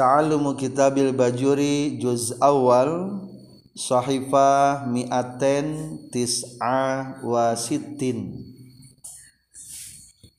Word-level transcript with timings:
Ta'alumu 0.00 0.56
Kitabil 0.56 1.12
Bajuri 1.12 2.00
juz 2.00 2.32
awal 2.40 3.20
Sahifah 3.76 4.88
mi'aten 4.88 6.00
tis'a 6.08 7.20
wa 7.20 7.52
sittin. 7.52 8.32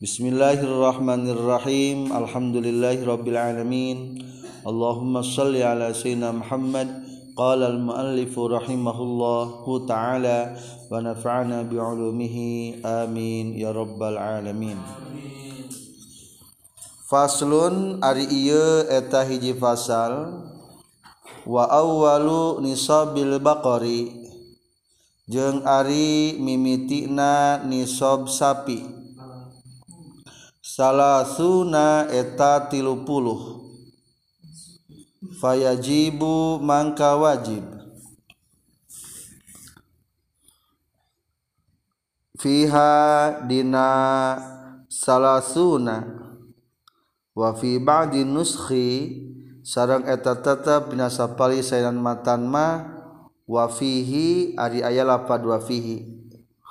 Bismillahirrahmanirrahim. 0.02 2.10
Alhamdulillahi 2.10 3.06
rabbil 3.06 3.38
alamin. 3.38 4.26
Allahumma 4.66 5.22
salli 5.22 5.62
ala 5.62 5.94
sayyidina 5.94 6.42
Muhammad. 6.42 6.90
Qala 7.38 7.70
al-muallifu 7.70 8.50
rahimahullahu 8.50 9.86
ta'ala 9.86 10.58
Wa 10.90 11.06
nafa'ana 11.06 11.70
bi'ulumihi. 11.70 12.82
Amin. 12.82 13.54
Ya 13.54 13.70
rabbal 13.70 14.18
alamin 14.18 14.82
faslun 17.12 18.00
ari 18.00 18.24
ieu 18.24 18.88
eta 18.88 19.28
hiji 19.28 19.52
pasal 19.52 20.48
wa 21.44 21.68
awwalu 21.68 22.64
nisabil 22.64 23.36
baqari. 23.44 24.24
Jeung 25.28 25.64
ari 25.68 26.40
mimitina 26.40 27.60
nisab 27.68 28.32
sapi. 28.32 28.84
Salasuna 30.64 32.08
eta 32.08 32.72
tilu 32.72 33.04
puluh 33.04 33.60
fayajibu 35.40 36.64
mangka 36.64 37.20
wajib. 37.20 37.64
Fiha 42.40 42.92
dina 43.48 43.88
salasuna. 44.88 46.31
wafi 47.32 47.80
ba'di 47.80 48.28
nuskhi 48.28 48.90
sareng 49.62 50.08
eta 50.10 50.36
tetep 50.40 50.92
dina 50.92 51.08
sapali 51.08 51.62
saenan 51.62 52.00
matan 52.00 52.50
ma 52.50 52.84
wafihi 53.46 54.58
ari 54.58 54.82
aya 54.82 55.06
lapad 55.06 55.44
wafihi 55.46 56.08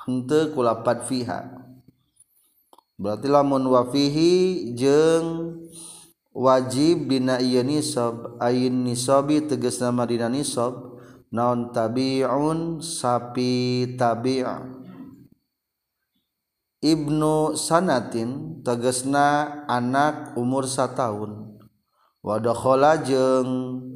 henteu 0.05 0.51
ku 0.53 0.65
lapad 0.65 1.05
fiha. 1.05 1.61
Berarti 3.01 3.27
lamun 3.29 3.65
wafihi 3.65 4.73
jeung 4.77 5.57
wajib 6.31 7.09
dina 7.09 7.41
ieu 7.41 7.65
nisab 7.65 8.37
ayin 8.37 8.85
nisabi 8.85 9.41
tegas 9.41 9.81
nama 9.81 10.05
dina 10.05 10.29
nisab 10.29 11.01
naon 11.33 11.73
tabi'un 11.73 12.83
sapi 12.83 13.95
tabi' 13.97 14.45
Ibnu 16.81 17.53
sanatin 17.53 18.57
tegesna 18.65 19.61
anak 19.69 20.33
umur 20.33 20.65
sataun. 20.65 21.61
Wadakhola 22.25 22.97
jeung 23.05 23.93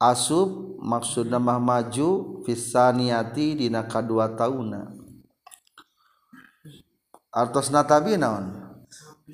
asub 0.00 0.80
maksud 0.80 1.28
nama 1.28 1.60
maju 1.60 2.40
fisaniati 2.48 3.60
dina 3.60 3.84
kadua 3.84 4.32
tauna. 4.32 4.96
Artosna 7.28 7.84
tabi 7.84 8.16
naon? 8.16 8.80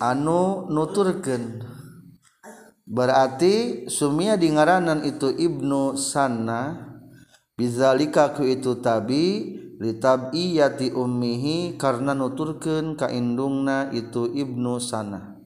Anu 0.03 0.67
nuturkeun. 0.67 1.63
Berarti 2.83 3.87
sumia 3.87 4.35
di 4.35 4.51
ngaranan 4.51 5.07
itu 5.07 5.31
ibnu 5.31 5.95
sanna 5.95 6.83
bizalika 7.55 8.35
ku 8.35 8.43
itu 8.43 8.75
tabi 8.83 9.55
litabiyati 9.79 10.91
ummihi 10.91 11.79
karena 11.79 12.11
nuturkeun 12.13 12.99
ka 12.99 13.07
indungna 13.15 13.95
itu 13.95 14.27
ibnu 14.27 14.83
sana 14.83 15.39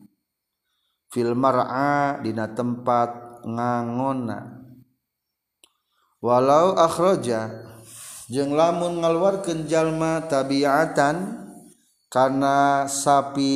fil 1.12 1.36
mar'a 1.36 2.24
dina 2.24 2.48
tempat 2.56 3.44
ngangonna. 3.44 4.64
Walau 6.24 6.78
akhraja 6.78 7.52
jeung 8.32 8.56
lamun 8.56 9.04
ngaluarkeun 9.04 9.68
jalma 9.68 10.24
tabiatan 10.24 11.44
karena 12.08 12.88
sapi 12.88 13.52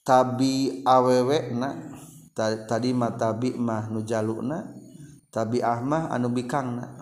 tabi 0.00 0.80
awewe 0.88 1.52
na 1.52 1.76
tadi 2.40 2.96
mah 2.96 3.12
tabi 3.20 3.52
mah 3.58 3.92
nu 3.92 4.00
jalukna 4.06 4.70
tabi 5.28 5.60
ahmah 5.60 6.08
anu 6.08 6.32
bikangna. 6.32 6.99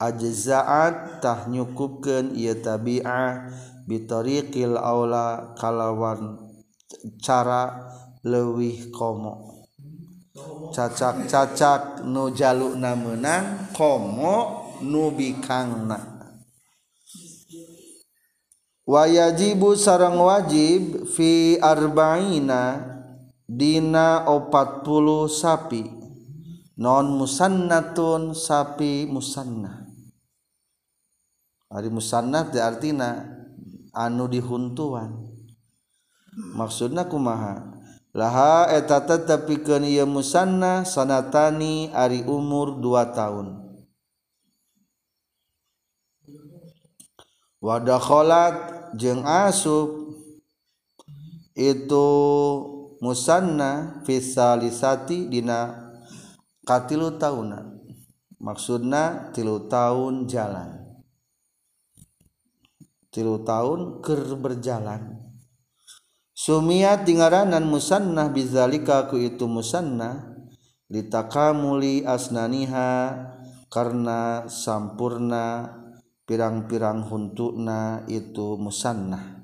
ajzaat 0.00 1.20
nyukupkeun 1.52 2.32
ieu 2.32 2.56
tabi'ah 2.56 3.52
bitariqil 3.84 4.80
aula 4.80 5.52
kalawan 5.60 6.40
cara 7.20 7.92
leuwih 8.24 8.88
komo. 8.88 9.60
Cacak-cacak 10.72 12.06
nu 12.08 12.32
jalukna 12.32 12.96
meunang 12.96 13.68
komo 13.76 14.72
nu 14.80 15.12
bikangna. 15.12 15.98
Wayajibu 18.88 19.76
sarang 19.76 20.18
wajib 20.18 21.06
fi 21.14 21.60
arba'ina 21.60 22.88
dina 23.44 24.24
opat 24.24 24.82
puluh 24.82 25.28
sapi. 25.28 25.84
Non 26.80 27.12
musannatun 27.20 28.32
sapi 28.32 29.04
musannah. 29.04 29.79
Ari 31.70 31.86
musannaf 31.86 32.50
teh 32.50 32.58
artina 32.58 33.30
anu 33.94 34.26
dihuntuan. 34.26 35.30
Maksudna 36.58 37.06
kumaha? 37.06 37.78
Laha 38.10 38.66
eta 38.74 39.06
tetepikeun 39.06 39.86
ieu 39.86 40.02
musanna 40.02 40.82
sanatani 40.82 41.94
ari 41.94 42.26
umur 42.26 42.82
2 42.82 43.14
tahun. 43.14 43.46
Wadakholat 47.62 48.90
jeung 48.98 49.22
asub 49.22 50.16
itu 51.54 52.08
musanna 52.98 54.02
fisalisati 54.02 55.30
dina 55.30 55.92
katilu 56.66 57.14
tahunan. 57.14 57.78
Maksudna 58.42 59.30
tilu 59.30 59.70
tahun 59.70 60.26
jalan. 60.26 60.79
Tilu 63.10 63.42
tahun 63.42 64.00
ker 64.00 64.38
berjalan. 64.38 65.18
Sumiat 66.32 67.04
tingaranan 67.04 67.68
musannah 67.68 68.32
bizalika 68.32 69.10
ku 69.10 69.20
itu 69.20 69.44
musannah. 69.44 70.32
Litakamuli 70.90 72.02
asnaniha 72.02 73.14
karena 73.70 74.50
sampurna 74.50 75.70
pirang-pirang 76.26 77.06
huntukna 77.06 78.02
itu 78.10 78.58
musannah. 78.58 79.38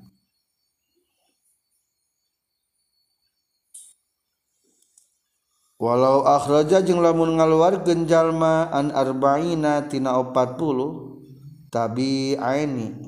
Walau 5.77 6.25
akhraja 6.25 6.81
jeung 6.81 7.05
lamun 7.05 7.37
ngaluarkeun 7.37 8.09
jalma 8.09 8.67
an 8.73 8.89
arba'ina 8.89 9.85
tina 9.85 10.17
40 10.17 11.69
tabi 11.69 12.33
aini 12.33 13.06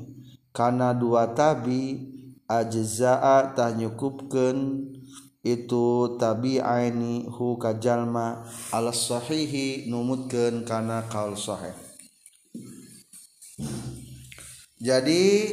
kana 0.60 0.92
dua 0.92 1.32
tabi 1.32 2.04
ajza'a 2.52 3.56
tah 3.56 3.72
nyukupkeun 3.72 4.92
itu 5.40 6.20
tabi 6.20 6.60
aini 6.60 7.24
hu 7.32 7.56
ka 7.56 7.80
jalma 7.80 8.44
ala 8.76 8.92
sahihi 8.92 9.88
numutkeun 9.88 10.68
kana 10.68 11.08
kaul 11.08 11.40
sahih. 11.40 11.72
Jadi 14.84 15.48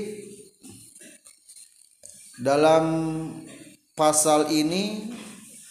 dalam 2.43 2.85
pasal 3.95 4.51
ini 4.51 5.15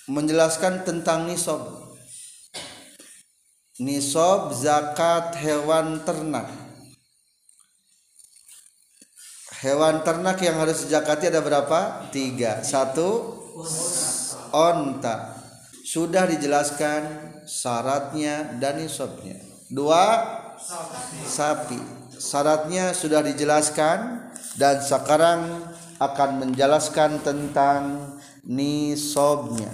menjelaskan 0.08 0.88
tentang 0.88 1.28
nisab. 1.28 1.60
Nisab 3.84 4.56
zakat 4.56 5.36
hewan 5.44 6.08
ternak 6.08 6.65
hewan 9.66 10.06
ternak 10.06 10.38
yang 10.46 10.62
harus 10.62 10.86
dizakati 10.86 11.34
ada 11.34 11.42
berapa? 11.42 12.06
Tiga. 12.14 12.62
Satu 12.62 13.34
onta. 14.54 15.42
Sudah 15.82 16.30
dijelaskan 16.30 17.02
syaratnya 17.50 18.62
dan 18.62 18.78
nisabnya. 18.78 19.42
Dua 19.74 20.22
sapi. 21.26 21.82
Syaratnya 22.14 22.94
sudah 22.94 23.26
dijelaskan 23.26 24.30
dan 24.62 24.86
sekarang 24.86 25.66
akan 25.98 26.30
menjelaskan 26.46 27.26
tentang 27.26 28.14
nisabnya. 28.46 29.74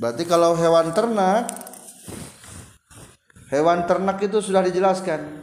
Berarti 0.00 0.24
kalau 0.26 0.56
hewan 0.58 0.90
ternak 0.96 1.46
hewan 3.52 3.84
ternak 3.86 4.18
itu 4.24 4.40
sudah 4.42 4.64
dijelaskan 4.66 5.41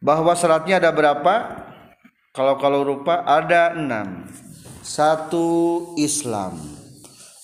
bahwa 0.00 0.32
syaratnya 0.32 0.80
ada 0.80 0.90
berapa? 0.90 1.34
Kalau 2.32 2.56
kalau 2.56 2.80
rupa 2.82 3.22
ada 3.22 3.76
enam. 3.76 4.26
satu 4.80 5.92
Islam. 6.00 6.56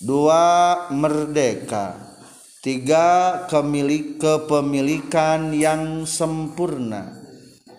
Dua 0.01 0.89
merdeka. 0.89 1.95
Tiga 2.65 3.45
kemilik 3.47 4.17
kepemilikan 4.19 5.53
yang 5.53 6.09
sempurna. 6.09 7.13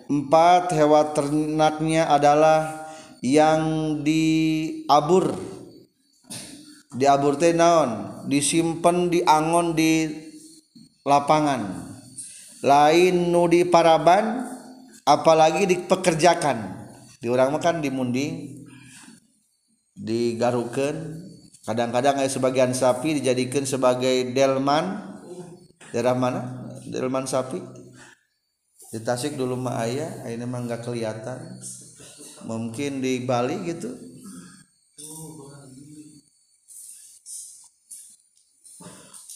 Empat 0.08 0.72
hewan 0.72 1.12
ternaknya 1.12 2.08
adalah 2.08 2.88
yang 3.20 3.98
diabur. 4.00 5.36
Diabur 6.94 7.36
teh 7.36 7.52
naon? 7.52 8.24
Disimpan 8.30 9.12
di 9.12 9.20
angon 9.26 9.76
di 9.76 10.08
lapangan. 11.04 11.92
Lain 12.64 13.28
nu 13.28 13.44
di 13.50 13.68
paraban 13.68 14.57
apalagi 15.08 15.64
dipekerjakan. 15.64 16.76
Di 17.18 17.32
orang 17.32 17.56
makan 17.56 17.80
di 17.80 17.88
munding 17.88 18.32
digarukan 19.98 20.94
kadang-kadang 21.66 22.22
ada 22.22 22.30
sebagian 22.30 22.76
sapi 22.76 23.16
dijadikan 23.18 23.64
sebagai 23.64 24.36
delman. 24.36 25.16
Daerah 25.90 26.12
mana? 26.12 26.68
Delman 26.84 27.24
sapi. 27.24 27.58
Di 28.92 29.00
Tasik 29.00 29.36
dulu 29.40 29.56
mah 29.56 29.84
ayah 29.88 30.28
ini 30.28 30.44
mah 30.44 30.60
nggak 30.68 30.84
kelihatan. 30.84 31.40
Mungkin 32.44 33.00
di 33.00 33.24
Bali 33.24 33.56
gitu. 33.66 33.90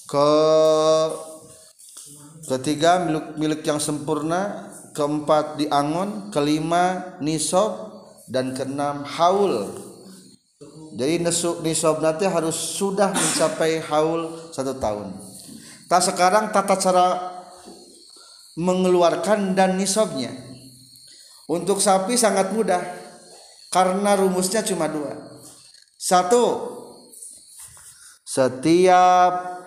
Ke 0.07 0.29
ketiga 2.53 3.01
milik 3.09 3.27
milik 3.41 3.61
yang 3.65 3.81
sempurna 3.81 4.72
keempat 4.93 5.59
di 5.61 5.67
angon 5.69 6.29
kelima 6.29 7.17
nisob 7.21 7.93
dan 8.29 8.53
keenam 8.57 9.05
haul. 9.05 9.69
Jadi 10.93 11.25
nesuk 11.25 11.65
nisob 11.65 12.05
nanti 12.05 12.29
harus 12.29 12.55
sudah 12.55 13.13
mencapai 13.13 13.81
haul 13.89 14.53
satu 14.53 14.77
tahun. 14.77 15.17
Tak 15.89 16.01
sekarang 16.13 16.53
tata 16.53 16.77
cara 16.77 17.07
mengeluarkan 18.57 19.57
dan 19.57 19.81
nisobnya 19.81 20.33
untuk 21.49 21.81
sapi 21.81 22.17
sangat 22.17 22.53
mudah 22.53 22.81
karena 23.73 24.17
rumusnya 24.17 24.61
cuma 24.61 24.89
dua. 24.89 25.17
Satu 25.97 26.73
setiap 28.29 29.62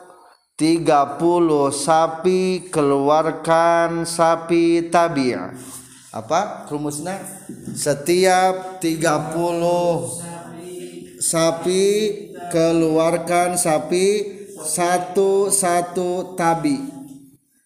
30 0.55 0.87
sapi 1.75 2.71
keluarkan 2.71 4.07
sapi 4.07 4.87
tabi' 4.87 5.35
apa 6.15 6.63
rumusnya? 6.71 7.19
Setiap 7.75 8.79
30 8.79 9.35
sapi 11.19 11.83
keluarkan 12.55 13.59
sapi 13.59 14.07
satu 14.63 15.51
satu 15.51 16.39
tabi. 16.39 16.79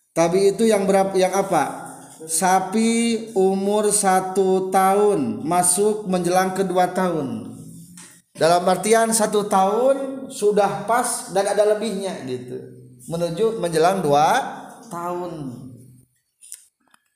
Tabi 0.09 0.57
itu 0.57 0.65
yang 0.65 0.89
berapa 0.89 1.13
yang 1.13 1.37
apa? 1.37 1.93
Sapi 2.25 3.29
umur 3.37 3.93
satu 3.93 4.73
tahun 4.73 5.45
masuk 5.45 6.09
menjelang 6.09 6.57
kedua 6.57 6.89
tahun. 6.89 7.53
Dalam 8.33 8.65
artian 8.65 9.13
satu 9.13 9.45
tahun 9.45 10.25
sudah 10.33 10.89
pas 10.89 11.29
dan 11.37 11.53
ada 11.53 11.77
lebihnya 11.77 12.17
gitu 12.25 12.78
menuju 13.07 13.61
menjelang 13.61 14.03
dua 14.03 14.27
tahun. 14.89 15.55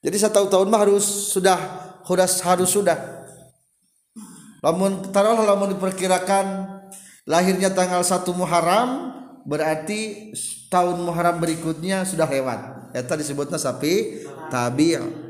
Jadi 0.04 0.18
satu 0.20 0.48
tahun 0.48 0.68
mah 0.70 0.82
harus 0.84 1.34
sudah 1.34 1.58
harus 2.06 2.34
harus 2.44 2.70
sudah. 2.72 3.00
Lamun 4.64 5.12
taruh 5.12 5.36
lamun 5.44 5.76
diperkirakan 5.76 6.46
lahirnya 7.28 7.72
tanggal 7.72 8.00
1 8.00 8.24
Muharram 8.32 9.12
berarti 9.44 10.32
tahun 10.72 11.04
Muharram 11.04 11.44
berikutnya 11.44 12.08
sudah 12.08 12.28
lewat. 12.28 12.92
Eta 12.96 13.20
disebutnya 13.20 13.60
sapi 13.60 14.24
tabi' 14.48 15.24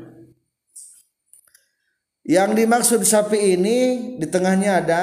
yang 2.24 2.56
dimaksud 2.56 3.04
sapi 3.04 3.52
ini 3.52 3.78
di 4.16 4.24
tengahnya 4.24 4.80
ada 4.80 5.02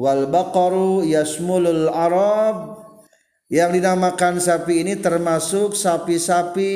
wal 0.00 0.24
baqaru 0.32 1.04
yasmulul 1.04 1.92
arab 1.92 2.77
yang 3.48 3.72
dinamakan 3.72 4.36
sapi 4.36 4.84
ini 4.84 5.00
termasuk 5.00 5.72
sapi-sapi 5.72 6.72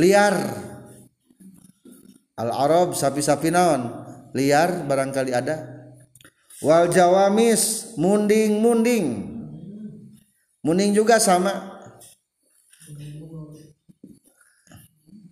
liar. 0.00 0.36
Al 2.40 2.50
arab 2.56 2.96
sapi-sapi 2.96 3.52
naon? 3.52 3.84
Liar 4.32 4.88
barangkali 4.88 5.32
ada. 5.36 5.60
Wal 6.64 6.88
jawamis 6.88 7.92
munding 8.00 8.64
munding 8.64 9.06
munding 10.64 10.96
juga 10.96 11.20
sama. 11.20 11.84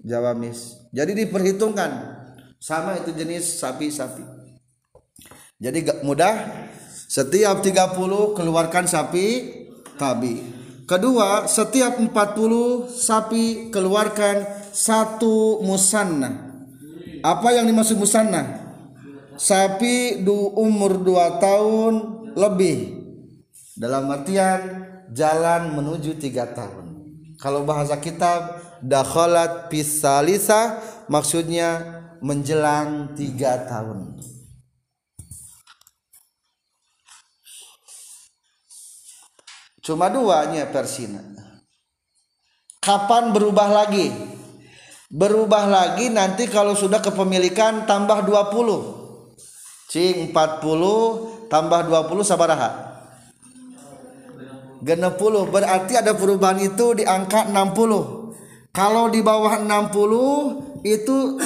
Jawamis. 0.05 0.88
Jadi 0.93 1.12
diperhitungkan. 1.25 2.17
Sama 2.61 3.00
itu 3.00 3.12
jenis 3.17 3.61
sapi-sapi. 3.61 4.25
Jadi 5.56 5.79
mudah. 6.05 6.69
Setiap 7.08 7.64
30 7.64 8.37
keluarkan 8.37 8.85
sapi 8.85 9.57
tabi. 9.99 10.41
Kedua 10.89 11.45
setiap 11.45 12.00
40 12.00 12.89
sapi 12.89 13.69
keluarkan 13.69 14.41
satu 14.73 15.61
musanna 15.61 16.49
apa 17.21 17.49
yang 17.53 17.69
dimaksud 17.69 18.00
musanna 18.00 18.73
sapi 19.37 20.25
du 20.25 20.55
umur 20.56 20.97
2 21.03 21.45
tahun 21.45 21.95
lebih. 22.33 22.79
Dalam 23.79 24.11
artian 24.11 24.59
jalan 25.15 25.77
menuju 25.77 26.19
tiga 26.19 26.50
tahun. 26.50 26.99
Kalau 27.39 27.62
bahasa 27.62 27.95
kitab 28.03 28.59
dakhalat 28.83 29.71
pisalisa 29.71 30.83
maksudnya 31.06 32.00
menjelang 32.19 33.15
tiga 33.15 33.71
tahun 33.71 34.19
cuma 39.88 40.12
duanya 40.12 40.69
persina 40.69 41.25
kapan 42.88 43.37
berubah 43.37 43.69
lagi? 43.69 44.08
Berubah 45.08 45.64
lagi 45.69 46.12
nanti 46.12 46.44
kalau 46.49 46.76
sudah 46.76 47.00
kepemilikan 47.00 47.88
tambah 47.88 48.29
20 48.29 49.88
cing 49.88 50.37
40 50.37 51.49
tambah 51.49 51.80
20 51.88 52.28
sabaraha 52.28 52.71
genep 54.85 55.16
puluh. 55.16 55.49
Berarti 55.49 55.97
ada 55.97 56.12
perubahan 56.12 56.61
itu 56.61 56.92
di 56.92 57.09
angka 57.09 57.49
60 57.49 58.73
kalau 58.73 59.09
di 59.09 59.21
bawah 59.25 59.64
60 59.64 60.85
itu 60.85 61.40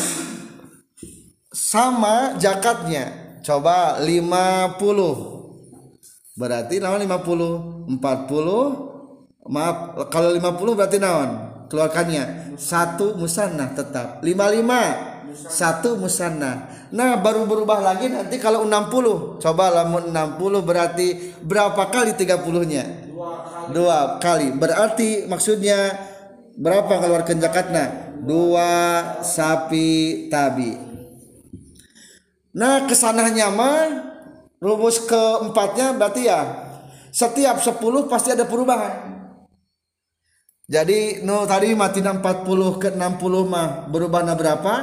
sama 1.54 2.34
jakatnya 2.36 3.38
coba 3.46 4.02
50 4.02 5.41
berarti 6.42 6.82
naon 6.82 7.06
50 7.06 8.02
40 8.02 9.46
maaf 9.46 9.76
kalau 10.10 10.34
50 10.34 10.78
berarti 10.78 10.98
naon? 10.98 11.30
Keluarkannya. 11.70 12.58
Satu 12.58 13.14
musanah 13.14 13.70
tetap. 13.78 14.18
55 14.26 15.14
satu 15.32 15.96
musanna 15.96 16.68
nah 16.92 17.16
baru 17.16 17.48
berubah 17.48 17.80
lagi 17.80 18.12
nanti 18.12 18.36
kalau 18.36 18.68
60 18.68 19.40
coba 19.40 19.64
lamun 19.80 20.12
60 20.12 20.36
berarti 20.60 21.32
berapa 21.40 21.88
kali 21.88 22.12
30 22.12 22.36
nya 22.68 22.84
dua 23.70 24.18
kali. 24.18 24.50
Berarti 24.56 25.30
maksudnya 25.30 25.94
berapa 26.58 26.90
keluarkan 26.98 27.38
zakatnya? 27.38 27.86
Dua 28.22 28.70
sapi 29.22 30.26
tabi. 30.30 30.78
Nah 32.54 32.86
ke 32.86 32.94
sananya 32.94 33.50
mah 33.50 34.11
rumus 34.62 35.02
keempatnya 35.02 35.98
berarti 35.98 36.30
ya 36.30 36.40
setiap 37.10 37.58
10 37.58 37.82
pasti 38.06 38.30
ada 38.30 38.46
perubahan. 38.46 39.10
Jadi 40.70 41.26
no 41.26 41.44
tadi 41.44 41.74
mati 41.74 42.00
40 42.00 42.80
ke 42.80 42.88
60 42.94 43.44
mah 43.44 43.90
berubah 43.90 44.22
berapa? 44.38 44.74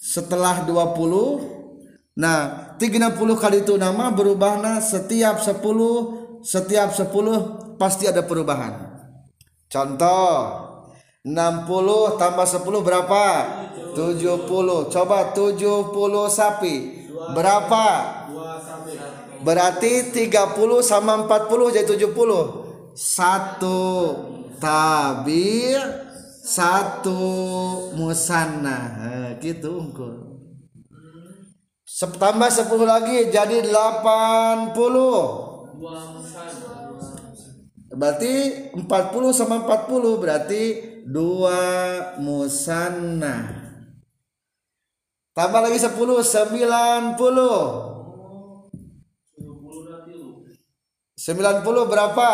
Setelah 0.00 0.64
20 0.64 2.16
nah 2.16 2.72
30 2.80 3.14
kali 3.36 3.66
itu 3.66 3.74
nama 3.76 4.10
berubahnya 4.10 4.80
setiap 4.80 5.38
10 5.38 5.60
setiap 6.42 6.88
10 6.90 7.76
pasti 7.76 8.08
ada 8.08 8.24
perubahan. 8.24 8.96
Contoh 9.68 10.32
60 11.22 12.18
tambah 12.18 12.46
10 12.48 12.80
berapa? 12.82 13.26
70 13.94 14.90
coba 14.90 15.18
70 15.30 15.92
sapi 16.26 17.03
berapa? 17.34 17.86
Berarti 19.44 20.10
30 20.10 20.82
sama 20.82 21.24
40 21.26 21.76
jadi 21.76 21.86
70 21.86 22.94
satu. 22.94 23.82
Tabir 24.58 25.78
satu. 26.42 27.22
Musanna. 27.94 28.78
Gitu 29.42 29.70
unggul 29.70 30.34
tambah 32.02 32.50
10 32.50 32.82
lagi 32.82 33.30
jadi 33.30 33.62
80 33.70 34.74
berarti 37.94 38.32
40 38.74 39.30
sama 39.30 39.62
40 39.62 40.18
berarti 40.18 40.62
dua 41.06 41.62
musanna 42.18 43.63
tambah 45.34 45.60
lagi 45.60 45.76
10 45.76 45.90
90 45.90 47.18
90 51.18 51.90
berapa 51.90 52.30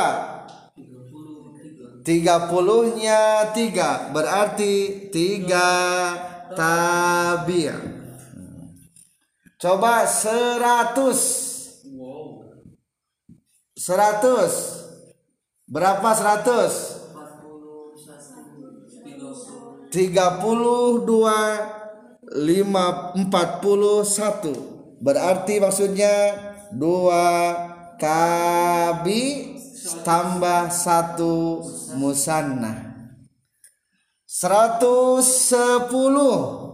30 2.04 3.00
nya 3.00 3.50
3 3.52 4.12
berarti 4.14 5.08
3 5.10 6.54
tabi' 6.54 8.00
Coba 9.60 10.08
100. 10.08 11.84
100. 13.76 15.68
Berapa 15.68 16.16
100? 16.16 16.96
32 19.92 21.79
lima 22.34 23.12
empat 23.16 23.62
puluh 23.62 24.06
satu. 24.06 24.52
Berarti 25.00 25.58
maksudnya 25.58 26.36
dua 26.70 27.56
tabi 27.96 29.56
tambah 30.04 30.68
satu 30.70 31.64
musanna 31.98 32.90
seratus 34.30 35.50
sepuluh. 35.50 36.70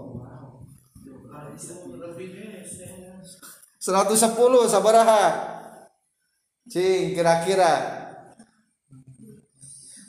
110 3.86 4.66
sabaraha. 4.66 5.46
Cing 6.66 7.14
kira-kira. 7.14 8.02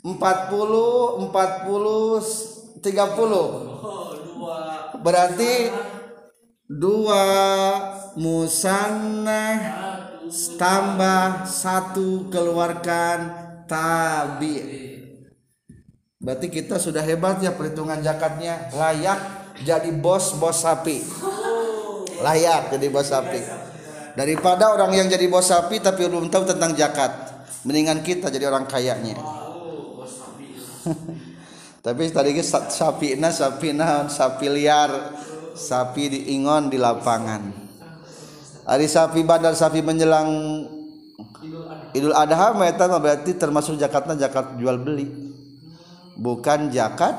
40 0.02 1.30
40 1.30 2.82
30 2.82 4.17
berarti 5.00 5.72
dua 6.68 7.24
musanna 8.18 9.44
tambah 10.60 11.48
satu 11.48 12.28
keluarkan 12.28 13.18
tabi. 13.64 14.56
Berarti 16.18 16.50
kita 16.50 16.82
sudah 16.82 17.00
hebat 17.00 17.40
ya 17.40 17.54
perhitungan 17.54 18.02
zakatnya. 18.02 18.68
Layak 18.74 19.20
jadi 19.62 19.88
bos 19.94 20.34
bos 20.36 20.66
sapi. 20.66 21.00
Layak 22.20 22.74
jadi 22.74 22.86
bos 22.90 23.08
sapi. 23.08 23.40
Daripada 24.18 24.74
orang 24.74 24.98
yang 24.98 25.06
jadi 25.06 25.30
bos 25.30 25.46
sapi 25.46 25.78
tapi 25.78 26.10
belum 26.10 26.26
tahu 26.26 26.42
tentang 26.42 26.74
zakat 26.74 27.28
mendingan 27.66 28.06
kita 28.06 28.30
jadi 28.30 28.46
orang 28.48 28.70
kayanya 28.70 29.18
tapi 31.88 32.12
tadi 32.12 32.36
sapi 32.44 33.16
na 33.16 33.32
sapi 33.32 33.72
na 33.72 34.04
sapi 34.12 34.44
liar 34.52 35.16
sapi 35.56 36.12
diingon 36.12 36.68
di 36.68 36.76
lapangan. 36.76 37.48
Hari 38.68 38.84
sapi 38.84 39.24
badar 39.24 39.56
sapi 39.56 39.80
menjelang 39.80 40.28
Idul 41.96 42.12
Adha 42.12 42.52
meta 42.52 42.84
berarti 42.84 43.32
termasuk 43.40 43.80
zakatnya 43.80 44.28
zakat 44.28 44.60
jual 44.60 44.76
beli. 44.76 45.08
Bukan 46.20 46.68
zakat 46.68 47.16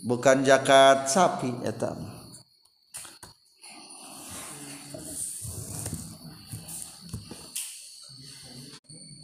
bukan 0.00 0.40
zakat 0.40 1.12
sapi 1.12 1.52
eta 1.68 2.15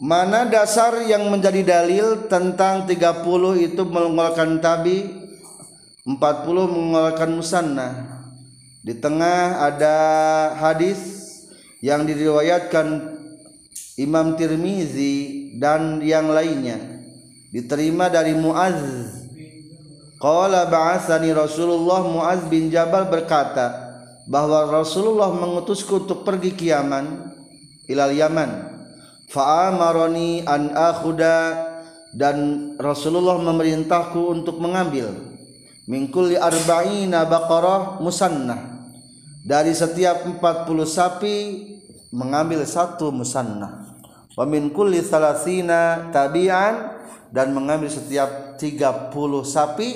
Mana 0.03 0.43
dasar 0.43 0.99
yang 1.07 1.31
menjadi 1.31 1.63
dalil 1.63 2.27
tentang 2.27 2.83
30 2.83 3.23
itu 3.63 3.87
mengeluarkan 3.87 4.59
tabi 4.59 5.07
40 6.03 6.19
mengeluarkan 6.75 7.31
musanna 7.31 8.19
Di 8.83 8.99
tengah 8.99 9.63
ada 9.63 9.95
hadis 10.59 10.99
yang 11.79 12.03
diriwayatkan 12.03 13.15
Imam 13.95 14.35
Tirmizi 14.35 15.55
dan 15.55 16.03
yang 16.03 16.35
lainnya. 16.35 16.83
Diterima 17.55 18.11
dari 18.11 18.35
Muaz. 18.35 18.75
Qala 20.19 20.67
ba'athani 20.67 21.31
Rasulullah 21.31 22.03
Muaz 22.03 22.43
bin 22.51 22.67
Jabal 22.67 23.07
berkata 23.07 23.71
bahwa 24.27 24.67
Rasulullah 24.67 25.31
mengutusku 25.31 26.03
untuk 26.03 26.27
pergi 26.27 26.51
ke 26.51 26.75
Yaman 26.75 27.31
ilal 27.87 28.11
Yaman 28.11 28.72
fa'amaroni 29.33 30.45
an 30.45 30.71
akhuda. 30.71 31.37
Dan 32.13 32.37
Rasulullah 32.77 33.41
memerintahku 33.41 34.29
untuk 34.29 34.61
mengambil. 34.61 35.09
Mingkuli 35.89 36.37
arba'ina 36.37 37.25
baqarah 37.25 37.97
musannah. 37.97 38.85
Dari 39.41 39.73
setiap 39.73 40.21
40 40.21 40.69
sapi 40.85 41.35
mengambil 42.13 42.61
satu 42.69 43.09
musannah. 43.09 43.97
Wa 44.37 44.45
min 44.45 44.69
kulli 44.69 45.01
salasina 45.01 46.13
tabi'an. 46.13 47.01
Dan 47.33 47.49
mengambil 47.57 47.89
setiap 47.89 48.61
30 48.61 49.09
sapi 49.41 49.89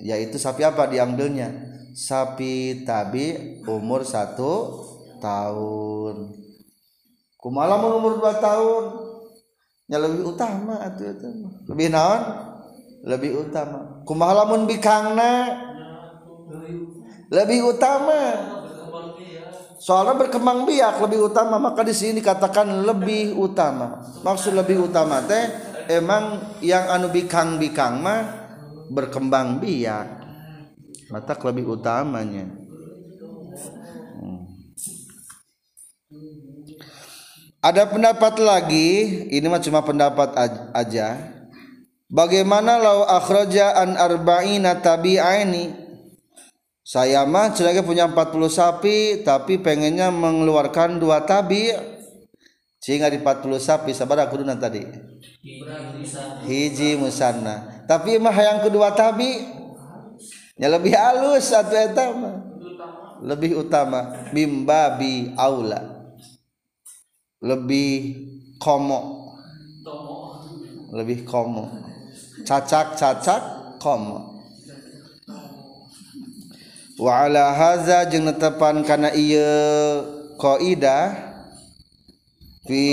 yaitu 0.00 0.40
sapi 0.40 0.64
apa 0.64 0.88
diambilnya? 0.88 1.52
Sapi 1.92 2.88
tabi 2.88 3.60
umur 3.68 4.00
satu 4.08 4.80
tahun 5.20 6.49
kumaha 7.40 7.80
mun 7.80 7.92
umur 7.98 8.20
2 8.20 8.38
tahun. 8.38 8.84
Nya 9.90 9.98
lebih 9.98 10.22
utama 10.22 10.78
atuh 10.78 11.02
eta 11.02 11.26
lebih 11.66 11.90
naon? 11.90 12.22
Lebih 13.02 13.42
utama. 13.42 14.04
Kumaha 14.06 14.44
lamun 14.44 14.70
bikangna 14.70 15.50
lebih 17.32 17.74
utama. 17.74 18.20
Soalnya 19.80 20.14
berkembang 20.20 20.68
biak 20.68 21.00
lebih 21.02 21.32
utama. 21.32 21.58
Maka 21.58 21.82
di 21.82 21.96
sini 21.96 22.22
dikatakan 22.22 22.84
lebih 22.86 23.34
utama. 23.34 24.04
Maksud 24.22 24.54
lebih 24.54 24.92
utama 24.92 25.24
teh 25.24 25.48
emang 25.90 26.54
yang 26.62 26.86
anu 26.86 27.10
bikang 27.10 27.58
bikang 27.58 27.98
mah 28.04 28.20
berkembang 28.92 29.58
biak. 29.58 30.06
Mata 31.10 31.34
lebih 31.34 31.66
utamanya 31.66 32.59
Ada 37.60 37.92
pendapat 37.92 38.40
lagi, 38.40 39.28
ini 39.28 39.44
mah 39.44 39.60
cuma 39.60 39.84
pendapat 39.84 40.32
aja. 40.72 41.20
Bagaimana 42.08 42.80
lau 42.80 43.04
akhraja 43.04 43.76
an 43.76 44.00
arba'ina 44.00 44.80
tabi'aini? 44.80 45.68
Saya 46.80 47.28
mah 47.28 47.52
celaka 47.52 47.84
punya 47.84 48.08
40 48.08 48.48
sapi 48.48 49.20
tapi 49.20 49.60
pengennya 49.60 50.08
mengeluarkan 50.08 50.96
dua 50.96 51.28
tabi. 51.28 51.68
Sehingga 52.80 53.12
di 53.12 53.20
40 53.20 53.60
sapi 53.60 53.92
sabar 53.92 54.24
aku 54.24 54.40
dulu 54.40 54.56
tadi. 54.56 54.80
Hiji 56.48 56.96
musanna. 56.96 57.84
Tapi 57.84 58.16
mah 58.16 58.34
yang 58.40 58.64
kedua 58.64 58.96
tabi 58.96 59.36
ya 60.56 60.72
lebih 60.72 60.96
halus 60.96 61.52
satu 61.52 61.76
eta 61.76 62.08
Lebih 63.20 63.68
utama 63.68 64.32
mimbabi 64.32 65.36
aula 65.36 65.99
lebih 67.40 68.20
komo. 68.60 69.32
Lebih 70.92 71.24
komo. 71.24 71.72
Cacak 72.44 73.00
cacak 73.00 73.42
komo. 73.80 74.44
Wa 77.00 77.24
ala 77.24 77.56
haza 77.56 78.04
jeung 78.12 78.28
netepan 78.28 78.84
kana 78.84 79.08
ieu 79.16 80.04
qaidah 80.36 81.32
fi 82.68 82.84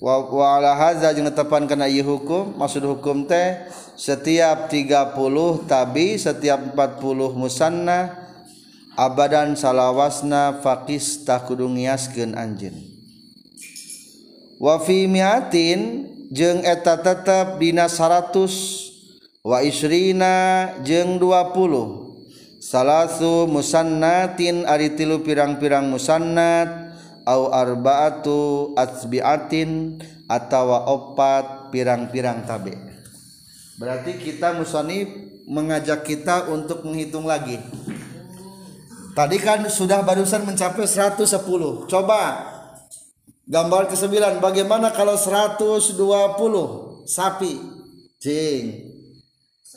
wa, 0.00 0.24
wa 0.32 0.46
ala 0.56 0.72
haza 0.72 1.12
jeung 1.12 1.28
netepan 1.28 1.68
kana 1.68 1.84
ieu 1.92 2.00
hukum. 2.08 2.56
Maksud 2.56 2.88
hukum 2.88 3.28
teh 3.28 3.68
setiap 4.00 4.72
30 4.72 5.12
tabi 5.68 6.16
setiap 6.16 6.72
40 6.72 7.36
musanna 7.36 8.25
abadan 8.96 9.54
salawasna 9.54 10.64
fakis 10.64 11.22
takudu 11.22 11.68
ngiaskeun 11.68 12.32
anjeun. 12.32 12.74
Wa 14.56 14.80
fi 14.80 15.04
miatin 15.04 16.08
jeung 16.32 16.64
eta 16.64 16.96
tetep 16.98 17.60
dina 17.60 17.92
100 17.92 19.44
wa 19.44 19.60
isrina 19.60 20.34
jeung 20.80 21.20
20 21.20 22.16
salasu 22.58 23.46
musannatin 23.46 24.64
ari 24.66 24.96
tilu 24.96 25.22
pirang-pirang 25.22 25.86
musannat 25.86 26.98
au 27.28 27.52
arbaatu 27.52 28.72
atsbiatin 28.74 30.00
atawa 30.26 30.88
opat 30.88 31.70
pirang-pirang 31.70 32.48
tabe. 32.48 32.74
Berarti 33.76 34.16
kita 34.18 34.56
musonib 34.56 35.06
mengajak 35.46 36.02
kita 36.02 36.48
untuk 36.48 36.82
menghitung 36.82 37.28
lagi. 37.28 37.60
Tadi 39.16 39.40
kan 39.40 39.64
sudah 39.72 40.04
barusan 40.04 40.44
mencapai 40.44 40.84
110 40.84 41.24
coba 41.88 42.22
gambar 43.46 43.86
ke-9 43.88 44.42
bagaimana 44.42 44.90
kalau 44.92 45.16
120 45.16 45.96
sapi. 47.06 47.54
Cing 48.18 48.90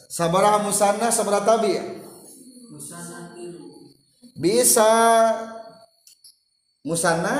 sabaraha 0.10 0.66
musanna 0.66 1.14
sabaraha 1.14 1.46
tabi. 1.46 1.78
Bisa. 4.40 4.88
Musanna 6.82 7.36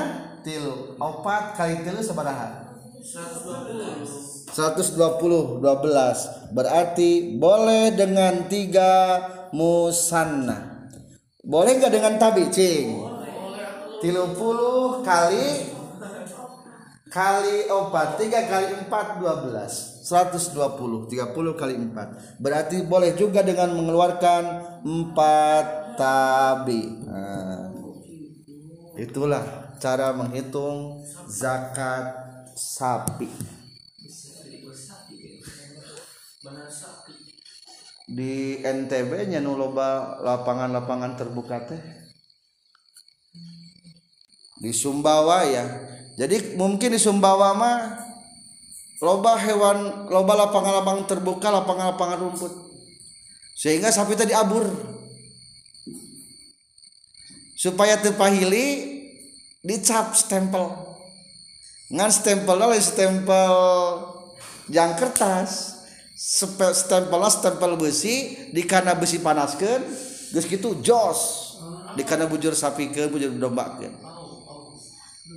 tilu. 0.46 0.94
Opat 1.00 1.56
kali 1.58 1.82
tilu 1.82 1.98
sabaraha? 2.04 2.70
120 3.00 5.64
12 5.64 6.52
berarti 6.52 7.40
boleh 7.40 7.96
dengan 7.96 8.44
tiga 8.46 9.24
musanna 9.56 10.69
boleh 11.44 11.72
nggak 11.80 11.92
dengan 11.92 12.14
tabi 12.20 12.48
cing 12.52 13.00
tilu 14.00 14.32
puluh 14.36 15.00
kali 15.04 15.72
kali 17.10 17.66
opat 17.68 18.22
tiga 18.22 18.46
kali 18.46 18.86
empat 18.86 19.18
dua 19.18 19.34
belas. 19.42 20.00
120 20.10 21.06
30 21.06 21.60
kali 21.60 21.74
4 21.78 22.42
berarti 22.42 22.82
boleh 22.82 23.14
juga 23.14 23.46
dengan 23.46 23.70
mengeluarkan 23.78 24.42
4 24.82 25.94
tabi 25.94 26.82
nah, 27.06 27.70
itulah 28.98 29.76
cara 29.78 30.10
menghitung 30.16 31.06
zakat 31.30 32.10
sapi 32.58 33.59
di 38.10 38.58
NTB 38.58 39.30
nya 39.30 39.38
nu 39.38 39.54
loba 39.54 40.18
lapangan-lapangan 40.18 41.14
terbuka 41.14 41.62
teh. 41.62 41.78
Di 44.58 44.74
Sumbawa 44.74 45.46
ya. 45.46 45.64
Jadi 46.18 46.58
mungkin 46.58 46.90
di 46.90 46.98
Sumbawa 46.98 47.54
mah 47.54 47.78
loba 48.98 49.38
hewan 49.38 50.10
loba 50.10 50.34
lapangan-lapangan 50.34 51.06
terbuka 51.06 51.54
lapangan-lapangan 51.54 52.18
rumput. 52.18 52.52
Sehingga 53.54 53.94
sapi 53.94 54.18
tadi 54.18 54.34
abur 54.34 54.66
supaya 57.54 57.94
terpahili 58.02 58.98
dicap 59.62 60.18
stempel. 60.18 60.66
Ngan 61.94 62.10
stempel 62.10 62.58
lain 62.58 62.82
stempel 62.82 63.54
yang 64.66 64.98
kertas 64.98 65.69
stempel 66.20 66.76
stempel 67.32 67.72
besi 67.80 68.36
dikana 68.52 68.92
besi 68.92 69.24
panaskan 69.24 69.88
geus 70.36 70.44
gitu 70.44 70.76
jos. 70.84 71.48
Dikana 71.96 72.28
bujur 72.28 72.54
sapi 72.54 72.92
ke 72.92 73.08
bujur 73.08 73.32
domba 73.34 73.80
ke 73.80 73.88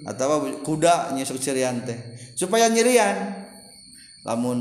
atau 0.03 0.43
kuda 0.61 1.15
nyesuk 1.15 1.39
cirian 1.39 1.79
teh. 1.87 1.95
Supaya 2.35 2.67
nyirian 2.67 3.47
lamun 4.27 4.59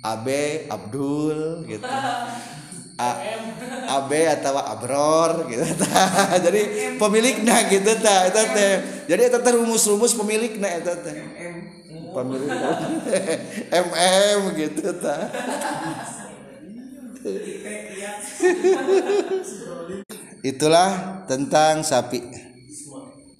AB 0.00 0.28
Abdul 0.68 1.68
gitu. 1.68 1.84
A, 2.94 3.10
AB 3.98 4.10
atau 4.38 4.54
Abror 4.54 5.50
gitu. 5.50 5.66
Ta. 5.82 6.06
jadi 6.46 6.94
pemiliknya 6.94 7.66
gitu 7.66 7.90
ta, 7.98 8.30
itu 8.30 8.42
teh. 8.54 8.72
Jadi 9.10 9.22
itu 9.34 9.38
rumus-rumus 9.58 10.14
pemiliknya 10.14 10.78
itu 10.78 10.92
teh. 11.02 11.16
Pemilik 12.14 12.46
MM 13.90 14.54
gitu 14.54 14.94
ta. 15.02 15.18
Itulah 20.44 21.24
tentang 21.26 21.82
sapi. 21.82 22.22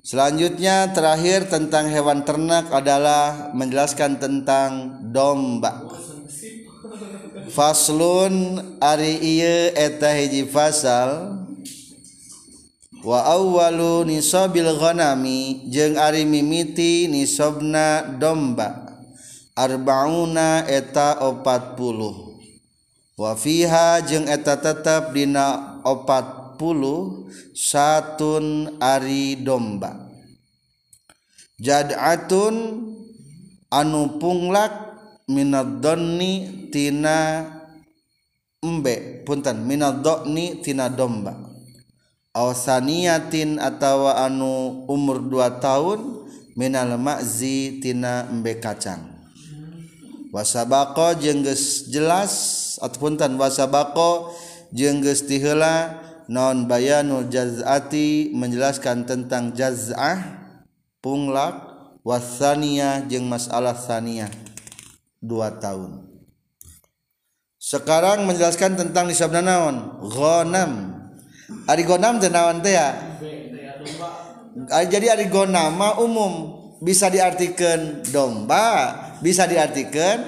Selanjutnya 0.04 0.92
terakhir 0.92 1.48
tentang 1.48 1.88
hewan 1.88 2.28
ternak 2.28 2.68
adalah 2.72 3.52
menjelaskan 3.56 4.20
tentang 4.20 5.00
domba. 5.12 5.80
Faslun 7.48 8.60
ari 8.80 9.16
ieu 9.20 9.72
eta 9.72 10.12
hiji 10.12 10.44
fasal 10.48 11.43
wawalu 13.04 14.08
nisobilkhoami 14.08 15.68
jeung 15.68 16.00
ari 16.00 16.24
mimiti 16.24 17.06
nisobna 17.06 18.16
domba. 18.16 18.80
Arbauna 19.54 20.66
eta 20.66 21.22
opat 21.22 21.78
puluh. 21.78 22.42
Wafiha 23.14 24.02
jeung 24.02 24.26
eta 24.26 24.58
tetap 24.58 25.14
dina 25.14 25.78
opat 25.86 26.58
puluh 26.58 27.30
satun 27.54 28.74
ari 28.82 29.38
domba. 29.38 30.10
Jadaatun 31.62 32.82
anu 33.70 34.18
punglak 34.18 34.74
minadoni 35.30 36.66
tina 36.74 37.46
embe. 38.58 39.22
Punten 39.22 39.62
minadoni 39.62 40.58
tina 40.66 40.90
domba. 40.90 41.53
Awsaniyatin 42.34 43.62
atawa 43.62 44.26
anu 44.26 44.84
umur 44.90 45.22
2 45.22 45.62
tahun 45.62 46.26
minal 46.58 46.98
ma'zi 46.98 47.78
tina 47.78 48.26
embe 48.26 48.58
kacang. 48.58 49.14
Wasabako 50.34 51.14
jengges 51.22 51.86
jelas 51.94 52.34
ataupun 52.82 53.14
tan 53.14 53.38
wasabako 53.38 54.34
jengges 54.74 55.30
tihela 55.30 56.02
non 56.26 56.66
bayanul 56.66 57.30
jazati 57.30 58.34
menjelaskan 58.34 59.06
tentang 59.06 59.54
jaz'ah 59.54 60.42
punglak 60.98 61.54
wasaniyah 62.02 63.06
jeung 63.06 63.30
masalah 63.30 63.78
saniyah 63.78 64.30
dua 65.22 65.54
tahun. 65.54 66.02
Sekarang 67.62 68.26
menjelaskan 68.26 68.74
tentang 68.74 69.06
nisabna 69.06 69.38
naon 69.38 70.02
ghanam 70.10 70.93
ari 71.68 71.82
ghanam 71.84 72.20
teh 72.20 72.30
naon 72.30 72.60
teh 72.64 72.74
ya 72.74 72.88
jadi 74.88 75.18
ari 75.18 75.26
ghanam 75.28 75.80
umum 76.00 76.32
bisa 76.80 77.08
diartikan 77.08 78.04
domba 78.08 78.96
bisa 79.20 79.48
diartikan 79.48 80.24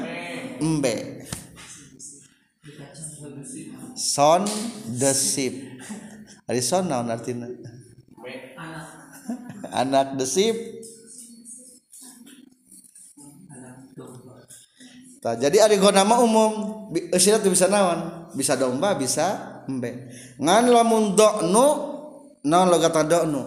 embe 0.61 1.25
son 3.97 4.45
desip 4.97 5.77
Ari 6.47 6.63
son 6.63 6.87
naon 6.87 7.11
artinya? 7.11 7.51
Anak. 8.55 8.87
Anak 9.83 10.07
desip. 10.15 10.55
Nah, 15.27 15.35
jadi 15.35 15.59
ari 15.59 15.83
nama 15.83 16.23
umum 16.23 16.87
eusirat 17.11 17.43
bisa 17.43 17.67
naon? 17.67 18.31
Bisa 18.39 18.55
domba, 18.55 18.95
bisa 18.95 19.56
embe. 19.67 20.11
Ngan 20.39 20.65
lamun 20.71 21.19
do'nu 21.19 21.67
naon 22.47 22.69
logat 22.71 22.97
do'nu? 23.07 23.43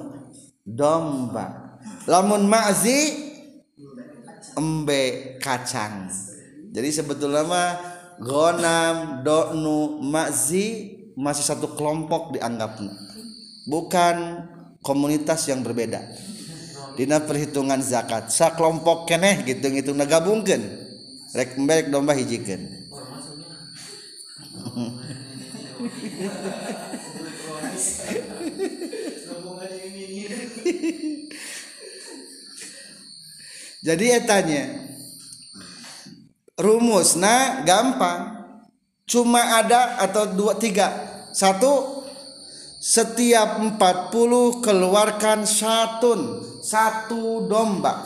Domba. 0.64 1.80
Lamun 2.06 2.46
ma'zi 2.46 3.00
embe 4.54 5.36
kacang. 5.42 6.12
Jadi 6.70 6.90
sebetulnya 6.94 7.44
mah 7.48 7.70
gonam 8.20 9.24
do'nu 9.24 10.04
ma'zi 10.04 11.00
masih 11.20 11.44
satu 11.44 11.76
kelompok 11.76 12.36
dianggapnya 12.36 12.96
bukan 13.68 14.48
komunitas 14.80 15.52
yang 15.52 15.60
berbeda 15.64 16.00
dina 16.96 17.20
perhitungan 17.20 17.84
zakat 17.84 18.32
sa 18.32 18.56
kelompok 18.56 19.04
keneh 19.08 19.44
gitu 19.44 19.68
gitu 19.68 19.92
nagabungkan 19.92 20.64
rek 21.36 21.60
mbek 21.60 21.92
domba 21.92 22.16
hijikan 22.16 22.60
jadi 33.88 34.20
etanya 34.20 34.84
rumusna 36.60 37.64
gampang. 37.64 38.36
Cuma 39.10 39.58
ada 39.58 39.98
atau 40.06 40.30
dua 40.30 40.54
tiga? 40.54 40.86
Satu 41.34 42.06
setiap 42.78 43.58
40 43.58 44.62
keluarkan 44.62 45.50
satun 45.50 46.46
satu 46.62 47.50
domba. 47.50 48.06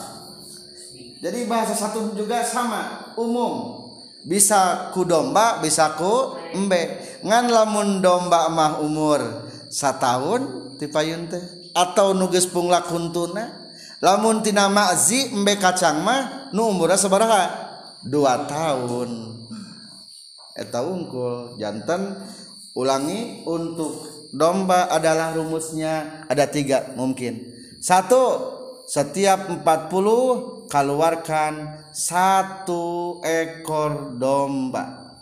Jadi 1.20 1.44
bahasa 1.44 1.76
satu 1.76 2.16
juga 2.16 2.40
sama 2.40 3.12
umum 3.20 3.83
bisa 4.24 4.90
ku 4.96 5.04
domba 5.04 5.60
bisa 5.60 5.94
ku 5.94 6.36
embe. 6.56 7.00
Ngan 7.24 7.48
lamun 7.48 8.00
domba 8.00 8.48
mah 8.48 8.80
umur 8.80 9.20
satahun 9.68 10.74
tipayun 10.80 11.28
teh. 11.28 11.44
Atau 11.74 12.14
nuges 12.14 12.46
punglak 12.46 12.86
huntuna 12.86 13.50
lamun 13.98 14.40
tina 14.40 14.70
makzi 14.70 15.34
embe 15.34 15.58
kacang 15.60 16.02
mah 16.02 16.50
nu 16.54 16.70
umurnya 16.70 16.98
sabaraha? 16.98 17.44
Dua 18.04 18.44
tahun 18.44 19.32
eta 20.54 20.86
unggul 20.86 21.58
jantan 21.58 22.14
ulangi 22.78 23.42
untuk 23.42 24.06
domba 24.30 24.86
adalah 24.90 25.34
rumusnya 25.34 26.26
ada 26.30 26.46
tiga 26.46 26.94
mungkin. 26.94 27.54
Satu 27.82 28.54
setiap 28.86 29.50
40 29.50 30.68
keluarkan 30.70 31.83
satu 31.94 33.22
ekor 33.22 34.18
domba. 34.18 35.14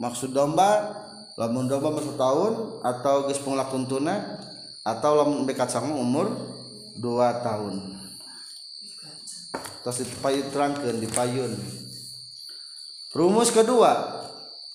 Maksud 0.00 0.32
domba 0.32 0.96
lamun 1.36 1.68
domba 1.68 1.92
masuk 1.92 2.16
tahun 2.16 2.80
atau 2.80 3.28
geus 3.28 3.44
penglakun 3.44 3.84
tuna 3.84 4.40
atau 4.80 5.20
lamun 5.20 5.44
dekat 5.44 5.68
sama 5.68 5.92
umur 5.92 6.32
dua 6.96 7.44
tahun. 7.44 8.00
Terus 9.84 10.08
dipayun 10.08 10.48
terangkan 10.48 10.96
dipayun. 10.96 11.52
Rumus 13.12 13.52
kedua 13.52 14.24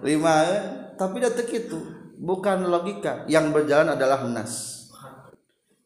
limaeun 0.04 0.76
tapi 1.00 1.20
da 1.20 1.28
itu 1.32 1.96
bukan 2.16 2.66
logika. 2.66 3.28
Yang 3.28 3.46
berjalan 3.52 3.94
adalah 3.94 4.24
nas. 4.24 4.88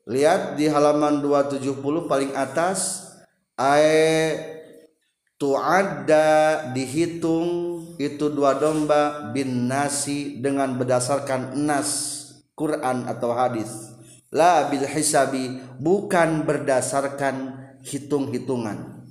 Lihat 0.07 0.59
di 0.59 0.67
halaman 0.67 1.23
270 1.23 2.11
paling 2.11 2.33
atas 2.35 3.11
ae 3.59 4.59
ada 5.41 6.29
dihitung 6.77 7.81
itu 7.97 8.29
dua 8.29 8.61
domba 8.61 9.33
bin 9.33 9.73
nasi 9.73 10.37
dengan 10.37 10.77
berdasarkan 10.77 11.57
nas 11.65 11.89
Quran 12.53 13.09
atau 13.09 13.33
hadis 13.33 13.89
la 14.31 14.71
bil 14.71 14.87
hisabi 14.87 15.59
bukan 15.79 16.47
berdasarkan 16.47 17.59
hitung-hitungan. 17.83 19.03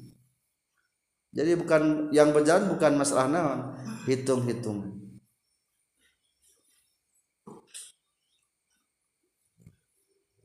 Jadi 1.29 1.53
bukan 1.59 2.09
yang 2.09 2.33
berjalan 2.33 2.73
bukan 2.73 2.97
masalah 2.97 3.29
naon 3.29 3.59
hitung-hitungan 4.09 4.99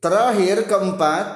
terakhir 0.04 0.68
keempat 0.68 1.26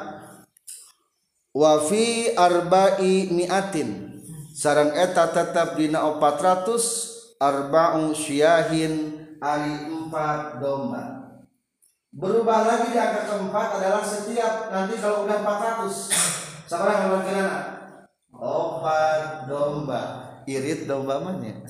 wafi 1.57 2.37
arba'i 2.37 3.33
mi'atin. 3.33 4.21
Sarang 4.53 4.93
eta 4.93 5.33
tetap 5.33 5.81
dina 5.81 6.05
400 6.05 7.41
arba'u 7.41 8.13
syiahin 8.13 9.25
ari 9.41 9.89
empat 9.89 10.61
domba 10.61 11.18
berubah 12.19 12.67
lagi 12.67 12.91
di 12.91 12.99
angka 12.99 13.31
keempat 13.31 13.69
adalah 13.79 14.03
setiap 14.03 14.75
nanti 14.75 14.99
kalau 14.99 15.23
udah 15.23 15.39
400 15.39 16.67
sekarang 16.67 16.99
kalau 17.07 17.21
kira 17.23 17.47
opat 18.35 19.47
domba. 19.47 20.03
Irit 20.49 20.89
domba 20.89 21.21
mana 21.21 21.69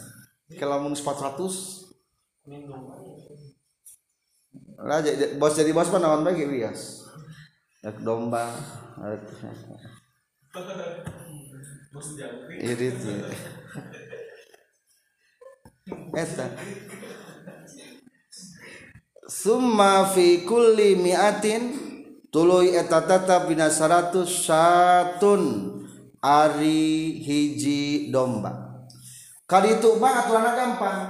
kalau 0.56 0.86
mau 0.86 0.94
400 0.94 1.90
Raja, 4.78 5.10
bos 5.42 5.58
jadi 5.58 5.74
bos 5.74 5.90
kan 5.90 5.98
nawan 5.98 6.22
bagi 6.22 6.46
bias 6.46 7.02
domba 8.06 8.46
irit 12.62 12.94
eta 16.14 16.46
summa 19.28 20.08
fi 20.08 20.48
kulli 20.48 20.96
mi'atin 20.96 21.76
tuluy 22.32 22.72
eta 22.72 23.04
tetap 23.04 23.44
bina 23.44 23.68
seratus 23.68 24.48
satun 24.48 25.68
ari 26.24 27.20
hiji 27.20 28.08
domba. 28.08 28.80
Kali 29.44 29.76
itu 29.80 30.00
mah 30.00 30.24
aturan 30.24 30.48
gampang. 30.56 31.00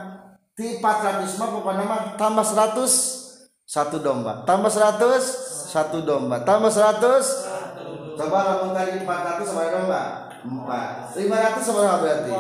Ti 0.59 0.83
400 0.83 1.39
mah 1.39 1.49
pokoknya 1.55 1.85
mah 1.87 2.19
tambah 2.19 2.43
100 2.43 3.63
satu 3.63 4.03
domba. 4.03 4.43
Tambah 4.43 4.71
100 4.71 5.71
satu 5.71 6.03
domba. 6.03 6.43
Tambah 6.43 6.71
100 6.71 8.19
coba 8.19 8.39
lamun 8.43 8.75
tadi 8.75 9.07
400 9.07 9.47
sama 9.47 9.71
domba. 9.71 10.03
4 10.43 11.15
500 11.15 11.67
sama 11.67 11.79
berapa 11.83 12.03
berarti? 12.03 12.31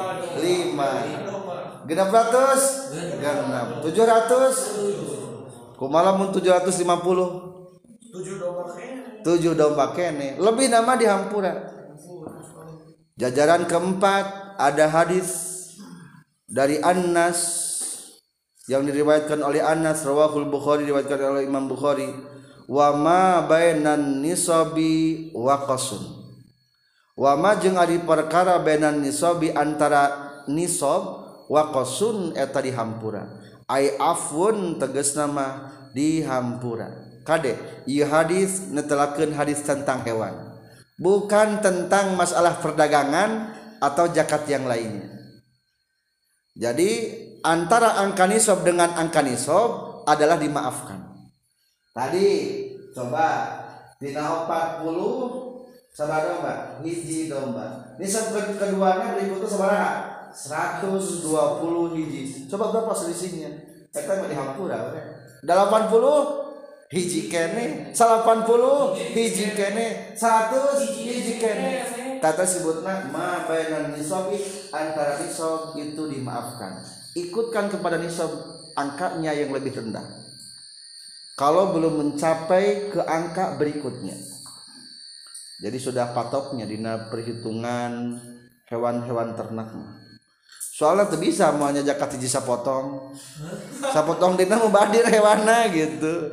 5 1.86 1.86
600 1.86 2.94
6 3.22 3.86
700 3.86 5.17
kumalamun 5.78 6.34
750 6.34 7.48
7 8.10 8.40
domba 8.40 8.74
kene. 8.74 9.54
Domba 9.54 9.86
kene. 9.94 10.28
Lebih 10.36 10.66
nama 10.72 10.98
di 10.98 11.06
hampura. 11.06 11.54
Jajaran 13.18 13.66
keempat 13.66 14.58
ada 14.58 14.86
hadis 14.90 15.30
dari 16.46 16.78
Anas 16.82 17.66
yang 18.70 18.86
diriwayatkan 18.86 19.42
oleh 19.42 19.62
Anas 19.62 20.06
rawahul 20.06 20.50
Bukhari 20.50 20.86
diriwayatkan 20.86 21.18
oleh 21.38 21.46
Imam 21.46 21.70
Bukhari. 21.70 22.10
Wa 22.68 22.92
ma 22.92 23.40
bainan 23.48 24.20
nisabi 24.20 25.32
wa 25.32 25.56
qasun 25.64 26.18
wa 27.18 27.34
ma 27.34 27.58
jeung 27.58 27.74
ari 27.74 27.98
perkara 28.04 28.62
bainan 28.62 29.02
nisabi 29.02 29.50
antara 29.50 30.30
nisab 30.46 31.02
wa 31.50 31.62
qasun 31.74 32.36
eta 32.38 32.62
di 32.62 32.70
hampura 32.70 33.38
ai 33.68 33.92
afun 34.00 34.81
tegas 34.81 35.12
nama 35.12 35.68
dihampura 35.92 37.09
kade 37.28 37.61
ieu 37.85 38.09
hadis 38.09 38.72
netelakeun 38.72 39.37
hadis 39.37 39.61
tentang 39.61 40.00
hewan. 40.09 40.33
Bukan 40.98 41.62
tentang 41.62 42.16
masalah 42.18 42.59
perdagangan 42.59 43.54
atau 43.78 44.11
zakat 44.11 44.48
yang 44.50 44.66
lainnya. 44.66 45.07
Jadi 46.59 46.90
antara 47.46 48.02
angka 48.02 48.26
nisab 48.26 48.66
dengan 48.66 48.90
angka 48.98 49.22
nisab 49.22 50.02
adalah 50.11 50.40
dimaafkan. 50.40 50.98
Tadi 51.94 52.26
coba 52.90 53.54
dina 54.02 54.48
40 54.83 55.94
sama 55.94 56.18
domba 56.18 56.83
hiji 56.83 57.31
domba. 57.31 57.94
Nisab 58.02 58.35
keduanya 58.35 59.14
berikutnya 59.14 59.46
sabaraha 59.46 60.17
120 60.32 61.96
hiji. 61.96 62.48
Coba 62.48 62.72
berapa 62.72 62.92
selisihnya? 62.92 63.50
Kita 63.88 64.20
mah 64.20 64.28
dihampura 64.28 64.78
80 65.42 66.88
hiji 66.92 67.28
kene 67.28 67.92
80 67.92 69.14
hiji 69.14 69.46
kene 69.56 70.16
100 70.16 70.84
hiji 70.84 71.34
kene. 71.40 71.70
Kata 72.18 72.42
sebutna 72.42 73.14
ma 73.14 73.46
bainan 73.46 73.94
nisabi 73.94 74.42
antara 74.74 75.22
nisab 75.22 75.78
itu 75.78 76.02
dimaafkan. 76.10 76.82
Ikutkan 77.14 77.70
kepada 77.70 77.96
nisab 77.96 78.30
angkanya 78.74 79.30
yang 79.34 79.54
lebih 79.54 79.70
rendah. 79.74 80.02
Kalau 81.38 81.70
belum 81.70 82.02
mencapai 82.02 82.90
ke 82.90 82.98
angka 82.98 83.54
berikutnya. 83.54 84.18
Jadi 85.62 85.78
sudah 85.78 86.10
patoknya 86.10 86.66
dina 86.66 87.10
perhitungan 87.10 88.18
hewan-hewan 88.66 89.38
ternak 89.38 89.70
soalnya 90.78 91.10
tuh 91.10 91.18
bisa 91.18 91.50
mau 91.50 91.74
jakat 91.74 92.14
hiji 92.14 92.30
sapotong. 92.30 93.10
Sapotong 93.82 94.38
dina 94.38 94.62
mau 94.62 94.70
badir 94.70 95.02
hewana 95.10 95.66
gitu. 95.74 96.30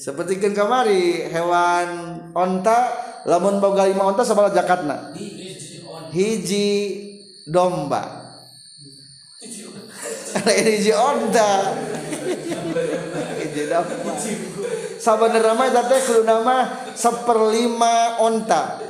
Seperti 0.00 0.40
kan 0.40 0.56
kamari 0.56 1.28
hewan 1.28 1.88
onta 2.32 2.88
lamun 3.28 3.60
boga 3.60 3.84
lima 3.84 4.08
onta 4.08 4.24
sabala 4.24 4.48
jakatna 4.48 5.12
hiji 6.08 6.68
domba. 7.44 8.16
Hiji 10.48 10.92
onta. 10.92 11.76
Hiji 13.40 13.62
domba. 13.68 13.92
Sabenerna 14.98 15.52
mah 15.56 15.66
eta 15.68 15.82
teh 15.88 16.00
nama 16.24 16.56
seperlima 16.96 18.20
onta 18.24 18.87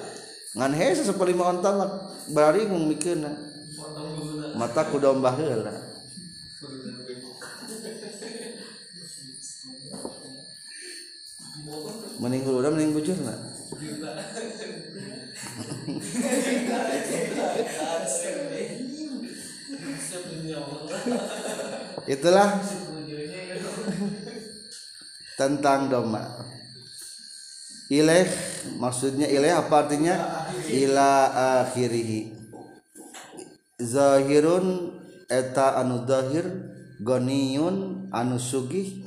ngan 0.58 0.72
he 0.74 0.90
seperlima 0.90 1.54
onta 1.54 1.70
mah 1.70 1.90
bari 2.34 2.66
mikirna. 2.66 3.30
Mata 4.58 4.90
ku 4.90 4.98
domba 4.98 5.30
heula. 5.38 5.70
Mending 12.18 12.42
udah 12.50 12.74
mending 12.74 12.90
bujur 12.98 13.14
nak 13.22 13.38
itulah 22.08 22.58
tentang 25.38 25.92
domba 25.92 26.42
ilaih 27.88 28.28
maksudnya 28.76 29.26
ilaih 29.28 29.56
apa 29.56 29.74
artinya? 29.88 30.14
Ila 30.68 31.12
akhirihi. 31.64 32.36
Zahirun 33.80 34.92
eta 35.28 35.80
anu 35.80 36.04
zahir 36.04 36.44
goniun 37.00 38.08
anu 38.12 38.36
sugih. 38.36 39.04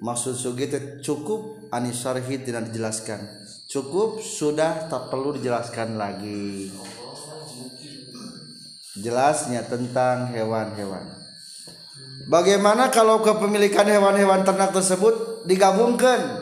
Maksud 0.00 0.38
sugih 0.38 0.70
itu 0.70 0.80
cukup 1.04 1.68
anisarhi 1.74 2.40
tidak 2.40 2.70
dijelaskan. 2.70 3.20
Cukup 3.70 4.18
sudah 4.18 4.90
tak 4.90 5.12
perlu 5.12 5.36
dijelaskan 5.36 5.94
lagi. 5.94 6.72
Jelasnya 8.98 9.62
tentang 9.64 10.34
hewan-hewan. 10.34 11.06
Bagaimana 12.26 12.90
kalau 12.90 13.22
kepemilikan 13.22 13.86
hewan-hewan 13.86 14.42
ternak 14.42 14.74
tersebut 14.74 15.46
digabungkan? 15.46 16.39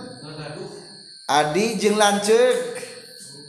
Adi 1.28 1.76
jeng 1.76 2.00
lancek. 2.00 2.80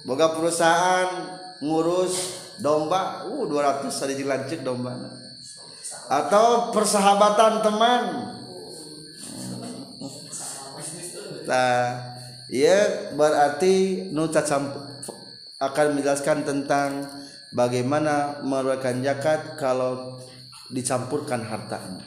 Boga 0.04 0.36
perusahaan 0.36 1.40
ngurus 1.64 2.44
domba. 2.60 3.24
Uh 3.24 3.48
200 3.48 3.88
hari 3.88 4.20
jeng 4.20 4.28
lancek 4.28 4.68
domba. 4.68 5.00
Atau 6.12 6.76
persahabatan 6.76 7.64
teman. 7.64 8.04
Nah 11.48 11.80
ya 12.52 12.80
berarti 13.16 14.06
nu 14.12 14.28
akan 15.60 15.88
menjelaskan 15.96 16.44
tentang 16.44 17.08
bagaimana 17.56 18.44
mengeluarkan 18.44 19.00
zakat 19.08 19.56
kalau 19.56 20.20
dicampurkan 20.68 21.48
hartanya. 21.48 22.04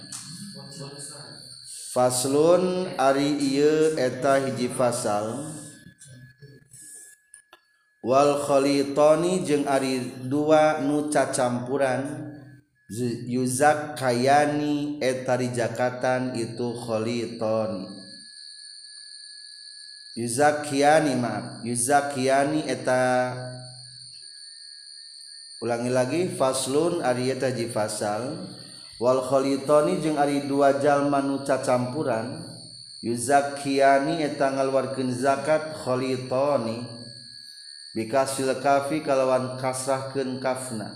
Faslun 1.93 2.89
ari 2.97 3.37
ieu 3.41 3.97
eta 4.01 4.41
hiji 4.41 4.69
fasal. 4.73 5.53
wal 8.03 8.43
khalitani 8.43 9.47
jeung 9.47 9.63
Ari 9.65 10.27
dua 10.27 10.83
nu 10.83 11.07
campuran 11.09 12.35
Yuzak 13.31 13.97
Kayani 13.97 15.01
etari 15.01 15.49
Jakatan 15.55 16.37
itu 16.37 16.77
Kholiton 16.77 17.89
Yuzakiani 20.13 21.17
maaf. 21.17 21.65
Yuzakiani 21.65 22.69
eta 22.69 23.33
ulangi 25.65 25.89
lagi 25.89 26.23
faslun 26.37 27.01
ari 27.01 27.33
eta 27.33 27.49
jifasal 27.49 28.51
wal 29.01 29.25
khalitani 29.25 30.05
jeung 30.05 30.21
Ari 30.21 30.45
dua 30.45 30.77
jalma 30.83 31.25
nu 31.25 31.41
campuran 31.47 32.45
Yuzakiani 33.01 34.21
eta 34.21 34.53
ngaluarkeun 34.53 35.15
zakat 35.17 35.81
khalitoni. 35.81 37.02
Bikasil 37.93 38.49
kafi 38.61 39.05
kalawan 39.05 39.61
kasrahkeun 39.61 40.41
kafna 40.41 40.93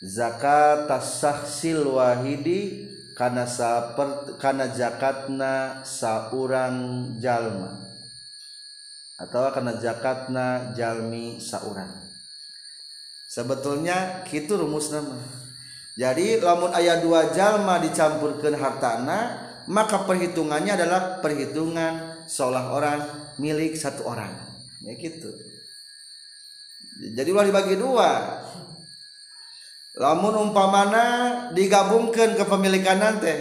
zakat 0.00 0.88
tasahsil 0.88 1.84
wahidi 1.96 2.88
kana 3.12 3.44
saper 3.44 4.40
kana 4.40 4.72
zakatna 4.72 5.84
saurang 5.84 7.12
jalma. 7.20 7.76
Atau 9.20 9.52
kana 9.52 9.76
zakatna 9.76 10.72
jalmi 10.72 11.36
saurang 11.36 12.10
sebetulnya 13.30 14.26
kitu 14.26 14.58
rumus 14.58 14.90
nama. 14.90 15.14
Jadi 15.94 16.42
lamun 16.42 16.74
ayat 16.74 17.04
dua 17.04 17.30
jalma 17.30 17.78
dicampurkan 17.78 18.58
hartana 18.58 19.46
maka 19.70 20.02
perhitungannya 20.02 20.74
adalah 20.74 21.22
perhitungan 21.22 22.24
seolah 22.26 22.74
orang 22.74 23.00
milik 23.38 23.78
satu 23.78 24.08
orang. 24.08 24.34
Ya 24.82 24.96
gitu 24.96 25.30
jadi 27.00 27.32
ulah 27.32 27.46
dibagi 27.48 27.80
dua. 27.80 28.10
Lamun 29.96 30.48
umpamana 30.48 31.04
digabungkan 31.56 32.36
kepemilikan 32.36 33.00
nanti 33.00 33.32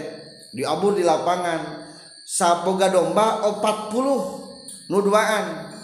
diabur 0.55 0.95
di 0.95 1.03
lapangan. 1.03 1.91
Sapoga 2.23 2.87
domba 2.87 3.43
40 3.59 4.87
nu 4.87 4.97
duaan. 5.03 5.75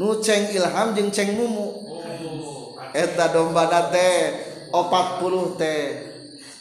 Nu 0.00 0.24
ceng 0.24 0.48
ilham 0.56 0.96
jeung 0.96 1.12
ceng 1.12 1.36
mumu. 1.36 1.84
Eta 2.96 3.28
domba 3.28 3.68
nate 3.68 4.08
40 4.72 5.60
teh. 5.60 5.84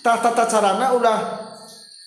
Tata 0.04 0.36
tata 0.36 0.44
carana 0.52 0.92
udah 0.92 1.20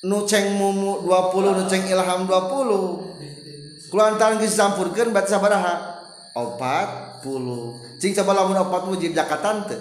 nu 0.05 0.29
ceng 0.29 0.53
mumu 0.61 1.01
20 1.01 1.57
nu 1.57 1.65
ceng 1.65 1.89
ilham 1.89 2.29
20 2.29 3.89
kulantaran 3.89 4.43
geus 4.43 4.53
dicampurkeun 4.59 5.15
bat 5.15 5.31
sabaraha? 5.31 5.95
40 7.25 7.97
cing 7.97 8.13
coba 8.21 8.45
lamun 8.45 8.61
40 8.61 9.01
wajib 9.01 9.17
zakatan 9.17 9.65
teu 9.65 9.81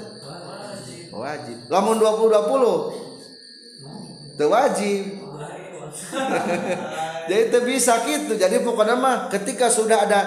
wajib. 1.20 1.58
Lamun 1.70 2.02
20 2.02 2.32
20 2.32 4.40
teu 4.40 4.48
wajib. 4.50 5.04
Jadi 7.30 7.54
itu 7.54 7.60
bisa 7.64 8.02
gitu. 8.04 8.34
Jadi 8.34 8.66
pokoknya 8.66 8.98
mah 8.98 9.30
ketika 9.30 9.70
sudah 9.70 10.10
ada 10.10 10.22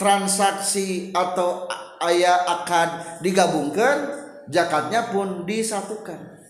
transaksi 0.00 1.12
atau 1.12 1.68
ayah 2.08 2.40
akan 2.48 3.20
digabungkan 3.20 4.16
zakatnya 4.48 5.12
pun 5.12 5.44
disatukan. 5.44 6.40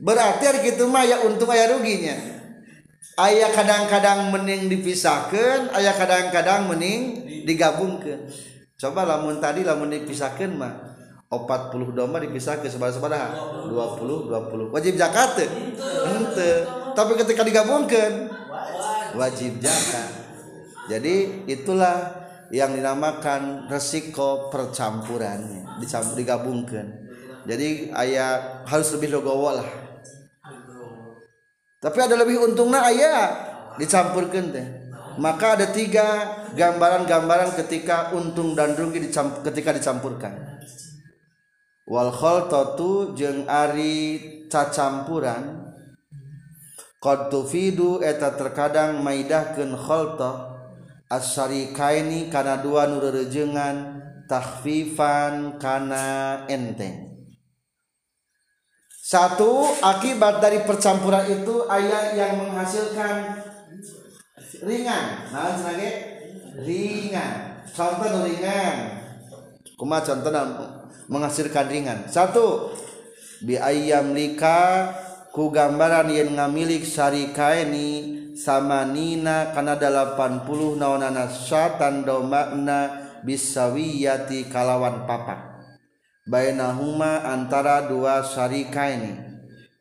Berarti 0.00 0.48
hari 0.48 0.72
gitu 0.72 0.88
mah 0.88 1.04
ya 1.04 1.28
untung 1.28 1.52
ayah 1.52 1.76
ruginya. 1.76 2.16
Ayah 3.20 3.52
kadang-kadang 3.52 4.32
mening 4.32 4.72
dipisahkan 4.72 5.76
ayah 5.76 5.92
kadang-kadang 5.92 6.72
mening 6.72 7.20
digabungkan 7.44 8.32
coba 8.80 9.04
lamun 9.04 9.36
tadi 9.36 9.60
lamun 9.60 9.92
dipisahkan 9.92 10.50
mah 10.56 10.72
40 11.28 11.92
domba 11.92 12.18
dipisahkan 12.18 12.64
sebar-sebar 12.66 13.12
20 13.68 13.70
20 13.70 14.74
wajib 14.74 14.96
zakat 14.96 15.44
ente. 16.08 16.50
Tapi 16.90 17.12
ketika 17.14 17.46
digabungkan 17.46 18.26
wajib 19.14 19.62
zakat. 19.62 20.10
Jadi 20.90 21.46
itulah 21.46 22.18
yang 22.50 22.74
dinamakan 22.74 23.70
resiko 23.70 24.50
percampurannya. 24.50 25.78
Dicampur 25.78 26.18
digabungkan 26.18 27.10
jadi 27.48 27.88
ayah 28.04 28.62
harus 28.68 28.92
lebih 28.96 29.16
logowo 29.16 29.56
lah. 29.56 29.68
Tapi 31.80 31.98
ada 31.98 32.12
lebih 32.20 32.36
untungnya 32.44 32.84
ayah 32.92 33.20
dicampurkan 33.80 34.52
teh 34.52 34.66
maka 35.20 35.60
ada 35.60 35.68
tiga 35.68 36.40
gambaran-gambaran 36.56 37.52
ketika 37.60 38.16
untung 38.16 38.56
dan 38.56 38.72
rugi 38.72 39.04
dicamp 39.04 39.44
ketika 39.44 39.76
dicampurkan. 39.76 40.32
Wal 41.84 42.08
khaltatu 42.08 43.12
jeung 43.12 43.44
ari 43.44 44.16
cacampuran. 44.48 45.68
Qad 47.00 47.28
tufidu 47.32 48.00
eta 48.00 48.32
terkadang 48.36 49.00
maidahkeun 49.04 49.72
khalta 49.76 50.56
as-syarikaini 51.08 52.28
kana 52.32 52.60
dua 52.60 52.88
nu 52.88 53.00
rerejengan 53.00 54.00
tahfifan 54.28 55.60
kana 55.60 56.44
enteng. 56.48 57.08
Satu 59.00 59.66
akibat 59.82 60.38
dari 60.38 60.62
percampuran 60.62 61.26
itu 61.26 61.66
ayat 61.66 62.14
yang 62.14 62.46
menghasilkan 62.46 63.49
ringan. 64.58 65.30
Nah 65.30 65.54
sebagai 65.54 65.92
ringan. 66.66 67.62
Contoh 67.70 68.26
ringan. 68.26 68.76
Kuma 69.78 70.02
contoh 70.02 70.30
menghasilkan 71.06 71.66
ringan. 71.70 71.98
Satu 72.10 72.74
bi 73.46 73.54
ayam 73.56 74.12
lika 74.12 74.90
ku 75.30 75.48
gambaran 75.54 76.10
yang 76.10 76.34
ngamilik 76.34 76.82
syarikaini 76.82 78.18
sama 78.34 78.86
nina 78.86 79.54
karena 79.54 79.78
80 79.78 80.80
naonana 80.80 81.30
syatan 81.30 82.02
domakna 82.02 83.10
bisawiyati 83.22 84.48
kalawan 84.48 85.04
papak 85.04 85.50
bainahuma 86.24 87.26
antara 87.26 87.90
dua 87.90 88.24
syarikaini 88.24 89.18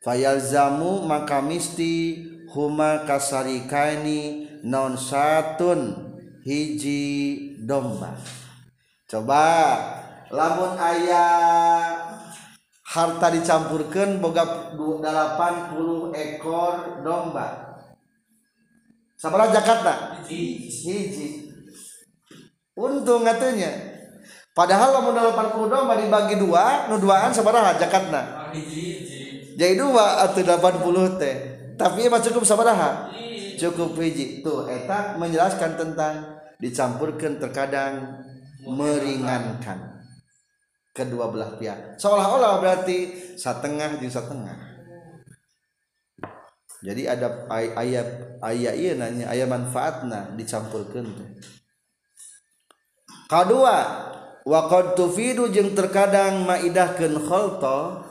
fayalzamu 0.04 1.08
maka 1.08 1.40
misti 1.40 2.26
huma 2.52 3.06
kasarikaini 3.06 4.49
non 4.64 5.00
satun 5.00 5.96
hiji 6.44 7.56
domba. 7.64 8.16
Coba 9.10 9.46
lamun 10.30 10.78
ayah 10.78 11.98
harta 12.86 13.28
dicampurkan 13.34 14.22
boga 14.22 14.76
80 14.76 16.14
ekor 16.14 17.02
domba. 17.06 17.78
Sabaraha 19.20 19.52
Jakarta? 19.52 19.94
Hiji. 20.24 21.52
Untung 22.80 23.28
katanya 23.28 23.72
padahal 24.56 24.96
lamun 24.96 25.16
80 25.16 25.68
domba 25.68 25.94
dibagi 26.00 26.40
dua 26.40 26.88
nu 26.88 26.96
duaan 27.02 27.32
sabaraha 27.36 27.76
Jakarta. 27.76 28.52
Jadi 29.60 29.76
dua 29.76 30.24
atau 30.24 30.40
80 30.40 31.20
teh. 31.20 31.36
Tapi 31.80 32.12
emang 32.12 32.20
cukup 32.20 32.44
sabaraha 32.44 33.08
cukup 33.60 34.00
hiji 34.00 34.40
tuh 34.40 34.72
eta 34.72 35.20
menjelaskan 35.20 35.76
tentang 35.76 36.40
dicampurkan 36.64 37.36
terkadang 37.44 38.24
meringankan 38.64 40.00
kedua 40.96 41.28
belah 41.32 41.60
pihak. 41.60 42.00
Seolah-olah 42.00 42.64
berarti 42.64 43.12
setengah 43.36 44.00
di 44.00 44.08
setengah. 44.08 44.58
Jadi 46.80 47.04
ada 47.12 47.44
ayat 47.52 48.40
ayat 48.40 48.74
iya 48.80 48.96
nanya 48.96 49.28
ayat 49.28 49.52
manfaatna 49.52 50.32
dicampurkan 50.40 51.12
kedua 53.28 54.08
Waqad 54.50 54.98
tufidu 54.98 55.52
jeung 55.52 55.76
terkadang 55.78 56.48
maidahkeun 56.48 57.22
khalta 57.22 58.08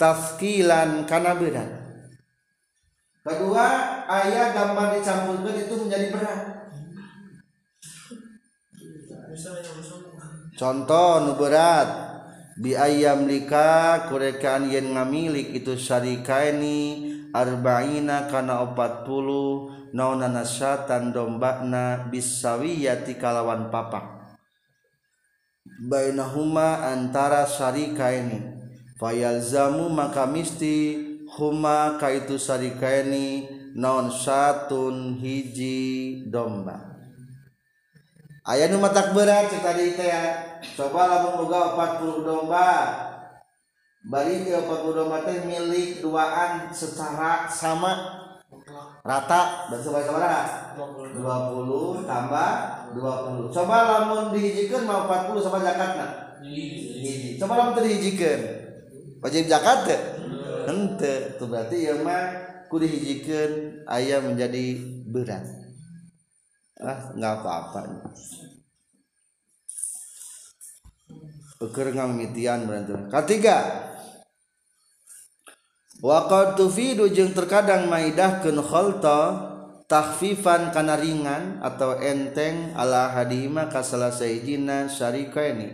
tafkilan 0.00 1.04
kana 1.04 1.34
berat. 1.36 1.85
Kedua, 3.26 3.66
ayat 4.06 4.54
gambar 4.54 4.94
dicampurkan 4.94 5.56
itu 5.58 5.74
menjadi 5.82 6.06
berat. 6.14 6.40
Contoh 10.54 11.10
nu 11.26 11.32
berat. 11.34 12.06
Bi 12.56 12.72
ayam 12.72 13.28
lika 13.28 14.08
kurekaan 14.08 14.72
yen 14.72 14.96
ngamilik 14.96 15.52
itu 15.52 15.76
syarikaini 15.76 17.04
arba'ina 17.36 18.32
kana 18.32 18.64
40 18.72 19.92
naonana 19.92 20.40
syatan 20.40 21.12
dombana 21.12 22.08
bisawiyati 22.08 23.20
kalawan 23.20 23.68
papak 23.68 24.16
bainahuma 25.84 26.88
antara 26.88 27.44
syarika 27.44 28.08
ini 28.08 28.40
fayalzamu 28.96 29.92
maka 29.92 30.24
misti 30.24 31.05
huma 31.36 32.00
kaitu 32.00 32.40
syarika 32.40 32.88
ini 33.04 33.44
non 33.76 34.08
satun 34.08 35.20
hiji 35.20 36.24
domba. 36.32 36.96
Ayah 38.46 38.72
nu 38.72 38.80
matak 38.80 39.12
berat 39.12 39.52
cerita 39.52 39.74
di 39.76 39.92
ya. 39.98 40.22
Coba 40.78 41.10
lamun 41.10 41.44
boga 41.44 41.76
40 42.00 42.24
domba. 42.24 42.68
Bari 44.06 44.48
40 44.48 44.96
domba 44.96 45.26
teh 45.26 45.44
milik 45.44 46.00
duaan 46.00 46.70
secara 46.72 47.50
sama. 47.50 48.22
Rata 49.06 49.70
dan 49.70 49.78
sebagai 49.78 50.10
sabaraha 50.10 50.74
20 50.74 52.02
tambah 52.02 52.50
20 52.98 53.54
coba 53.54 53.76
lamun 53.86 54.34
dihijikan 54.34 54.82
mau 54.86 55.06
40 55.06 55.42
sama 55.42 55.58
zakatna. 55.62 56.06
Hiji. 56.42 57.38
Coba 57.38 57.58
lamun 57.58 57.72
teu 57.76 57.84
dihijikeun 57.86 58.40
wajib 59.20 59.50
zakat 59.50 59.78
teh 59.90 60.15
henteu 60.76 61.32
itu 61.32 61.44
berarti 61.48 61.88
ya 61.88 61.96
mah 62.04 62.24
ku 62.68 62.76
dihijikeun 62.76 63.82
aya 63.88 64.20
menjadi 64.20 64.76
berat 65.08 65.48
ah 66.84 67.16
nggak 67.16 67.34
apa-apa. 67.40 67.80
Ukur 71.56 71.88
ngamitian 71.88 72.68
berarti. 72.68 72.92
Ketiga, 73.08 73.88
Waqad 76.04 76.60
tufidu 76.60 77.08
jeung 77.08 77.32
terkadang 77.32 77.88
maidahkeun 77.88 78.60
khalta 78.60 79.20
tahfifan 79.88 80.68
kana 80.68 81.00
ringan 81.00 81.56
atau 81.64 81.96
enteng 81.96 82.76
ala 82.76 83.08
hadima 83.16 83.72
ka 83.72 83.80
salah 83.80 84.12
sayidina 84.12 84.92
syarikaini 84.92 85.72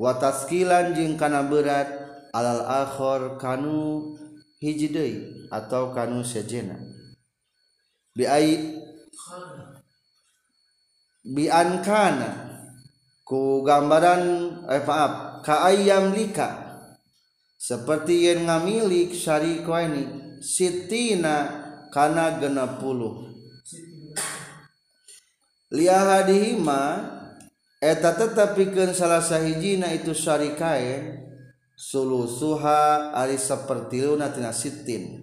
wa 0.00 0.16
taskilan 0.16 0.96
jeung 0.96 1.20
kana 1.20 1.44
berat 1.44 2.05
alal-akhor 2.36 3.40
kanu 3.40 4.12
hijdei 4.60 5.48
atau 5.48 5.96
kanu 5.96 6.20
sejena. 6.20 6.76
Biai 8.12 8.76
bian 11.24 11.80
kana. 11.80 12.52
Ku 13.26 13.66
gambaran 13.66 14.22
eh 14.70 14.84
maaf 14.86 15.42
ka 15.42 15.66
ayam 15.66 16.14
lika. 16.14 16.62
Seperti 17.58 18.30
yang 18.30 18.46
ngamilik 18.46 19.10
syari 19.10 19.66
ini 19.66 20.02
sitina 20.38 21.50
kana 21.90 22.38
genap 22.38 22.78
puluh. 22.78 23.26
Lihadihima 25.74 27.02
eta 27.82 28.14
tetap 28.14 28.54
pikir 28.54 28.94
salah 28.94 29.18
sahijina 29.18 29.90
itu 29.90 30.14
syari 30.14 30.54
kain 30.54 31.25
sulusuha 31.76 33.12
ari 33.12 33.36
sapertiluna 33.36 34.32
tina 34.32 34.50
sitin. 34.50 35.22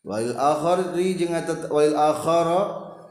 Wal 0.00 0.32
akhari 0.32 1.18
jeung 1.18 1.36
eta 1.36 1.68
wal 1.68 1.92
akhara 1.92 2.62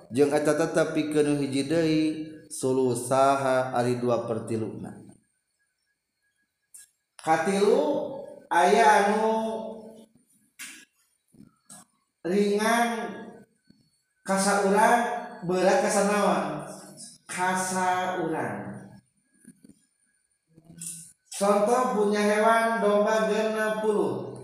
jeung 0.10 0.34
eta 0.34 0.58
tetep 0.58 0.98
hiji 0.98 1.70
deui 1.70 2.02
sulusaha 2.50 3.78
ari 3.78 4.02
dua 4.02 4.26
pertiluna 4.26 4.90
katilu 7.22 8.18
aya 8.50 9.14
anu 9.14 9.30
ringan 12.26 12.90
kasa 14.26 14.66
urang 14.66 15.02
berat 15.46 15.86
kasa 17.30 18.18
urang 18.26 18.69
contoh 21.40 21.82
punya 21.96 22.20
hewan 22.20 22.84
domba 22.84 23.32
genap 23.32 23.80
puluh. 23.80 24.36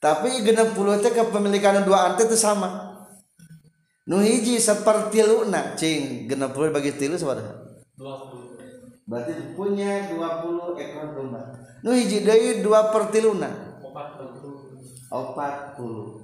Tapi 0.00 0.40
genap 0.40 0.72
puluh 0.72 0.96
itu 0.96 1.12
kepemilikan 1.12 1.84
dua 1.84 2.08
ante 2.08 2.24
itu 2.24 2.40
sama. 2.40 2.96
Nu 4.08 4.24
hiji 4.24 4.56
seperti 4.56 5.20
luna 5.20 5.76
cing. 5.76 6.24
Genap 6.24 6.56
puluh 6.56 6.72
bagi 6.72 6.96
tilu 6.96 7.20
seberapa 7.20 7.68
berarti 9.10 9.58
punya 9.58 10.06
20 10.14 10.78
ekor 10.78 11.06
domba. 11.18 11.52
Nu 11.84 11.90
hiji 11.92 12.24
deui 12.24 12.62
dua 12.64 12.94
pertiluna 12.94 13.76
opat 15.10 15.76
puluh. 15.76 16.22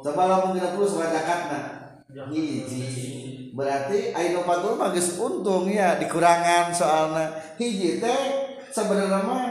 Coba 0.00 0.22
lamun 0.30 0.54
dina 0.54 0.72
puluh 0.72 0.86
sama 0.86 1.10
zakatna 1.10 1.83
hiji 2.10 3.52
berarti 3.56 4.12
Aino 4.12 4.44
Fatul 4.44 4.76
magis 4.76 5.16
untung 5.16 5.70
ya 5.70 5.96
dikurangan 5.96 6.74
soalnya 6.74 7.32
hiji 7.56 8.02
teh 8.02 8.20
sebenarnya 8.74 9.20
mah 9.24 9.44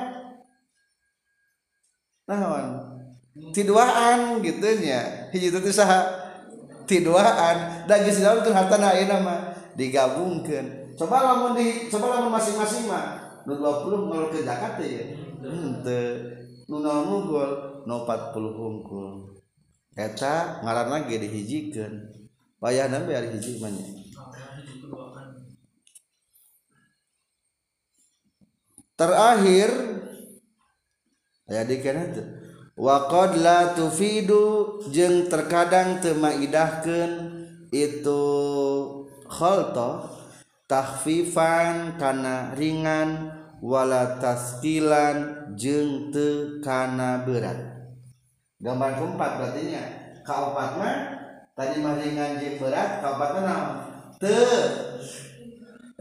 naon? 2.29 2.65
Tiduaan 3.49 4.45
gitu 4.45 4.61
nya. 4.77 5.33
Hiji 5.33 5.49
itu 5.49 5.73
saha? 5.73 6.05
Tiduaan. 6.85 7.89
Dan 7.89 8.05
geus 8.05 8.21
dalam 8.21 8.45
tuh 8.45 8.53
harta 8.53 8.77
ayeuna 8.77 9.17
mah 9.25 9.39
digabungkan 9.73 10.93
coba 10.93 11.25
lamun 11.25 11.57
di 11.57 11.89
coba 11.89 12.17
lamun 12.17 12.37
masing-masing 12.37 12.85
mah 12.85 13.17
nu 13.49 13.57
20 13.57 14.09
nol 14.09 14.29
ke 14.29 14.45
zakat 14.45 14.77
ya 14.85 15.03
henteu 15.41 16.05
hmm, 16.13 16.69
nu 16.69 16.75
nol 16.79 16.99
munggul 17.09 17.51
nu 17.89 18.05
40 18.05 18.37
hungkul 18.37 19.41
eta 19.97 20.61
ngaranna 20.61 21.09
ge 21.09 21.17
dihijikeun 21.25 22.12
payahna 22.63 23.03
be 23.03 23.11
ari 23.11 23.35
hiji 23.35 23.59
mah 23.59 23.67
terakhir 28.95 29.69
aya 31.51 31.67
dikena 31.67 32.07
teh 32.15 32.23
wa 32.79 33.11
qad 33.11 33.35
la 33.43 33.75
tufidu 33.75 34.79
jeung 34.95 35.27
terkadang 35.27 35.99
teu 35.99 36.15
maidahkeun 36.15 37.11
itu 37.75 38.23
khalta 39.27 40.07
tahfifan 40.71 41.99
kana 41.99 42.55
ringan 42.55 43.43
wala 43.59 44.23
taskilan 44.23 45.51
jeung 45.59 46.15
teu 46.15 46.63
kana 46.63 47.27
berat. 47.27 47.59
Gambar 48.63 48.95
keempat 48.95 49.31
berarti 49.41 49.61
nya 49.75 49.83
kaopat 50.23 50.69
mah 50.79 51.22
tadi 51.53 51.77
mah 51.81 51.93
ringan 52.01 52.41
jeung 52.41 52.57
berat 52.57 53.01
mah 53.01 53.29
naon 53.37 53.69
teu 54.17 54.57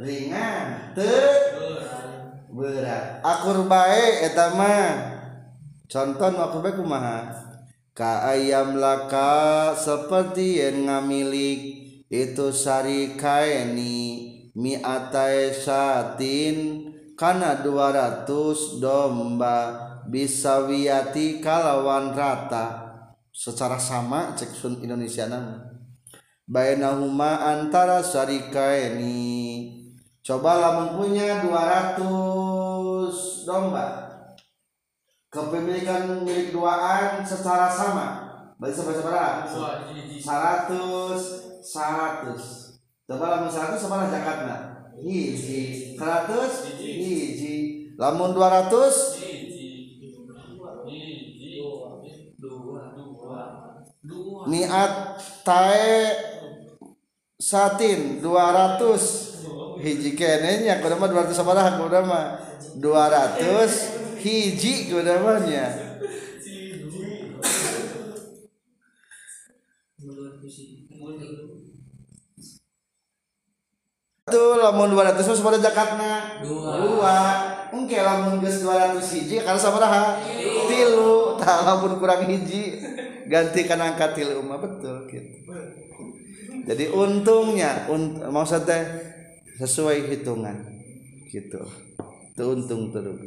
ringan. 0.00 0.94
Teu 0.96 1.28
berat. 2.52 3.20
Akur 3.24 3.68
bae 3.68 4.24
eta 4.24 4.56
mah. 4.56 4.88
Contoh 5.88 6.32
akur 6.32 6.60
bae 6.64 6.72
kumaha? 6.76 7.18
Ka 7.92 8.24
ayam 8.32 8.80
laka 8.80 9.76
seperti 9.76 10.64
yang 10.64 10.88
ngamilik 10.88 11.60
itu 12.08 12.48
sari 12.48 13.20
kaini 13.20 14.00
mi'atai 14.56 15.52
satin 15.52 16.88
kana 17.12 17.60
200 17.60 18.80
domba 18.80 19.58
bisa 20.08 20.64
wiati 20.64 21.44
kalawan 21.44 22.16
rata 22.16 22.81
secara 23.32 23.80
sama 23.80 24.36
cek 24.36 24.52
sun 24.52 24.78
Indonesia 24.84 25.24
nama 25.26 25.72
bainahuma 26.46 27.48
antara 27.48 28.04
sarika 28.04 28.76
ini. 28.76 29.72
Cobalah 30.22 30.86
mempunyai 30.86 31.42
200 31.42 31.98
domba. 33.42 34.06
Kepemilikan 35.32 36.22
milik 36.22 36.52
duaan 36.52 37.24
secara 37.24 37.66
sama. 37.72 38.30
Berarti 38.60 38.78
seberapa 38.78 39.48
100 39.50 40.22
100 41.62 42.78
coba 43.02 43.26
lamun 43.34 43.50
100 43.50 43.80
sama 43.80 44.06
zakatna 44.12 44.86
hiji. 44.94 45.96
100 45.98 46.70
hiji. 46.78 47.54
lamun 47.98 48.30
200 48.36 49.21
niat 54.02 54.92
tae 55.46 56.10
satin 57.38 58.18
200 58.18 59.78
hiji 59.78 60.10
kene 60.18 60.66
nya 60.66 60.82
kudu 60.82 60.98
mah 60.98 61.06
200 61.06 61.30
sabaraha 61.30 61.78
kudu 61.78 62.02
mah? 62.02 62.26
200 62.82 64.18
hiji 64.18 64.90
kudu 64.90 65.14
mah 65.22 65.38
nya 65.46 65.66
tuh 74.28 74.60
lamun 74.62 74.94
200 74.94 75.18
mah 75.18 75.36
sabaraha 75.38 75.62
zakatna 75.62 76.12
dua. 76.46 77.18
Engke 77.72 77.98
lamun 77.98 78.38
geus 78.44 78.62
200 78.62 79.00
hiji 79.00 79.42
kana 79.42 79.58
sabaraha? 79.58 80.20
Tilu. 80.68 81.40
Tah 81.40 81.66
lamun 81.66 81.98
kurang 81.98 82.28
hiji 82.28 82.78
gantikan 83.26 83.80
angka 83.80 84.12
tilu 84.12 84.44
mah 84.44 84.60
betul 84.60 85.08
gitu. 85.08 85.50
Jadi 86.62 86.84
untungnya 86.94 87.90
unt 87.90 88.22
maksudnya 88.30 88.86
sesuai 89.58 90.12
hitungan 90.12 90.54
gitu. 91.32 91.62
Itu 92.32 92.44
untung 92.48 92.94
terus 92.94 93.18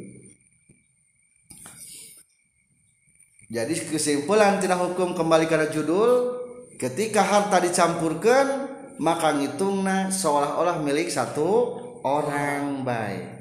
jadi 3.46 3.70
kesimpulan 3.70 4.58
tidak 4.58 4.82
hukum 4.82 5.14
kembali 5.14 5.46
karena 5.46 5.70
judul 5.70 6.34
ketika 6.82 7.22
harta 7.22 7.62
dicampurkan 7.62 8.65
maka 8.96 9.36
ngitungna 9.36 10.08
seolah-olah 10.08 10.80
milik 10.80 11.12
satu 11.12 11.80
orang 12.04 12.84
baik 12.86 13.36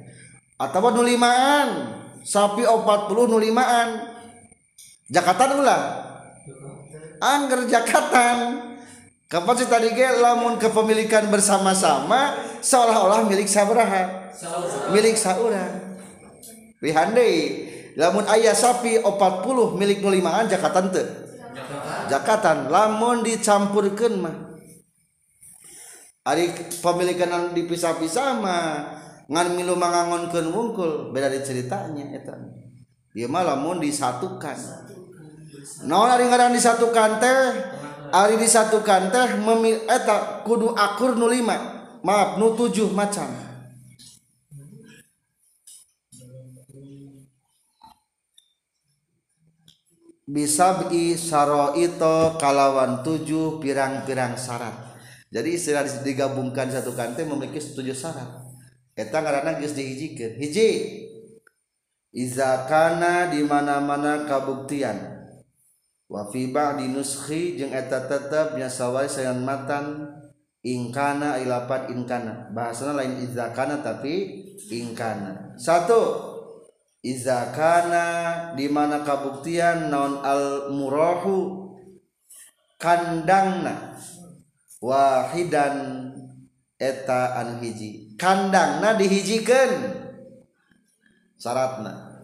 atau 0.59 0.89
nulimaan. 0.91 2.01
Sapi 2.25 2.65
40 2.65 3.29
nulimaan. 3.29 4.01
Jakatan 5.13 5.61
ulah 5.61 5.81
angger 7.21 7.69
jakatan. 7.69 8.37
Kapan 9.29 9.55
sih 9.57 9.69
tadi 9.69 9.93
ge? 9.93 10.09
Lamun 10.21 10.57
kepemilikan 10.57 11.29
bersama-sama 11.29 12.33
seolah-olah 12.65 13.29
milik 13.29 13.45
sabaraha 13.45 14.25
milik 14.91 15.15
saurang 15.15 15.95
wihande 16.83 17.29
lamun 17.95 18.27
ayah 18.27 18.51
sapi 18.51 18.99
40 18.99 19.79
milik 19.79 20.03
nulimaan 20.03 20.49
jakatan 20.49 20.91
teu 20.91 21.05
jakatan. 22.11 22.69
Lamun 22.69 23.25
dicampurkeun 23.25 24.13
mah 24.21 24.54
ari 26.25 26.49
pemilikan 26.81 27.29
anu 27.29 27.47
dipisah-pisah 27.53 28.41
mah 28.41 28.65
ngan 29.29 29.47
milu 29.53 29.77
mangangonkeun 29.77 30.49
wungkul 30.49 31.13
beda 31.13 31.29
di 31.29 31.45
ceritanya 31.45 32.17
eta. 32.17 32.33
Ieu 33.13 33.29
mah 33.29 33.45
lamun 33.45 33.77
disatukan. 33.77 34.57
Naon 35.85 36.09
ari 36.09 36.25
ngaran 36.27 36.51
disatukan 36.51 37.21
teh? 37.21 37.41
Ari 38.09 38.41
disatukan 38.41 39.13
teh 39.13 39.37
memil 39.37 39.85
eta 39.85 40.41
kudu 40.43 40.73
akur 40.73 41.13
nu 41.13 41.29
lima. 41.29 41.57
Maaf 42.01 42.41
nu 42.41 42.57
tujuh 42.57 42.89
macam. 42.89 43.29
Bisa 50.25 50.89
bi 50.89 51.13
saroito 51.13 52.33
kalawan 52.41 53.05
tujuh 53.05 53.61
pirang-pirang 53.61 54.33
syarat 54.33 54.84
jadi 55.33 55.49
istilah 55.53 55.83
digabungkan 56.05 56.69
satu 56.69 56.93
kante 56.93 57.25
memiliki 57.25 57.61
tujuh 57.61 57.95
syarat. 57.97 58.45
Eta 58.95 59.19
ngaranna 59.19 59.59
geus 59.59 59.75
dihijikeun 59.75 60.39
hiji! 60.39 60.69
Izakana 62.15 63.27
di 63.27 63.43
mana-mana 63.43 64.23
kabuktian. 64.23 65.27
Wa 66.07 66.31
fi 66.31 66.47
ba'di 66.47 66.87
nuskhi 66.87 67.59
jeung 67.59 67.73
eta 67.75 68.07
tetep 68.07 68.55
nya 68.55 68.69
sawai 68.71 69.09
sayan 69.09 69.43
matan 69.43 70.15
ingkana 70.65 71.37
ilapat 71.41 71.93
ingkana 71.93 72.49
bahasana 72.49 72.97
lain 72.97 73.21
izakana 73.21 73.85
tapi 73.85 74.45
ingkana 74.73 75.53
satu 75.61 76.01
izakana 77.05 78.05
di 78.57 78.65
mana 78.65 79.05
kabuktian 79.05 79.93
naon 79.93 80.25
al 80.25 80.73
murahu 80.73 81.69
kandangna 82.81 83.93
wahidan 84.85 85.75
eta 86.77 87.41
anu 87.41 87.57
hiji. 87.65 88.13
Kandangna 88.21 88.93
dihijikeun. 88.93 89.73
Syaratna. 91.41 92.21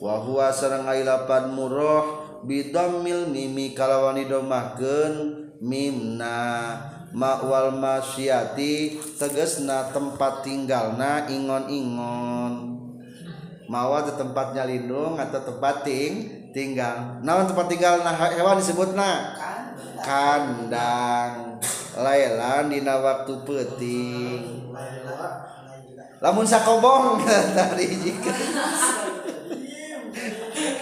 Wahwa 0.00 0.48
sareng 0.54 0.88
ailapan 0.88 1.52
murah 1.52 2.40
bidammil 2.46 3.28
mimi 3.28 3.76
kalawan 3.76 4.16
didomahkeun 4.16 5.14
mimna. 5.60 6.40
Ma'wal 7.08 7.72
masyati 7.72 9.00
tegesna 9.16 9.88
tempat 9.96 10.44
tinggalna 10.44 11.24
ingon-ingon. 11.24 12.76
Mawa 13.68 14.04
di 14.04 14.12
tempatnya 14.12 14.68
lindung 14.68 15.16
atau 15.16 15.40
tempat 15.40 15.88
ting 15.88 16.12
tinggal. 16.52 17.20
Naon 17.24 17.48
tempat 17.48 17.68
tinggal 17.68 18.04
nah 18.04 18.12
hewan 18.12 18.60
disebutna? 18.60 19.32
Kandang. 20.04 21.47
Lailan 21.98 22.70
dina 22.70 22.94
waktu 23.02 23.34
peting 23.42 24.42
lamun 26.18 26.42
sakobong 26.42 27.22
tadi 27.56 27.86
jika 27.94 28.32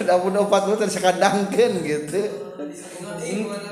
lamun 0.05 0.33
opat 0.45 0.65
lu 0.65 0.73
tadi 0.77 0.93
sakadangkeun 0.93 1.73
gitu. 1.85 2.21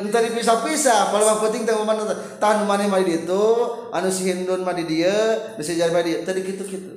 Dipisah-pisah, 0.05 1.09
kalau 1.09 1.25
mah 1.25 1.37
penting 1.47 1.63
teh 1.63 1.73
mana 1.73 2.05
tahan 2.37 2.67
mana 2.67 2.85
mah 2.85 3.01
di 3.01 3.23
itu 3.23 3.45
anu 3.89 4.11
si 4.11 4.29
hindun 4.29 4.61
mah 4.61 4.75
di 4.75 4.85
dia 4.85 5.15
bisa 5.57 5.73
jadi 5.73 5.89
mah 5.89 6.03
di 6.03 6.21
tadi 6.21 6.43
gitu-gitu. 6.43 6.91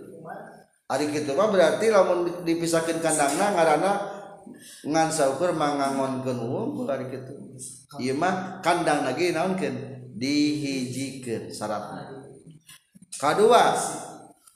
Ari 0.90 1.12
gitu 1.12 1.32
mah 1.32 1.48
berarti 1.48 1.88
lamun 1.88 2.44
dipisahkeun 2.44 2.98
kandangna 3.00 3.56
ngaranna 3.56 3.92
ngan 4.84 5.08
saukur 5.12 5.52
mangangonkeun 5.54 6.38
wong 6.38 6.68
ari 6.88 7.08
kitu 7.10 7.34
ieu 8.00 8.14
mah 8.16 8.62
kandang 8.64 9.04
lagi 9.04 9.34
naonkeun 9.34 9.97
dihijikeun 10.18 11.54
syaratna. 11.54 12.26
Kadua 13.18 13.78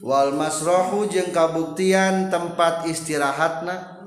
wal 0.03 0.35
masrohu 0.35 1.07
jeung 1.07 1.31
kabuktian 1.31 2.29
tempat 2.29 2.91
istirahatna 2.91 4.03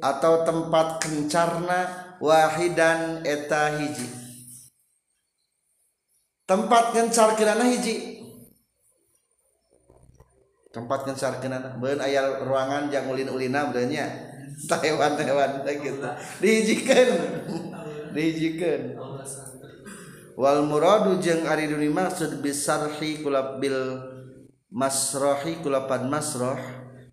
atau 0.00 0.42
tempat 0.48 1.04
kencarna 1.04 1.80
wahidan 2.18 3.20
eta 3.22 3.76
hiji. 3.76 4.08
Tempat 6.48 6.96
kencar 6.96 7.36
kenana 7.36 7.68
hiji. 7.68 8.24
Tempat 10.72 11.04
kencar 11.04 11.36
kenana 11.38 11.76
beun 11.76 12.00
ruangan 12.48 12.88
yang 12.88 13.04
ulin-ulina 13.12 13.68
berenya 13.68 14.32
hewan-hewan 14.68 15.64
gitu 15.64 16.08
dihijikan 16.40 17.08
dihijikan 18.12 18.80
Wal 20.32 20.64
muradu 20.64 21.20
jeung 21.20 21.44
ari 21.44 21.68
duni 21.68 21.92
maksud 21.92 22.40
bisarhi 22.40 23.20
kulab 23.20 23.60
bil 23.60 24.00
masrahi 24.72 25.60
kulapan 25.60 26.08
masrah 26.08 26.56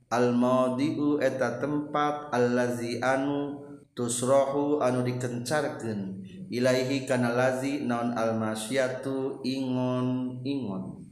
al 0.08 0.32
maudiu 0.32 1.20
eta 1.20 1.60
tempat 1.60 2.32
allazi 2.32 3.04
anu 3.04 3.60
tusrahu 3.92 4.80
anu 4.80 5.04
dikencarkeun. 5.04 6.24
Ilaihi 6.50 7.06
kana 7.06 7.36
lazi 7.36 7.84
naon 7.86 8.16
al 8.16 8.40
masyatu 8.40 9.44
ingon 9.44 10.40
ingon. 10.48 11.04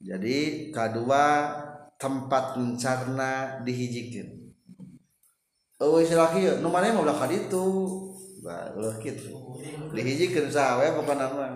Jadi 0.00 0.70
kedua 0.72 1.52
tempat 1.98 2.56
mencarna 2.58 3.60
dihijikin. 3.66 4.54
Oh, 5.82 5.98
silaki 5.98 6.62
nu 6.62 6.70
maneh 6.70 6.94
mah 6.94 7.02
ulah 7.02 7.18
kaditu 7.18 7.62
baru 8.42 8.90
gitu 8.98 9.30
dihijikan 9.94 10.50
sawe 10.50 10.98
bukan 10.98 11.14
nama 11.14 11.46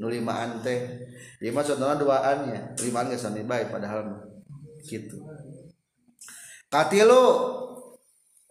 nu 0.00 0.08
limaan 0.08 0.64
teh. 0.64 1.06
Lima 1.38 1.60
contohnya 1.60 2.00
duaannya 2.00 2.80
limaan 2.80 3.12
gak 3.12 3.20
sami 3.20 3.44
baik 3.44 3.68
padahal 3.68 4.08
mah. 4.08 4.22
Gitu 4.82 5.20
katilu 6.72 7.24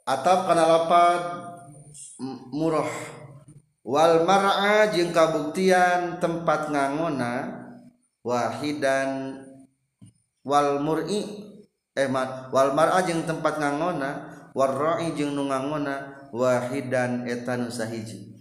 atap 0.05 0.45
kana 0.45 0.63
lapad 0.69 1.21
murah. 2.53 2.87
Wal 3.83 4.23
mar'a 4.23 4.87
jeung 4.95 5.11
kabuktian 5.11 6.23
tempat 6.23 6.71
ngangona 6.71 7.51
wahidan 8.23 9.43
wal 10.47 10.79
mur'i 10.79 11.19
eh 11.91 12.07
wal 12.53 12.71
mar'a 12.71 13.03
jeung 13.03 13.27
tempat 13.27 13.59
ngangona 13.59 14.31
warra'i 14.53 15.17
jeung 15.17 15.33
nu 15.33 15.49
ngangona 15.49 16.29
wahidan 16.33 17.25
etan 17.29 17.69
sahiji. 17.69 18.33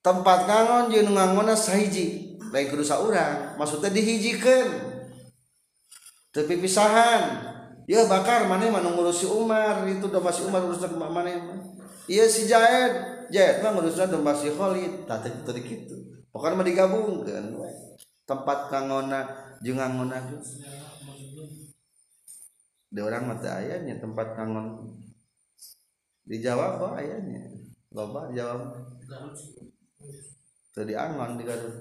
Tempat 0.00 0.48
ngangon 0.48 0.94
jeung 0.94 1.12
nungangona 1.12 1.52
sahiji. 1.52 2.30
Lain 2.50 2.66
kudu 2.66 2.82
saurang 2.82 3.54
maksudnya 3.62 3.94
dihijikeun 3.94 4.68
teu 6.34 6.42
pisahan 6.50 7.46
ya 7.86 8.10
bakar 8.10 8.50
mana 8.50 8.66
mah 8.74 8.82
ngurusi 8.82 9.30
Umar 9.30 9.86
itu 9.86 10.10
domba 10.10 10.34
si 10.34 10.42
Umar 10.42 10.66
urusan 10.66 10.98
mana 10.98 11.30
iya 12.10 12.26
si 12.26 12.50
Jaed 12.50 13.22
Jaed 13.30 13.62
mah 13.62 13.70
ngurusna 13.78 14.10
domba 14.10 14.34
si 14.34 14.50
Khalid. 14.50 15.06
Tah 15.06 15.22
teu 15.22 15.62
kitu 15.62 15.94
pokoknya 16.34 16.58
mah 16.58 16.66
digabungkeun 16.66 17.54
tempat 18.26 18.66
kangona 18.66 19.30
jeung 19.62 19.78
ngangona. 19.78 20.18
di 22.90 22.98
orang 22.98 23.30
mata 23.30 23.62
ayahnya 23.62 24.02
tempat 24.02 24.34
kangen 24.34 24.98
dijawab 26.26 26.82
kok 26.82 26.94
ayahnya? 26.98 27.46
Loba 27.90 28.30
jawab 28.34 28.74
tadi 30.74 30.94
angon 30.94 31.38
di 31.38 31.44
garut. 31.46 31.74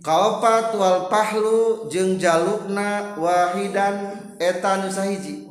Kaopat 0.00 0.72
wal 0.80 1.12
pahlu 1.12 1.88
jeng 1.92 2.16
jalukna 2.16 3.16
wahidan 3.20 4.16
eta 4.40 4.80
nu 4.80 4.88
sahiji? 4.88 5.44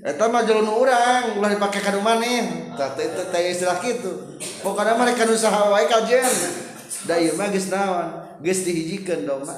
Eta 0.00 0.24
mah 0.32 0.48
jalur 0.48 0.80
urang 0.80 1.36
ulah 1.36 1.48
dipake 1.52 1.84
ka 1.84 1.92
maneh. 2.00 2.72
Tah 2.72 2.96
itu 2.96 3.22
teh 3.28 3.42
istilah 3.52 3.76
kitu. 3.84 4.40
Pokokna 4.64 4.96
mereka 4.96 5.28
nu 5.28 5.36
saha 5.36 5.68
wae 5.68 5.84
kajen 5.84 6.32
da 7.04 7.16
ieu 7.16 7.36
mah 7.36 7.48
geus 7.48 7.68
naon 7.72 8.08
geus 8.44 8.60
dihijikeun 8.64 9.24
domba 9.24 9.54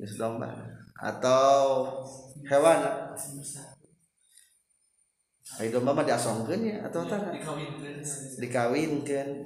geus 0.00 0.16
domba 0.16 0.48
atau 0.96 1.84
hewan 2.48 2.80
Ayo 5.58 5.76
domba 5.76 5.92
mah 5.92 6.06
diasongkeun 6.08 6.62
ya 6.62 6.76
atau 6.88 7.04
tara 7.04 7.34
dikawinkeun 8.40 9.44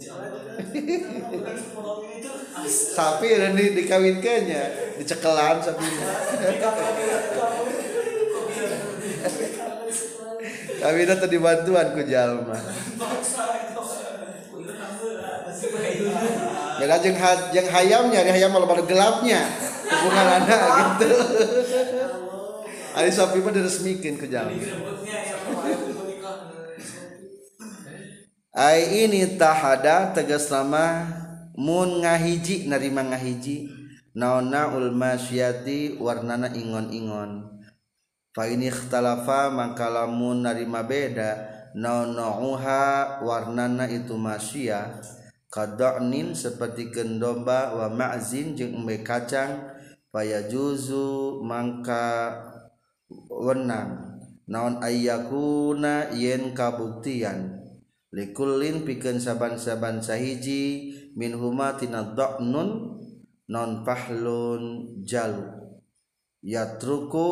sapi 2.71 3.29
dan 3.35 3.59
di, 3.59 3.75
dikawinkeun 3.75 4.45
ya 4.47 4.65
dicekelan 5.01 5.59
sapinya 5.59 6.07
kami 10.85 11.09
tadi 11.09 11.27
dibantuan 11.35 11.87
ku 11.97 12.03
jalma 12.05 12.59
beda 16.85 17.01
jeung 17.01 17.17
jeung 17.49 17.69
hayamnya 17.73 18.21
di 18.21 18.31
hayam 18.37 18.53
malah 18.53 18.69
pada 18.69 18.85
gelapnya. 18.85 19.41
Hubungan 19.89 20.27
anak 20.37 20.61
gitu. 21.01 21.09
Ari 22.93 23.09
sapi 23.09 23.41
mah 23.41 23.53
diresmikan 23.57 24.21
ke 24.21 24.29
jalan. 24.29 24.61
Ai 28.53 29.09
ini 29.09 29.25
tahada 29.41 30.13
tegas 30.13 30.53
nama 30.53 31.09
mun 31.57 32.05
ngahiji 32.05 32.69
narima 32.69 33.01
ngahiji. 33.01 33.73
Naona 34.15 34.71
ul 34.77 34.93
masyati 34.93 35.97
warnana 35.97 36.53
ingon-ingon. 36.53 37.65
Fa 38.31 38.47
ini 38.47 38.69
ikhtalafa 38.69 39.49
maka 39.49 39.89
lamun 39.89 40.45
narima 40.45 40.85
beda. 40.85 41.51
Naonauha 41.75 43.19
warnana 43.27 43.91
itu 43.91 44.15
masya 44.15 45.03
kadonin 45.55 46.35
seperti 46.35 46.91
domba 47.23 47.79
wa 47.79 47.87
ma'zin 47.87 48.59
jeung 48.59 48.83
embe 48.83 49.07
kacang 49.07 49.71
paya 50.11 50.51
juzu 50.51 51.39
mangka 51.47 52.35
wenang. 53.31 54.19
Naon 54.51 54.83
ayyakuna 54.83 56.11
yen 56.13 56.53
kabuktian? 56.53 57.63
Likullin 58.11 58.83
pikeun 58.83 59.23
saban-saban 59.23 60.03
sahiji 60.03 60.93
min 61.15 61.39
huma 61.39 61.79
tina 61.79 62.13
dha'nun 62.13 62.99
non 63.47 63.71
pahlun 63.87 64.91
jalu. 65.07 65.49
Yatruku 66.45 67.31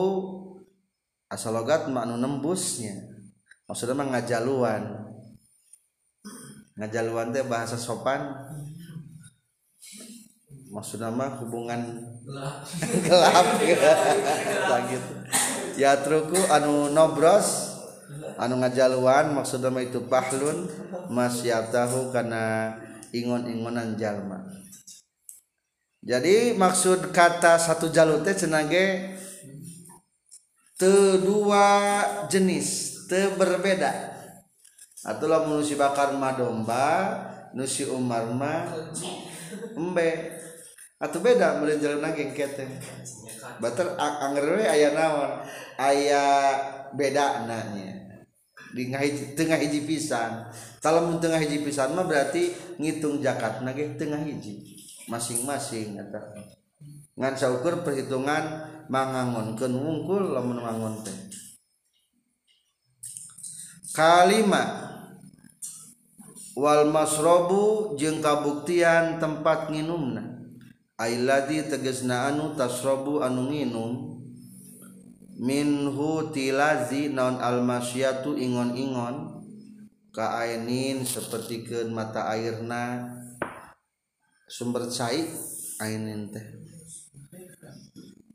asalogat 1.28 1.90
maknu 1.92 2.16
nembusnya. 2.16 2.96
Maksudnya 3.68 3.98
mengajaluan 3.98 5.11
ngajaluan 6.78 7.32
teh 7.32 7.44
bahasa 7.44 7.76
sopan. 7.76 8.32
Maksud 10.72 11.04
nama 11.04 11.36
hubungan 11.42 12.00
gelap. 13.04 13.46
gitu 14.92 15.12
ya 15.76 15.96
truku 16.00 16.36
anu 16.52 16.92
nobros 16.92 17.80
anu 18.36 18.60
ngajaluan 18.60 19.32
maksud 19.32 19.64
nama 19.64 19.80
itu 19.80 20.04
pahlun 20.08 20.68
masyatahu 21.08 22.12
karena 22.12 22.76
ingon-ingonan 23.12 23.96
jalma. 24.00 24.40
Jadi 26.02 26.58
maksud 26.58 27.14
kata 27.14 27.60
satu 27.60 27.92
jalur 27.94 28.26
teh 28.26 28.34
cenage 28.34 29.14
te 30.74 30.92
dua 31.22 32.02
jenis 32.26 33.06
te 33.06 33.30
berbeda. 33.38 34.11
Atlah 35.02 35.50
menusi 35.50 35.74
bakar 35.74 36.14
ma 36.14 36.34
domba 36.38 37.18
nusi 37.52 37.86
Umar 37.90 38.30
ma 38.30 38.70
embe. 39.74 40.38
Atau 41.02 41.18
beda 41.18 41.58
meureun 41.58 41.82
jalena 41.82 42.14
gengkete 42.14 42.78
bater 43.58 43.98
angger 43.98 44.54
we 44.54 44.62
aya 44.62 44.94
naon? 44.94 45.42
Aya 45.74 46.24
beda 46.94 47.42
nanya 47.42 48.02
di 48.72 48.88
ngahiji, 48.88 49.36
tengah 49.36 49.60
hiji 49.60 49.84
pisan. 49.84 50.48
Kalau 50.80 51.12
tengah 51.20 51.42
hiji 51.42 51.60
pisan 51.60 51.92
mah 51.92 52.06
berarti 52.08 52.54
ngitung 52.80 53.20
jakat 53.20 53.60
nage 53.66 53.98
tengah 53.98 54.22
hiji. 54.22 54.78
Masing-masing 55.10 55.98
kata 55.98 56.20
ngan 57.18 57.34
saukur 57.36 57.82
perhitungan 57.82 58.70
mangangonkeun 58.86 59.74
wungkul 59.74 60.32
lamun 60.32 60.62
mangon 60.62 60.94
teh 61.02 61.18
kalima. 63.92 64.91
wal 66.52 66.88
masrobu 66.88 67.96
jeung 67.96 68.20
kabuktian 68.20 69.16
tempat 69.16 69.72
nginumna. 69.72 70.32
Ailadi 71.00 71.66
tegesna 71.66 72.30
anu 72.30 72.54
tasrobu 72.54 73.24
anu 73.24 73.50
nginum. 73.50 73.92
Minhu 75.42 76.30
tilazi 76.30 77.10
naon 77.10 77.40
almasyatu 77.42 78.38
ingon-ingon. 78.38 79.42
Kaainin 80.12 81.08
seperti 81.08 81.64
ke 81.64 81.88
mata 81.88 82.28
airna. 82.30 83.08
Sumber 84.46 84.86
cai 84.92 85.24
ainin 85.80 86.28
teh. 86.30 86.46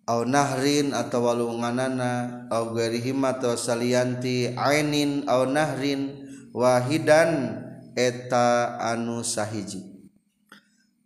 Au 0.09 0.26
nahrin 0.26 0.91
atau 0.91 1.30
walunganana. 1.30 2.49
Au 2.49 2.74
garihim 2.74 3.22
atau 3.24 3.53
salianti 3.53 4.57
ainin 4.57 5.24
au 5.30 5.45
nahrin 5.47 6.26
Wahidan. 6.51 7.63
eta 7.98 8.78
anu 8.78 9.26
sahiji. 9.26 9.82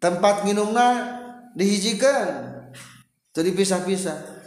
Tempat 0.03 0.43
minumna 0.43 1.15
dihijikan 1.55 2.27
tuh 3.31 3.47
dipisah-pisah. 3.47 4.43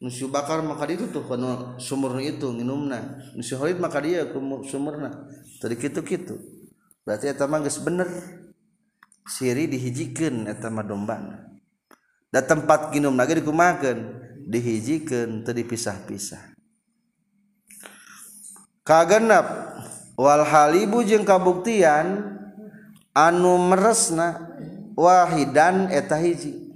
Nusi 0.00 0.24
bakar 0.32 0.64
maka 0.64 0.88
itu 0.88 1.12
tuh 1.12 1.20
kono 1.28 1.76
sumur 1.76 2.16
itu 2.24 2.48
minumna 2.56 3.20
Nusi 3.36 3.52
holid 3.52 3.76
maka 3.76 4.00
dia 4.00 4.24
sumurna. 4.64 5.28
Tadi 5.60 5.76
kitu 5.76 6.00
kitu 6.00 6.40
berarti 7.04 7.28
eta 7.28 7.44
mah 7.44 7.60
geus 7.60 7.76
bener. 7.84 8.08
Siri 9.28 9.68
dihijikeun 9.68 10.48
eta 10.48 10.72
mah 10.72 10.82
domba 10.88 11.20
da 12.32 12.40
tempat 12.40 12.96
minumna 12.96 13.28
lagi 13.28 13.44
dikumakeun 13.44 14.00
dihijikeun 14.48 15.44
teu 15.44 15.52
dipisah-pisah. 15.52 16.56
Kagenap 18.80 19.46
Walhalibu 20.20 21.00
jeung 21.00 21.24
kabuktian 21.24 22.36
anu 23.16 23.56
meresna 23.72 24.52
wahidan 24.92 25.88
eta 25.88 26.20
hiji. 26.20 26.68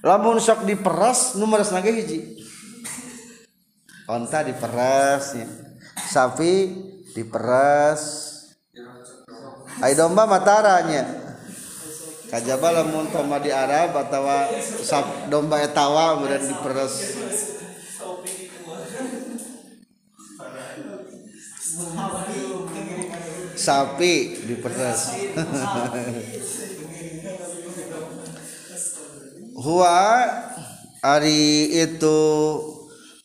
Lamun 0.00 0.40
sok 0.40 0.64
diperas 0.64 1.36
nu 1.36 1.44
meresna 1.44 1.84
ge 1.84 1.92
hiji. 1.92 2.20
Onta 4.08 4.40
diperas 4.40 5.36
ya. 5.36 5.46
sapi 6.12 6.52
diperas 7.16 8.02
ai 9.80 9.96
domba 9.96 10.28
mataranya 10.28 11.04
kajaba 12.28 12.80
lamun 12.80 13.08
toma 13.12 13.40
di 13.40 13.48
Arab 13.52 13.96
atawa 13.96 14.48
sap 14.80 15.28
domba 15.32 15.60
etawa 15.60 16.16
kemudian 16.16 16.44
diperas 16.48 16.94
sapi 23.62 24.42
diperes 24.42 25.14
huwa 29.62 30.26
ari 31.02 31.70
itu 31.70 32.18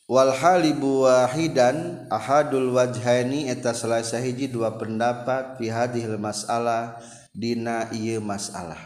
wal 0.06 0.30
halibu 0.30 1.10
wahidan 1.10 2.06
ahadul 2.14 2.70
wajhaini 2.78 3.50
eta 3.50 3.74
salah 3.74 4.06
sahiji 4.06 4.46
dua 4.46 4.78
pendapat 4.78 5.58
fi 5.58 5.74
hadhil 5.74 6.22
masalah 6.22 7.02
dina 7.34 7.90
ieu 7.94 8.22
masalah. 8.22 8.80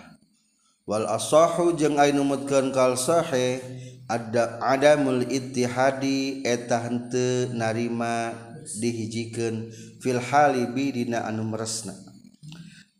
Wal 0.84 1.08
asahu 1.08 1.78
jeung 1.78 2.02
anu 2.02 2.26
numutkeun 2.26 2.74
kal 2.76 2.98
sahih 3.00 3.64
ada 4.10 4.60
adamul 4.60 5.24
ittihadi 5.24 6.44
eta 6.44 6.84
henteu 6.84 7.54
narima 7.56 8.34
dihijikan 8.80 9.70
filhalibi 10.00 10.92
dina 11.04 11.26
anu 11.26 11.46
meresna. 11.46 11.94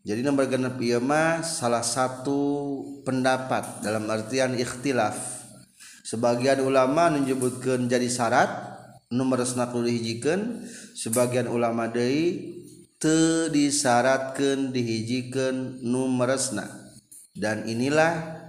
Jadi 0.02 0.26
nomor 0.26 0.50
genep 0.50 0.82
ieu 0.82 0.98
mah 0.98 1.46
salah 1.46 1.86
satu 1.86 2.82
pendapat 3.06 3.86
dalam 3.86 4.10
artian 4.10 4.58
ikhtilaf. 4.58 5.14
Sebagian 6.02 6.58
ulama 6.58 7.06
menyebutkan 7.14 7.86
jadi 7.86 8.10
syarat 8.10 8.50
nomor 9.14 9.46
resna 9.46 9.70
kudu 9.70 9.86
dihijikan 9.86 10.66
sebagian 10.98 11.46
ulama 11.46 11.86
deui 11.86 12.58
teu 12.98 13.46
disyaratkeun 13.54 14.74
dihijikeun 14.74 15.86
nu 15.86 16.10
meresna. 16.10 16.66
Dan 17.30 17.70
inilah 17.70 18.42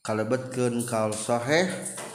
kalebetkeun 0.00 0.88
kaul 0.88 1.12
sahih 1.12 1.68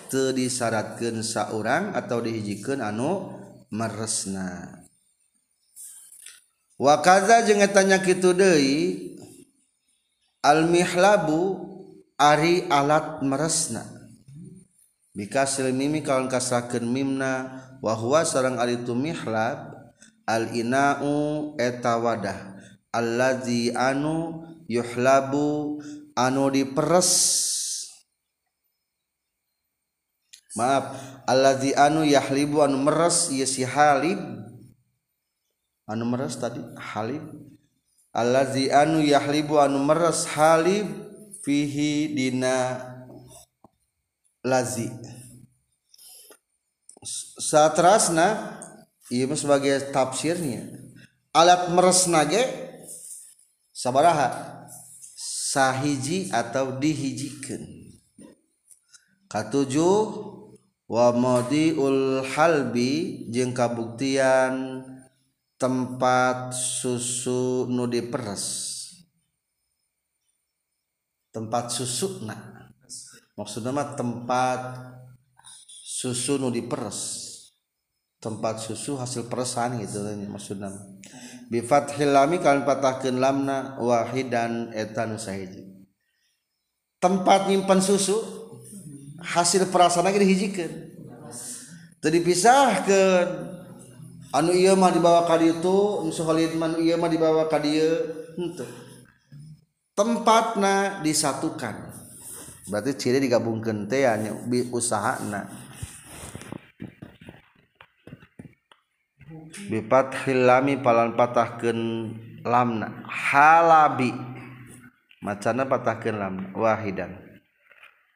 teu 0.09 0.33
disyaratkeun 0.33 1.21
saurang 1.21 1.93
atau 1.93 2.25
dihijikeun 2.25 2.81
anu 2.81 3.38
meresna 3.69 4.81
wakaza 6.77 7.45
jeung 7.45 7.63
tanya 7.73 8.01
kitu 8.01 8.33
deui 8.33 9.17
almihlabu 10.45 11.57
ari 12.19 12.65
alat 12.69 13.21
meresna 13.23 13.85
bikasil 15.15 15.71
mimi 15.73 16.05
kawan 16.05 16.29
kasrakeun 16.29 16.85
mimna 16.85 17.61
wa 17.79 17.93
huwa 17.95 18.27
sareng 18.27 18.59
ari 18.59 18.83
tu 18.83 18.93
mihlab 18.95 19.79
al 20.29 20.53
inau 20.53 21.57
eta 21.57 21.97
wadah. 21.97 22.37
Allazi 22.89 23.73
anu 23.73 24.45
yuhlabu 24.69 25.81
anu 26.13 26.49
diperes 26.53 27.09
maaf. 30.57 30.97
Allazi 31.29 31.75
anu 31.77 32.01
yahlibu 32.05 32.63
anu 32.65 32.77
meres 32.81 33.29
ieu 33.29 33.45
si 33.45 33.61
halib. 33.65 34.17
Anu 35.89 36.03
meres 36.05 36.37
tadi 36.37 36.61
halib. 36.77 37.21
Allazi 38.13 38.73
anu 38.73 39.01
yahlibu 39.05 39.61
anu 39.61 39.81
meres 39.85 40.25
halib 40.33 40.89
fihi 41.45 42.13
dina 42.13 42.81
lazi. 44.41 44.89
Satrasna 47.37 48.57
ieu 49.09 49.29
sebagai 49.37 49.93
tafsirnya. 49.93 50.65
Alat 51.33 51.69
meres 51.69 52.09
nage 52.09 52.41
sabaraha? 53.69 54.57
Sahiji 55.49 56.29
atau 56.29 56.77
dihijikan 56.77 57.89
katujuh 59.29 59.97
wa 60.89 61.13
madiul 61.13 62.25
halbi 62.25 63.23
jeung 63.29 63.53
kabuktian 63.53 64.81
tempat 65.61 66.57
susu 66.57 67.69
nu 67.69 67.85
diperes. 67.85 68.65
Tempat 71.29 71.69
susu 71.69 72.25
nah 72.25 72.73
maksudnya 73.37 73.69
mah 73.69 73.93
tempat 73.93 74.61
susu 75.69 76.41
nu 76.41 76.49
diperes. 76.49 77.29
Tempat 78.19 78.59
susu 78.59 78.99
hasil 78.99 79.31
peresan 79.31 79.79
gitu 79.79 80.03
maksudnya 80.27 80.75
bi 81.49 81.65
fathil 81.65 82.13
lami 82.13 82.37
kalian 82.37 82.63
patahkeun 82.63 83.17
lamna 83.17 83.79
wahidan 83.81 84.69
etan 84.77 85.17
sahiji 85.17 85.65
tempat 87.01 87.49
nyimpan 87.49 87.81
susu 87.81 88.38
hasil 89.23 89.67
perasaan 89.69 90.07
lagi 90.07 90.23
dihijikan 90.23 90.71
tadi 91.99 92.19
pisah 92.23 92.83
ke 92.83 93.01
anu 94.31 94.53
iya 94.55 94.77
mah 94.77 94.91
dibawa 94.93 95.27
kadi 95.27 95.59
itu 95.59 95.77
musuhalid 96.05 96.55
manu 96.55 96.79
iya 96.79 96.95
mah 96.95 97.09
dibawa 97.11 97.47
kadi 97.51 97.71
itu 97.79 98.65
tempatna 99.99 101.03
disatukan. 101.03 101.91
Berarti 102.71 102.95
ciri 102.95 103.19
digabungkan 103.19 103.91
teh 103.91 104.07
usaha 104.07 104.15
na 104.15 104.71
usahana. 104.71 105.41
Bipat 109.67 110.23
hilami 110.23 110.79
palan 110.79 111.19
patahkan 111.19 111.79
lamna. 112.47 113.03
Halabi. 113.11 114.15
Macana 115.19 115.67
patahkan 115.67 116.15
lamna. 116.15 116.47
Wahidan. 116.55 117.28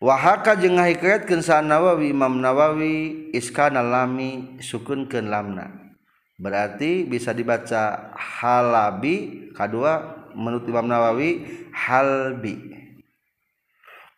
Wahaka 0.03 0.59
jeung 0.59 0.75
ngahikayatkeun 0.75 1.39
sa 1.39 1.63
Nawawi 1.63 2.11
Imam 2.11 2.43
Nawawi 2.43 3.31
iskana 3.31 3.79
lami 3.79 4.59
sukunkeun 4.59 5.31
lamna. 5.31 5.95
Berarti 6.35 7.07
bisa 7.07 7.31
dibaca 7.31 8.11
halabi 8.11 9.47
kedua 9.55 10.27
menurut 10.35 10.67
Imam 10.67 10.91
Nawawi 10.91 11.47
halbi. 11.71 12.75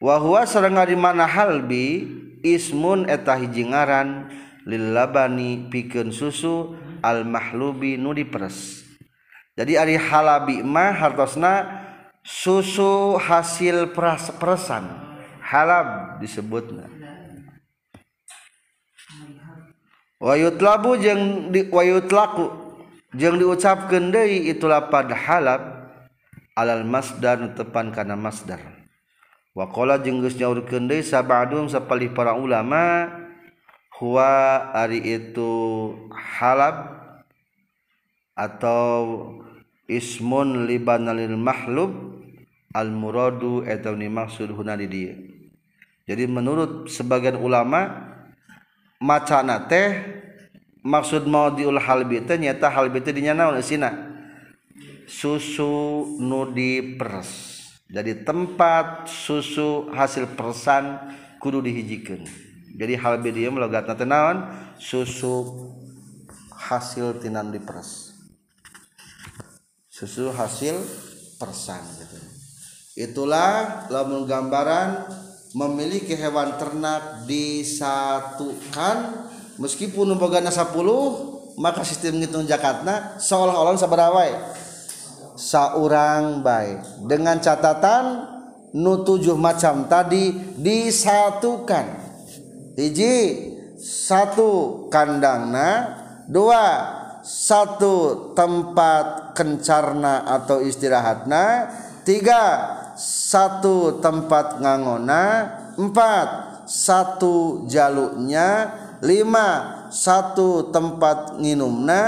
Wa 0.01 0.17
huwa 0.17 0.49
sareng 0.49 0.73
di 0.89 0.97
mana 0.97 1.29
halbi 1.29 2.09
ismun 2.41 3.05
eta 3.05 3.38
hiji 3.38 3.69
ngaran 3.69 4.33
lil 4.65 4.89
labani 4.89 5.69
pikeun 5.69 6.09
susu 6.09 6.73
al 7.05 7.29
mahlubi 7.29 7.93
nu 7.93 8.09
diperes. 8.17 8.89
Jadi 9.53 9.77
ari 9.77 10.01
halabi 10.01 10.65
mah 10.65 10.97
hartosna 10.97 11.86
susu 12.25 13.21
hasil 13.21 13.93
peras-peresan. 13.93 15.05
halab 15.45 16.17
disebutna 16.17 16.89
wayut 20.17 20.57
labu 20.57 20.97
jeung 20.97 21.53
diwayut 21.53 22.09
laku 22.09 22.49
jeung 23.13 23.37
diucapkeun 23.37 24.09
deui 24.09 24.49
itu 24.49 24.65
lapad 24.65 25.13
halab 25.13 25.61
alal 26.55 26.87
masdar 26.87 27.55
tepan 27.55 27.91
kana 27.91 28.15
masdar. 28.15 28.59
Waqala 29.55 30.03
jeung 30.03 30.19
geus 30.19 30.35
nyaurkeun 30.35 30.91
deui 30.91 30.99
sabadum 30.99 31.71
sapalih 31.71 32.11
para 32.11 32.35
ulama 32.35 33.07
huwa 33.95 34.27
ari 34.75 34.99
itu 34.99 35.51
halab 36.11 36.91
atau 38.35 39.31
ismun 39.87 40.67
libanalil 40.67 41.39
mahlub 41.39 42.19
al 42.75 42.91
muradu 42.91 43.63
eta 43.63 43.95
maksud 43.95 44.51
huna 44.51 44.75
di 44.75 44.87
dieu 44.91 45.15
jadi 46.06 46.30
menurut 46.30 46.89
sebagian 46.89 47.38
ulama 47.41 48.14
macana 49.01 49.66
teh 49.66 50.01
maksud 50.86 51.26
mau 51.26 51.49
diul 51.49 51.82
halbi 51.82 52.22
teh 52.24 52.38
nyata 52.38 52.70
halbi 52.70 53.01
teh 53.01 53.14
dinya 53.14 53.34
naon 53.34 53.62
sina. 53.66 54.14
Susu 55.06 56.06
nu 56.18 56.49
diperes. 56.49 57.62
Jadi 57.86 58.26
tempat 58.26 59.06
susu 59.06 59.93
hasil 59.93 60.34
persan 60.34 60.97
kudu 61.38 61.62
dihijikeun 61.62 62.26
jadi 62.76 62.99
halbi 62.99 63.32
dia 63.32 63.47
melogatna 63.47 63.95
teh 63.95 64.03
naon? 64.03 64.51
Susu 64.76 65.47
hasil 66.51 67.24
tinan 67.24 67.56
diperes. 67.56 68.12
Susu 69.88 70.28
hasil 70.36 70.76
persan 71.39 71.80
gitu. 71.95 72.20
Itulah 72.99 73.88
lamun 73.88 74.28
gambaran 74.28 75.08
memiliki 75.56 76.20
hewan 76.20 76.60
ternak 76.60 77.24
disatukan. 77.24 78.97
Meskipun 79.56 80.12
boga 80.20 80.43
10 80.43 80.51
maka 81.56 81.88
sistem 81.88 82.20
ngitung 82.20 82.43
zakatna 82.43 83.16
seolah-olah 83.16 83.80
sabarawai 83.80 84.36
saurang 85.39 86.43
baik 86.43 87.08
dengan 87.08 87.39
catatan 87.39 88.36
nu 88.76 89.08
tujuh 89.08 89.39
macam 89.39 89.88
tadi 89.88 90.36
disatukan. 90.60 92.03
Hiji 92.76 93.16
satu 93.80 94.86
kandangna. 94.91 96.03
Dua 96.26 96.66
satu 97.22 98.34
tempat 98.36 99.38
kencarna 99.38 100.28
atau 100.28 100.60
istirahatna. 100.60 101.72
Tiga 102.03 102.43
satu 102.95 103.99
tempat 103.99 104.63
ngangona 104.63 105.23
empat. 105.75 106.27
Satu 106.65 107.67
jaluknya 107.69 108.73
lima. 109.03 109.83
Satu 109.93 110.73
tempat 110.73 111.39
nginumna 111.39 112.01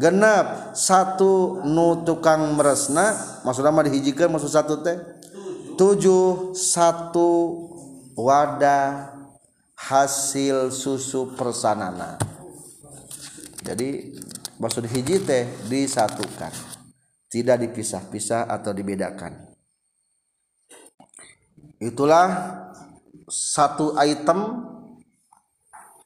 genap 0.00 0.72
satu 0.72 1.60
nu 1.66 2.00
tukang 2.06 2.56
meresna 2.56 3.12
maksudnya 3.44 3.68
mah 3.68 3.84
dihijikan 3.84 4.32
maksud 4.32 4.48
satu 4.48 4.80
teh? 4.80 4.96
Tujuh. 5.74 6.54
Satu 6.54 7.30
wadah 8.14 9.12
hasil 9.74 10.70
susu 10.70 11.34
persanana. 11.34 12.16
Jadi 13.60 14.14
maksud 14.60 14.86
hiji 14.88 15.20
teh 15.20 15.48
disatukan. 15.66 16.54
Tidak 17.28 17.56
dipisah-pisah 17.66 18.46
atau 18.46 18.70
dibedakan 18.70 19.53
itulah 21.82 22.60
satu 23.28 23.96
item 23.98 24.68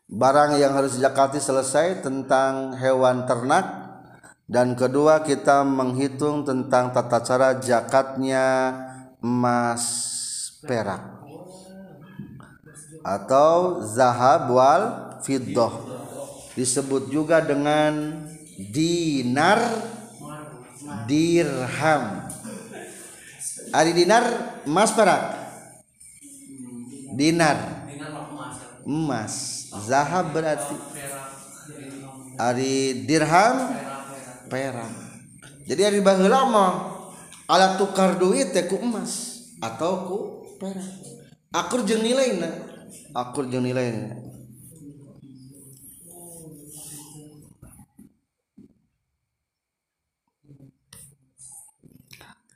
barang 0.08 0.56
yang 0.56 0.72
harus 0.72 0.96
dijakati 0.96 1.38
selesai 1.38 2.00
tentang 2.00 2.76
hewan 2.80 3.28
ternak. 3.28 3.86
Dan 4.48 4.72
kedua 4.72 5.20
kita 5.20 5.60
menghitung 5.60 6.40
tentang 6.40 6.88
tata 6.96 7.20
cara 7.20 7.60
jakatnya 7.60 8.72
emas 9.20 9.84
perak. 10.64 11.04
Atau 13.04 13.84
zahab 13.84 14.48
wal 14.48 14.82
fiddah 15.20 15.68
disebut 16.56 17.12
juga 17.12 17.44
dengan 17.44 18.24
dinar 18.56 19.60
dirham. 21.04 22.24
Ari 23.68 23.92
dinar 23.92 24.24
emas 24.64 24.96
perak 24.96 25.47
dinar. 27.18 27.90
Emas 28.86 29.66
zahab 29.84 30.30
berarti 30.30 30.78
ari 32.38 33.02
dirham? 33.04 33.74
Perak 34.48 34.88
jadi 35.68 35.92
ari 35.92 36.00
baheula 36.00 36.48
mah 36.48 36.72
alat 37.44 37.76
tukar 37.76 38.16
duit 38.16 38.48
teh 38.48 38.64
ku 38.64 38.80
emas 38.80 39.44
atau 39.60 40.08
ku 40.08 40.18
perak. 40.56 40.88
Akur 41.52 41.84
jeung 41.84 42.00
nilaina 42.00 42.48
akur 43.12 43.44
jeung 43.44 43.60
nilaina 43.60 44.16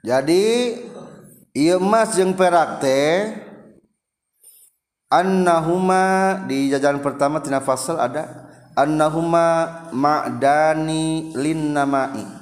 jadi 0.00 0.44
ieu 1.52 1.76
emas 1.76 2.16
jeung 2.16 2.32
perak 2.32 2.80
teh 2.80 3.36
annahuma 5.12 6.40
di 6.48 6.72
jajaran 6.72 7.04
pertama 7.04 7.44
tina 7.44 7.60
fasal 7.60 8.00
ada 8.00 8.48
annahuma 8.72 9.68
ma'dani 9.92 11.36
linnamai. 11.36 12.40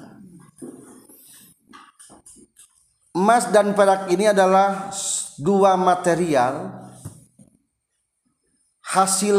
Emas 3.10 3.50
dan 3.50 3.74
perak 3.74 4.06
ini 4.14 4.30
adalah 4.30 4.94
dua 5.34 5.74
material 5.74 6.70
hasil 8.86 9.38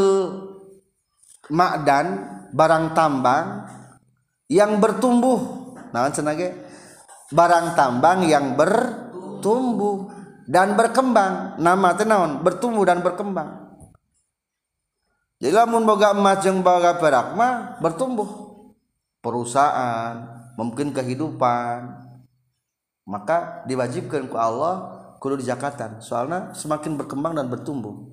ma'dan 1.47 2.07
barang 2.51 2.91
tambang 2.91 3.63
yang 4.51 4.84
bertumbuh. 4.84 5.71
Nah 5.95 6.11
cenah 6.11 6.36
barang 7.32 7.79
tambang 7.79 8.27
yang 8.27 8.59
bertumbuh 8.59 10.20
dan 10.51 10.75
berkembang. 10.75 11.55
Nama 11.55 11.89
tenaon 11.95 12.43
bertumbuh 12.43 12.83
dan 12.83 12.99
berkembang. 12.99 13.71
Jadi 15.39 15.55
lamun 15.55 15.87
boga 15.87 16.11
emas 16.11 16.43
jeung 16.43 16.59
boga 16.59 16.99
perak 16.99 17.39
mah 17.39 17.79
bertumbuh. 17.79 18.51
Perusahaan 19.23 20.27
mungkin 20.59 20.91
kehidupan. 20.91 22.03
Maka 23.07 23.63
diwajibkan 23.65 24.27
ku 24.27 24.35
Allah 24.35 24.99
kudu 25.23 25.39
di 25.39 25.47
jakatan 25.47 26.03
soalnya 26.03 26.51
semakin 26.51 26.99
berkembang 26.99 27.39
dan 27.39 27.47
bertumbuh. 27.47 28.11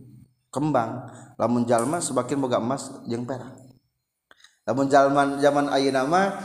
Kembang. 0.55 1.11
Lamun 1.37 1.67
jalma 1.67 1.99
semakin 1.99 2.39
boga 2.39 2.63
emas 2.63 2.87
jeung 3.11 3.27
perak. 3.27 3.53
Lamun 4.65 4.87
zaman 4.87 5.43
zaman 5.43 5.67
ayeuna 5.75 6.07
mah 6.07 6.39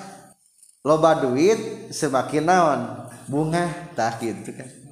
loba 0.82 1.22
duit 1.22 1.94
semakin 1.94 2.44
naon? 2.44 2.82
Bunga 3.24 3.72
tak 3.96 4.20
gitu 4.20 4.52
kan 4.52 4.83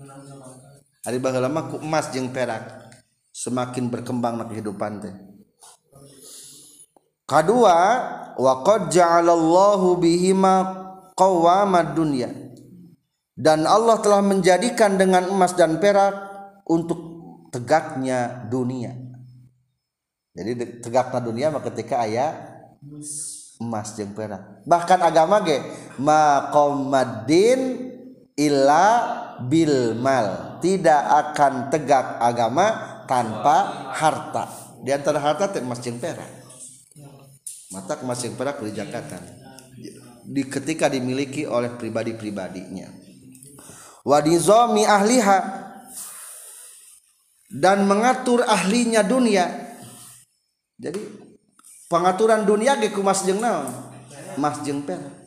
hari 1.02 1.18
baheula 1.18 1.50
ku 1.70 1.82
emas 1.82 2.10
jeung 2.14 2.30
perak. 2.30 2.94
Semakin 3.32 3.88
berkembang 3.88 4.36
na 4.36 4.44
kehidupan 4.44 5.00
teh. 5.00 5.16
Kedua 7.24 7.80
wa 8.36 8.54
qad 8.68 8.92
ja'alallahu 8.92 9.96
bihima 10.04 10.84
qawamad 11.16 11.96
dunya. 11.96 12.28
Dan 13.32 13.64
Allah 13.64 14.04
telah 14.04 14.20
menjadikan 14.20 15.00
dengan 15.00 15.32
emas 15.32 15.56
dan 15.56 15.80
perak 15.80 16.12
untuk 16.68 17.00
tegaknya 17.56 18.52
dunia. 18.52 19.00
Jadi 20.36 20.84
tegaknya 20.84 21.24
dunia 21.24 21.48
mah 21.56 21.64
ketika 21.64 22.04
ayah 22.04 22.36
emas 23.64 23.96
jeung 23.96 24.12
perak. 24.12 24.68
Bahkan 24.68 25.00
agama 25.00 25.40
ge 25.48 25.64
maqamaddin 26.04 27.60
illa 28.36 28.88
bil 29.48 29.96
mal 29.96 30.51
tidak 30.62 31.02
akan 31.02 31.68
tegak 31.74 32.22
agama 32.22 32.68
tanpa 33.10 33.90
harta. 33.92 34.46
Di 34.82 34.94
antara 34.94 35.20
harta 35.20 35.52
jeung 35.52 35.98
perak. 36.00 36.32
Mata 37.74 37.98
jeung 37.98 38.36
perak 38.38 38.62
dijakatan 38.64 39.42
di 40.22 40.46
ketika 40.46 40.86
dimiliki 40.88 41.50
oleh 41.50 41.74
pribadi-pribadinya. 41.76 42.88
Wadizami 44.06 44.86
ahliha. 44.86 45.60
Dan 47.52 47.84
mengatur 47.84 48.48
ahlinya 48.48 49.04
dunia. 49.04 49.44
Jadi 50.80 51.04
pengaturan 51.92 52.48
dunia 52.48 52.80
ge 52.80 52.96
kumas 52.96 53.28
jeung 53.28 53.44
naon? 53.44 53.68
Jeung 54.64 54.88
perak. 54.88 55.20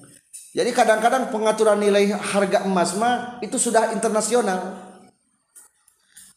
Jadi 0.54 0.70
kadang-kadang 0.72 1.28
pengaturan 1.28 1.76
nilai 1.82 2.14
harga 2.14 2.64
emas 2.64 2.96
mah 2.96 3.42
itu 3.44 3.58
sudah 3.60 3.92
internasional 3.92 4.83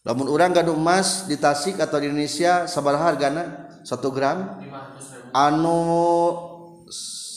namun 0.08 0.24
orang 0.32 0.56
gaduh 0.56 0.72
emas 0.72 1.28
di 1.28 1.36
Tasik 1.36 1.76
atau 1.76 2.00
di 2.00 2.08
Indonesia 2.08 2.64
sabar 2.64 2.96
hargana? 2.96 3.68
1 3.84 3.92
gram? 4.08 4.56
Anu 5.36 5.84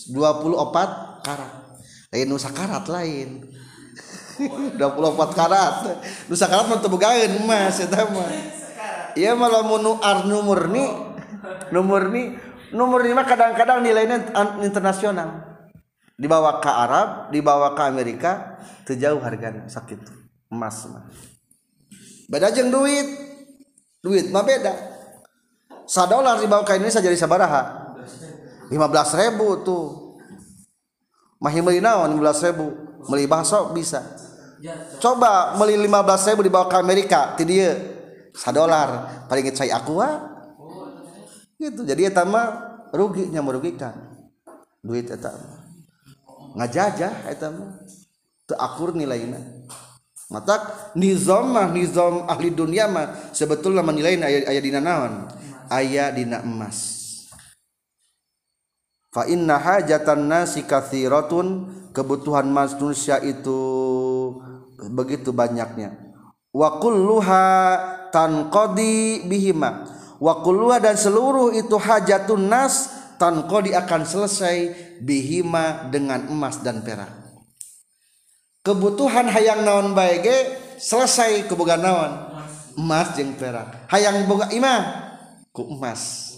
24 0.07 1.19
karat. 1.19 1.53
Eh, 2.15 2.23
lain 2.23 2.27
nusa 2.31 2.47
karat 2.55 2.87
lain. 2.87 3.43
24 4.79 4.79
karat. 5.35 5.99
Nusa 6.31 6.47
karat 6.47 6.71
mah 6.71 6.79
tebugaeun 6.79 7.43
emas 7.43 7.75
eta 7.83 8.07
mah. 8.07 8.31
Ieu 9.19 9.35
mah 9.35 9.51
lamun 9.51 9.83
nu 9.83 9.91
arnu 9.99 10.39
murni 10.39 10.87
nu 11.75 11.79
murni 11.83 12.39
nu 12.71 12.87
murni 12.87 13.11
mah 13.11 13.27
kadang-kadang 13.27 13.83
nilainya 13.83 14.31
internasional. 14.63 15.43
Dibawa 16.15 16.63
ke 16.63 16.71
Arab 16.71 17.35
dibawa 17.35 17.75
ke 17.75 17.83
Amerika 17.83 18.63
terjauh 18.87 19.19
harganya 19.19 19.67
sakit. 19.67 20.07
Emas 20.47 20.87
mah. 20.87 21.30
Beda 22.31 22.47
jeng 22.55 22.71
duit. 22.71 23.07
Duit 23.99 24.31
mah 24.31 24.41
beda. 24.41 24.71
Sadolar 25.83 26.39
dibawa 26.39 26.63
ke 26.63 26.79
Indonesia 26.79 27.03
jadi 27.03 27.19
sabaraha. 27.19 27.91
lima 28.71 28.87
belas 28.87 29.11
ribu 29.11 29.59
tuh. 29.67 30.15
Mahir 31.43 31.59
beli 31.59 31.83
naon 31.83 32.15
lima 32.15 32.31
belas 32.31 32.39
ribu? 32.39 32.71
Beli 33.11 33.27
bakso 33.27 33.75
bisa. 33.75 33.99
Coba 35.03 35.59
beli 35.59 35.75
lima 35.75 35.99
belas 36.01 36.23
ribu 36.23 36.41
dibawa 36.47 36.71
ke 36.71 36.79
Amerika 36.79 37.35
ti 37.35 37.43
dia. 37.43 37.75
Sadolar 38.31 39.27
paling 39.27 39.51
saya 39.51 39.83
aku 39.83 39.99
gitu. 41.59 41.83
Jadi 41.83 42.07
eta 42.07 42.23
mah 42.23 42.79
ruginya 42.95 43.43
merugikan. 43.43 43.93
Duit 44.81 45.11
eta 45.11 45.35
ngajajah 46.55 47.27
eta 47.27 47.51
mah. 47.51 47.75
Akur 48.51 48.91
nilainya 48.91 49.39
mata 50.31 50.89
nizam 50.95 51.51
mah 51.51 51.67
nizam 51.69 52.23
ahli 52.25 52.55
dunia 52.55 52.87
mah 52.87 53.35
sebetulnya 53.35 53.83
menilai 53.83 54.15
aya 54.23 54.47
aya 54.47 54.61
dina 54.63 54.79
naon? 54.79 55.27
Aya 55.67 56.09
dina 56.15 56.39
emas. 56.39 57.03
Fa 59.11 59.27
inna 59.27 59.59
hajatan 59.59 60.31
nasi 60.31 60.63
katsiratun 60.63 61.67
kebutuhan 61.91 62.47
manusia 62.47 63.19
itu 63.19 63.59
begitu 64.87 65.35
banyaknya. 65.35 66.15
Wa 66.55 66.79
kulluha 66.79 67.45
tanqadi 68.15 69.27
bihima. 69.27 69.83
Wa 70.15 70.39
kulluha 70.39 70.79
dan 70.79 70.95
seluruh 70.95 71.51
itu 71.51 71.75
hajatun 71.75 72.47
nas 72.47 72.87
tanqadi 73.19 73.75
akan 73.75 74.07
selesai 74.07 74.57
bihima 75.03 75.91
dengan 75.91 76.31
emas 76.31 76.63
dan 76.63 76.79
perak 76.81 77.20
kebutuhan 78.61 79.25
hayang 79.29 79.65
naon 79.65 79.97
bae 79.97 80.21
ge 80.21 80.37
selesai 80.77 81.49
keboga 81.49 81.77
naon? 81.77 82.29
Emas. 82.77 83.13
Jeung 83.17 83.35
perak. 83.35 83.89
Hayang 83.91 84.25
boga 84.29 84.47
imah 84.53 84.81
ku 85.51 85.67
emas. 85.67 86.33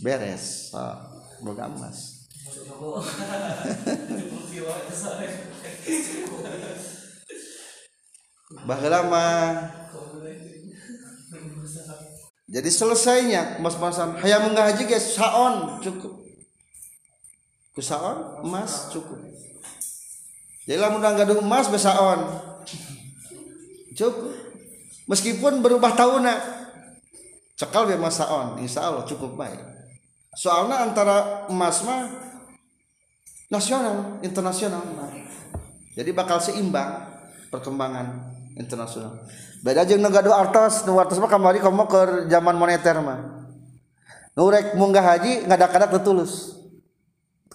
Beres. 0.00 0.70
Oh 0.76 0.96
boga 1.42 1.66
emas. 1.66 2.28
Lama 8.92 9.26
jadi 12.52 12.68
selesainya 12.68 13.56
emas-emasan 13.64 14.20
hayang 14.20 14.44
menggah 14.44 14.68
haji 14.68 14.84
guys 14.84 15.16
saon 15.16 15.80
cukup. 15.80 16.20
Kusaon 17.72 18.44
emas 18.44 18.92
cukup 18.92 19.16
jadi 20.72 20.88
lamun 20.88 21.04
gaduh 21.04 21.36
emas 21.44 21.68
besaon. 21.68 22.32
Cukup. 23.92 24.32
Meskipun 25.04 25.60
berubah 25.60 25.92
tahun 25.92 26.32
cekal 27.60 27.92
be 27.92 28.00
saon 28.08 28.56
insya 28.56 28.88
Allah 28.88 29.04
cukup 29.04 29.36
baik. 29.36 29.60
Soalnya 30.32 30.88
antara 30.88 31.44
emas 31.52 31.84
mah 31.84 32.08
nasional 33.52 34.16
internasional 34.24 34.80
jadi 35.92 36.08
bakal 36.16 36.40
seimbang 36.40 37.04
perkembangan 37.52 38.32
internasional. 38.56 39.28
Beda 39.60 39.84
aja 39.84 40.00
negara 40.00 40.32
artos 40.32 40.88
nu 40.88 40.96
artos 40.96 41.20
mah 41.20 41.28
kamari 41.28 41.60
komo 41.60 41.84
ke 41.84 42.32
zaman 42.32 42.56
moneter 42.56 42.96
mah. 43.04 43.44
Nurek 44.32 44.72
munggah 44.80 45.04
haji 45.04 45.44
ngadak-ngadak 45.44 46.00
tertulus 46.00 46.56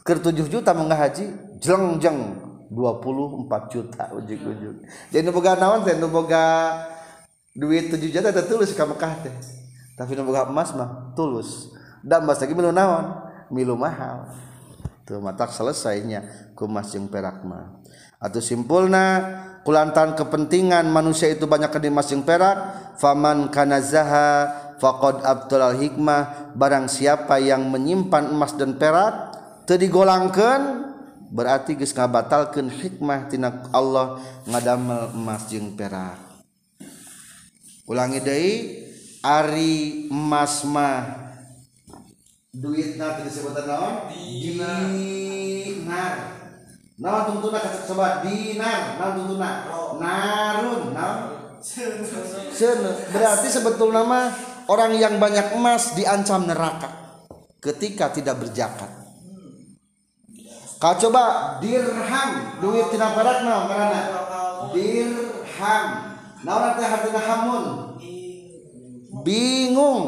ke 0.06 0.14
7 0.14 0.38
juta 0.54 0.78
munggah 0.78 1.10
haji 1.10 1.34
jeng 1.58 1.98
jeng 1.98 2.47
24 2.68 3.74
juta 3.74 4.04
ujung-ujung 4.16 4.84
jadi 5.12 5.30
boga 5.32 5.56
naon 5.56 5.88
teh 5.88 5.96
nu 5.96 6.12
boga 6.12 6.76
duit 7.58 7.90
7 7.90 7.98
juta 8.14 8.30
teh 8.30 8.46
tulus 8.46 8.78
ka 8.78 8.86
Mekah 8.86 9.14
teh. 9.26 9.34
Tapi 9.98 10.14
nu 10.14 10.30
boga 10.30 10.46
emas 10.46 10.78
mah 10.78 11.18
tulus. 11.18 11.74
Dan 12.06 12.30
bahasa 12.30 12.46
lagi 12.46 12.54
milu 12.54 12.70
naon? 12.70 13.18
Milu 13.50 13.74
mahal. 13.74 14.30
Tuh 15.10 15.18
matak 15.18 15.50
selesainya. 15.50 16.54
Kumas 16.54 16.94
jeung 16.94 17.10
perak 17.10 17.42
mah. 17.42 17.82
Atau 18.22 18.46
simpulna 18.46 19.26
kulantan 19.66 20.14
kepentingan 20.14 20.86
manusia 20.94 21.34
itu 21.34 21.50
banyak 21.50 21.74
ke 21.74 21.82
dimas 21.82 22.14
perak. 22.22 22.58
Faman 23.02 23.50
kana 23.50 23.82
zaha 23.82 24.54
faqad 24.78 25.26
abdul 25.26 25.74
hikmah. 25.82 26.54
Barang 26.54 26.86
siapa 26.86 27.42
yang 27.42 27.66
menyimpan 27.74 28.30
emas 28.30 28.54
dan 28.54 28.78
perak 28.78 29.34
teu 29.66 29.82
digolangkeun 29.82 30.87
berarti 31.28 31.76
geus 31.76 31.92
ngabatalkeun 31.92 32.72
hikmah 32.72 33.28
tina 33.28 33.68
Allah 33.76 34.20
ngadamel 34.48 35.12
emas 35.16 35.48
jeung 35.52 35.76
perak. 35.76 36.20
Ulangi 37.88 38.20
deui 38.20 38.54
ari 39.24 40.08
emas 40.12 40.68
mah 40.68 41.28
duit 42.52 42.98
na 42.98 43.22
disebut 43.22 43.54
naon? 43.54 44.10
Dinar. 44.12 44.90
Dinar. 44.92 46.14
Naon 46.98 47.24
tuntuna 47.30 47.62
coba 47.62 48.26
dinar. 48.26 48.98
Naon 48.98 49.14
tuntuna? 49.22 49.50
Narun. 50.02 50.82
Naon? 50.92 51.38
Berarti 53.12 53.48
sebetulnya 53.50 54.04
mah 54.06 54.26
orang 54.70 54.94
yang 54.98 55.18
banyak 55.18 55.58
emas 55.58 55.98
diancam 55.98 56.46
neraka 56.46 56.90
ketika 57.62 58.14
tidak 58.14 58.46
berjakat 58.46 58.97
kau 60.78 60.94
coba 60.94 61.58
dirham 61.58 62.32
duit 62.62 62.88
tina 62.94 63.14
perak 63.18 63.42
naon 63.46 63.66
karena 63.70 64.02
dirham. 64.72 65.88
Naon 66.46 66.64
artinya 66.70 66.90
hartina 66.94 67.22
hamun? 67.22 67.64
Bingung. 69.26 70.06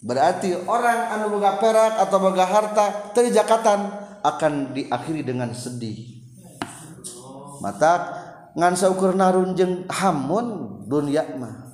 Berarti 0.00 0.56
orang 0.64 1.12
anu 1.12 1.36
boga 1.36 1.60
perak 1.60 2.00
atau 2.00 2.16
boga 2.20 2.44
harta 2.48 3.12
dari 3.12 3.28
jakatan 3.32 3.88
akan 4.24 4.72
diakhiri 4.76 5.24
dengan 5.24 5.52
sedih. 5.52 6.24
Mata 7.60 8.16
ngan 8.56 8.76
saukur 8.76 9.12
narun 9.12 9.52
jeng 9.52 9.84
hamun 9.88 10.80
dunia 10.88 11.24
mah. 11.36 11.68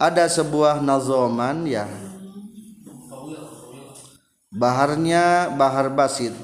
Ada 0.00 0.30
sebuah 0.30 0.80
nazoman 0.80 1.68
ya 1.68 2.07
baharnya 4.58 5.54
bahar 5.54 5.94
basit. 5.94 6.34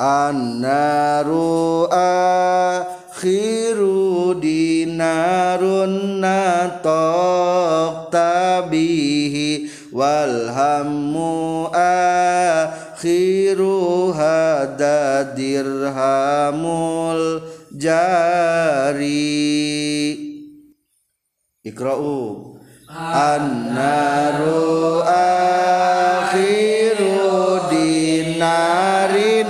An-naru 0.00 1.84
akhiru 3.12 4.32
dinarun 4.40 6.16
natok 6.22 8.08
tabihi 8.08 9.68
wal 9.92 10.48
hammu 10.48 11.68
akhiru 11.74 14.08
hada 14.16 15.36
dirhamul 15.36 17.44
jari. 17.76 19.36
Ikra'u 21.60 22.56
an-naru 22.94 24.98
akhiru 26.18 27.70
dinarin 27.70 29.46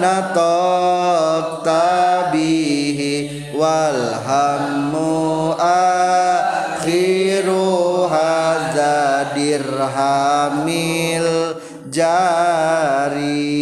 natok 0.00 1.60
tabihi 1.60 3.52
wal 3.52 4.16
hammu 4.24 5.52
akhiru 5.60 7.60
hadza 8.08 9.36
dirhamil 9.36 11.60
jari. 11.92 13.52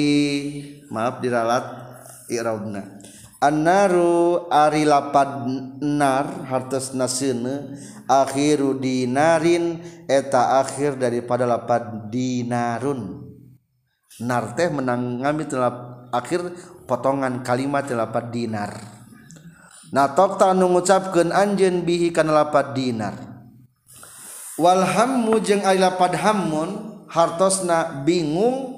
Maaf 0.86 1.18
diralat 1.18 1.66
irabna 2.30 2.99
annaru 3.40 4.46
ari 4.52 4.84
lapad 4.84 5.48
nar 5.80 6.44
hartos 6.44 6.92
nasene 6.92 7.72
akhiru 8.04 8.76
dinarin 8.76 9.80
eta 10.04 10.60
akhir 10.60 11.00
daripada 11.00 11.48
lapad 11.48 12.12
dinarun. 12.12 13.26
Nar 14.20 14.52
teh 14.52 14.68
menang 14.68 15.24
ngambil 15.24 15.46
telap 15.48 15.76
akhir 16.12 16.52
potongan 16.84 17.40
kalimat 17.40 17.88
lapad 17.88 18.28
dinar. 18.28 18.76
Nah 19.90 20.12
tok 20.12 20.36
tanu 20.36 20.68
ngucapkeun 20.70 21.32
anjeun 21.32 21.82
bihi 21.82 22.12
kana 22.12 22.44
lapad 22.44 22.76
dinar. 22.76 23.16
Wal 24.60 24.84
hammu 24.84 25.40
jeung 25.40 25.64
ari 25.64 25.80
lapad 25.80 26.12
hammun 26.20 27.00
hartosna 27.08 28.04
bingung 28.04 28.76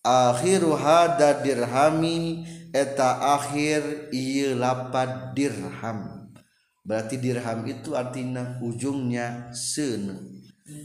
akhiru 0.00 0.72
hada 0.72 1.44
dirhami 1.44 2.48
eta 2.76 3.40
akhir 3.40 4.12
ieu 4.12 4.52
lapat 4.52 5.32
dirham. 5.32 6.28
Berarti 6.84 7.16
dirham 7.16 7.64
itu 7.64 7.96
artinya 7.96 8.60
ujungnya 8.60 9.50
sen 9.56 10.12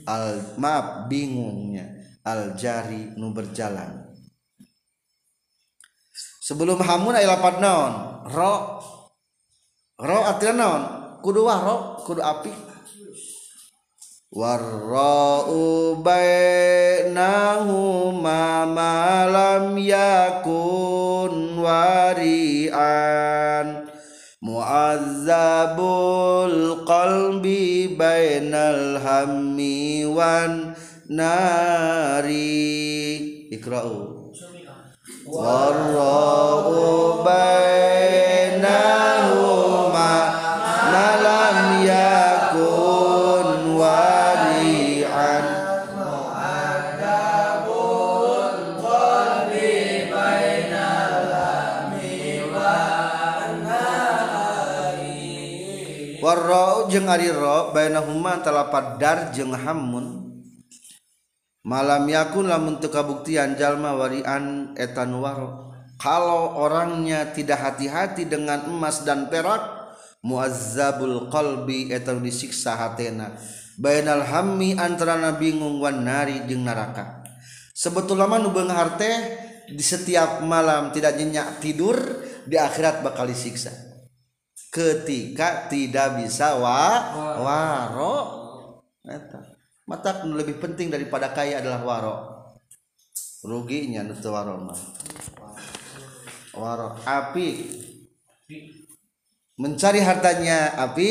al 0.07 0.55
maaf 0.55 1.11
bingungnya. 1.11 1.99
Al 2.23 2.55
jari 2.55 3.17
nu 3.17 3.33
berjalan. 3.33 4.07
Sebelum 6.41 6.79
hamun 6.79 7.17
aya 7.17 7.33
lapat 7.33 7.59
naon? 7.59 7.93
Ro. 8.29 8.55
Ro 9.99 10.19
artinya 10.25 10.53
naon? 10.53 10.83
Kudu 11.21 11.45
waro 11.45 12.01
kudu 12.01 12.21
api 12.21 12.70
warra'u 14.31 15.99
bainahuma 15.99 17.19
ma 18.63 19.27
lam 19.27 19.75
yakun 19.75 21.59
wari'an. 21.59 23.11
Mu'azzabul 24.41 25.91
qalbi 26.87 27.91
bainal 27.99 28.97
hammi 29.03 30.07
wan 30.07 30.79
nari. 31.11 32.31
Ikra'u. 33.51 34.31
Warra'u 35.27 37.21
bainahuma 37.27 38.71
ma 40.89 41.07
lam 41.19 41.70
warro 56.41 56.89
jeung 56.89 57.05
ariro 57.05 57.69
bainahuma 57.69 58.41
antara 58.41 58.65
dar 58.97 59.29
jeung 59.29 59.53
hamun. 59.53 60.33
Malam 61.61 62.09
yakun 62.09 62.49
lamun 62.49 62.81
teu 62.81 62.89
kabuktian 62.89 63.53
jalma 63.53 63.93
warian 63.93 64.73
etan 64.73 65.13
waro 65.21 65.69
kalau 66.01 66.57
orangnya 66.57 67.29
tidak 67.29 67.61
hati-hati 67.61 68.25
dengan 68.25 68.65
emas 68.65 69.05
dan 69.05 69.29
perak 69.29 69.61
muazzabul 70.25 71.29
qalbi 71.29 71.93
etan 71.93 72.25
disiksa 72.25 72.73
hatena. 72.73 73.37
Bainal 73.77 74.25
hammi 74.25 74.73
antarana 74.73 75.37
bingung 75.37 75.77
wan 75.77 76.01
nari 76.01 76.49
jeung 76.49 76.65
neraka 76.65 77.21
sebetulnya 77.77 78.41
nu 78.41 78.49
beunghar 78.49 78.97
teh 78.97 79.17
di 79.69 79.81
setiap 79.85 80.41
malam 80.41 80.89
tidak 80.89 81.17
nyenyak 81.17 81.61
tidur 81.61 81.97
di 82.49 82.57
akhirat 82.57 83.05
bakal 83.05 83.29
disiksa. 83.29 83.90
Ketika 84.71 85.67
tidak 85.67 86.23
bisa 86.23 86.55
wa 86.55 86.81
waro. 87.43 88.17
Eta. 89.03 89.43
mata 89.89 90.23
lebih 90.23 90.55
penting 90.63 90.87
daripada 90.87 91.35
kaya 91.35 91.59
adalah 91.59 91.83
waro. 91.83 92.15
Ruginya 93.43 94.07
nu 94.07 94.15
teu 94.15 94.31
waro 94.31 94.55
mah. 94.63 94.79
Waro 96.55 96.95
api 97.03 97.47
mencari 99.59 99.99
hartanya 99.99 100.79
api 100.79 101.09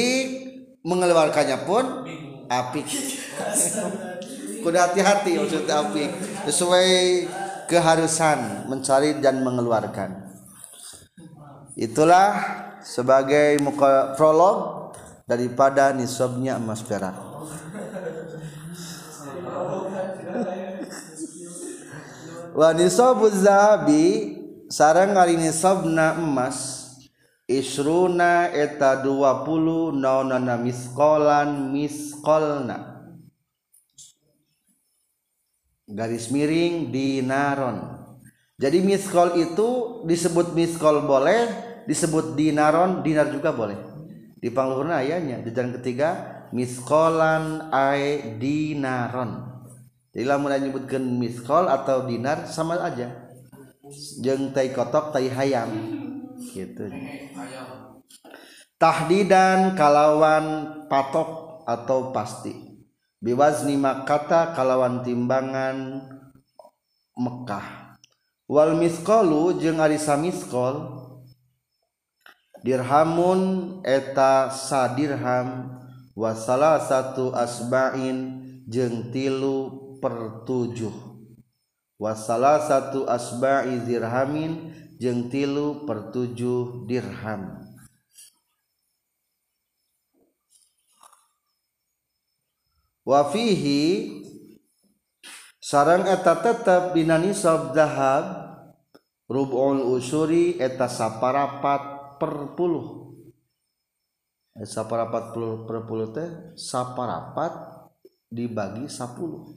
mengeluarkannya 0.80 1.58
pun 1.68 1.84
api 2.48 2.80
kudu 4.64 4.76
hati-hati 4.76 5.36
maksudnya 5.40 5.84
api 5.84 6.04
sesuai 6.48 6.88
keharusan 7.68 8.64
mencari 8.72 9.20
dan 9.20 9.44
mengeluarkan. 9.44 10.32
Itulah 11.76 12.69
sebagai 12.82 13.60
muka 13.62 14.14
prolog 14.16 14.90
daripada 15.28 15.94
nisabnya 15.94 16.58
emas 16.58 16.82
perak. 16.82 17.16
Wa 22.50 22.74
nisabu 22.74 23.30
zahabi 23.30 24.36
sarang 24.66 25.14
ari 25.14 25.38
nisabna 25.38 26.18
emas 26.18 26.90
isruna 27.46 28.50
eta 28.50 28.98
20 29.00 29.94
naonana 29.94 30.58
miskolan 30.58 31.70
miskolna. 31.70 32.90
Garis 35.90 36.30
miring 36.30 36.94
dinaron 36.94 38.00
jadi 38.60 38.84
miskol 38.84 39.40
itu 39.40 39.68
disebut 40.04 40.52
miskol 40.52 41.00
boleh 41.08 41.69
disebut 41.84 42.34
dinaron 42.36 43.04
dinar 43.04 43.28
juga 43.32 43.52
boleh. 43.52 43.76
Di 44.40 44.48
pangluhurna 44.48 45.04
ayahnya 45.04 45.44
jalan 45.52 45.76
ketiga 45.80 46.42
miskolan 46.50 47.68
ay 47.70 48.36
dinaron. 48.40 49.62
Jadi 50.10 50.26
lamun 50.26 50.50
nyebutkan 50.50 51.04
miskol 51.04 51.70
atau 51.70 52.08
dinar 52.08 52.50
sama 52.50 52.80
aja. 52.82 53.30
Jeung 54.18 54.50
tai 54.50 54.74
kotok 54.74 55.14
tai 55.14 55.30
hayam. 55.30 55.70
Gitu. 56.50 56.90
Tahdidan 58.80 59.76
kalawan 59.78 60.46
patok 60.90 61.62
atau 61.68 62.10
pasti. 62.10 62.52
Biwazni 63.20 63.76
makata 63.76 64.56
kalawan 64.56 65.04
timbangan 65.04 66.08
Mekah 67.20 67.80
wal 68.50 68.74
miskolu 68.74 69.54
jeung 69.62 69.78
ari 69.78 69.94
samiskol 69.94 70.98
dirhamun 72.60 73.40
eta 73.84 74.52
sadirham 74.52 75.80
wasala 76.12 76.80
satu 76.80 77.32
asba'in 77.32 78.40
jeung 78.68 79.08
tilu 79.12 79.98
per 80.00 80.44
tujuh. 80.48 81.10
Wasala 82.00 82.64
satu 82.64 83.04
asba'i 83.04 83.84
dirhamin 83.84 84.72
jeung 84.96 85.28
tilu 85.28 85.84
per 85.84 86.08
tujuh 86.08 86.88
dirham. 86.88 87.60
Wafihi 93.04 94.16
sarang 95.60 96.08
eta 96.08 96.40
tetap 96.40 96.96
dina 96.96 97.20
nisab 97.20 97.76
zahab 97.76 98.48
rub'ul 99.28 99.92
usuri 99.92 100.56
eta 100.56 100.88
saparapat 100.88 101.99
per 102.20 102.52
puluh. 102.52 103.16
Saparapat 104.60 105.32
puluh 105.32 105.64
per 105.64 105.88
puluh 105.88 106.12
teh 106.12 106.52
saparapat 106.52 107.80
dibagi 108.28 108.84
sapuluh. 108.92 109.48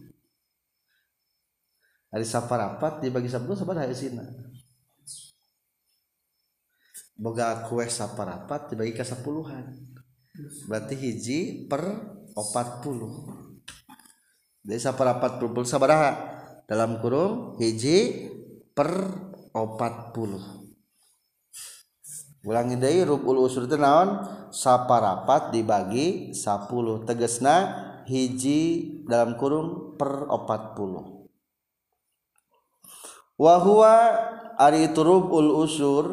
Hari 2.13 2.23
saparapat 2.23 3.03
dibagi 3.03 3.27
sapuluh 3.27 3.59
sabar 3.59 3.83
haisina 3.83 4.23
boga 7.13 7.69
kue 7.69 7.85
saparapat 7.85 8.73
dibagi 8.73 8.97
ke 8.97 9.05
sepuluhan 9.05 9.69
berarti 10.65 10.97
hiji 10.97 11.69
per 11.69 11.81
opat 12.33 12.81
puluh. 12.81 13.29
Jadi 14.65 14.79
saparapat 14.81 15.37
puluh 15.37 15.67
sabaraha 15.67 16.11
dalam 16.65 16.97
kurung 17.03 17.59
hiji 17.61 18.29
per 18.73 18.89
opat 19.53 20.15
puluh 20.15 20.62
ulangi 22.43 22.75
deui 22.75 23.07
rubul 23.07 23.43
usur 23.43 23.65
teh 23.65 23.79
naon? 23.79 24.21
Saparapat 24.53 25.49
dibagi 25.49 26.35
10 26.35 27.07
tegesna 27.07 27.55
hiji 28.05 29.01
dalam 29.07 29.39
kurung 29.39 29.95
per 29.95 30.27
40 30.27 31.13
wa 33.39 33.55
huwa 33.59 33.95
ari 34.61 34.93
itu 34.93 35.01
rubul 35.01 35.65
usur 35.65 36.05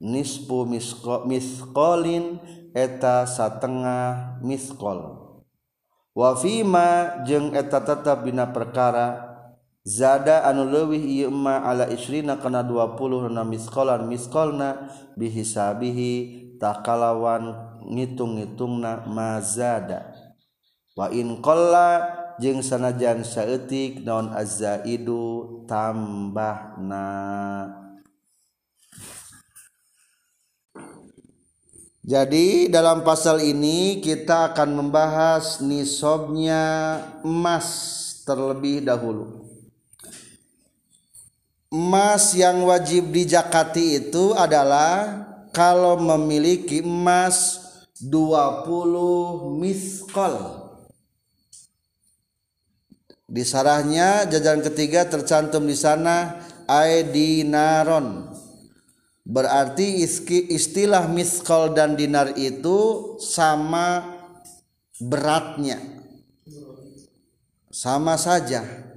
nisfu 0.00 0.64
misqo, 0.64 1.28
misqolin 1.28 2.40
eta 2.72 3.28
satengah 3.28 4.40
miskol 4.40 5.20
wafima 6.16 7.20
jeung 7.28 7.52
eta 7.52 7.84
tetap 7.84 8.24
bina 8.24 8.48
perkara 8.48 9.29
zada 9.84 10.44
anu 10.44 10.68
leuwih 10.68 11.00
ieu 11.00 11.32
ma 11.32 11.64
ala 11.64 11.88
isrina 11.88 12.36
kana 12.36 12.60
20 12.60 13.32
na 13.32 13.42
miskolan 13.44 14.04
miskolna 14.06 14.92
bihisabihi 15.16 16.12
takalawan 16.60 17.56
ngitung-ngitungna 17.88 19.08
mazada 19.08 20.12
wa 20.92 21.08
in 21.08 21.40
qalla 21.40 22.20
jeung 22.36 22.60
sanajan 22.60 23.24
saeutik 23.24 24.04
naon 24.04 24.32
azzaidu 24.36 25.64
tambahna 25.64 27.08
Jadi 32.00 32.66
dalam 32.66 33.06
pasal 33.06 33.38
ini 33.38 34.02
kita 34.02 34.50
akan 34.50 34.82
membahas 34.82 35.62
nisobnya 35.62 36.98
emas 37.22 37.68
terlebih 38.26 38.82
dahulu. 38.82 39.39
Emas 41.70 42.34
yang 42.34 42.66
wajib 42.66 43.14
dijakati 43.14 44.02
itu 44.02 44.34
adalah 44.34 45.22
kalau 45.54 45.94
memiliki 46.02 46.82
emas 46.82 47.62
20 48.02 49.54
miskol. 49.54 50.66
Di 53.30 53.46
sarahnya 53.46 54.26
jajaran 54.26 54.66
ketiga 54.66 55.06
tercantum 55.06 55.62
di 55.62 55.78
sana 55.78 56.42
aidinaron. 56.66 58.34
Berarti 59.22 60.02
istilah 60.50 61.06
miskol 61.06 61.70
dan 61.70 61.94
dinar 61.94 62.34
itu 62.34 63.14
sama 63.22 64.10
beratnya. 64.98 65.78
Sama 67.70 68.18
saja 68.18 68.89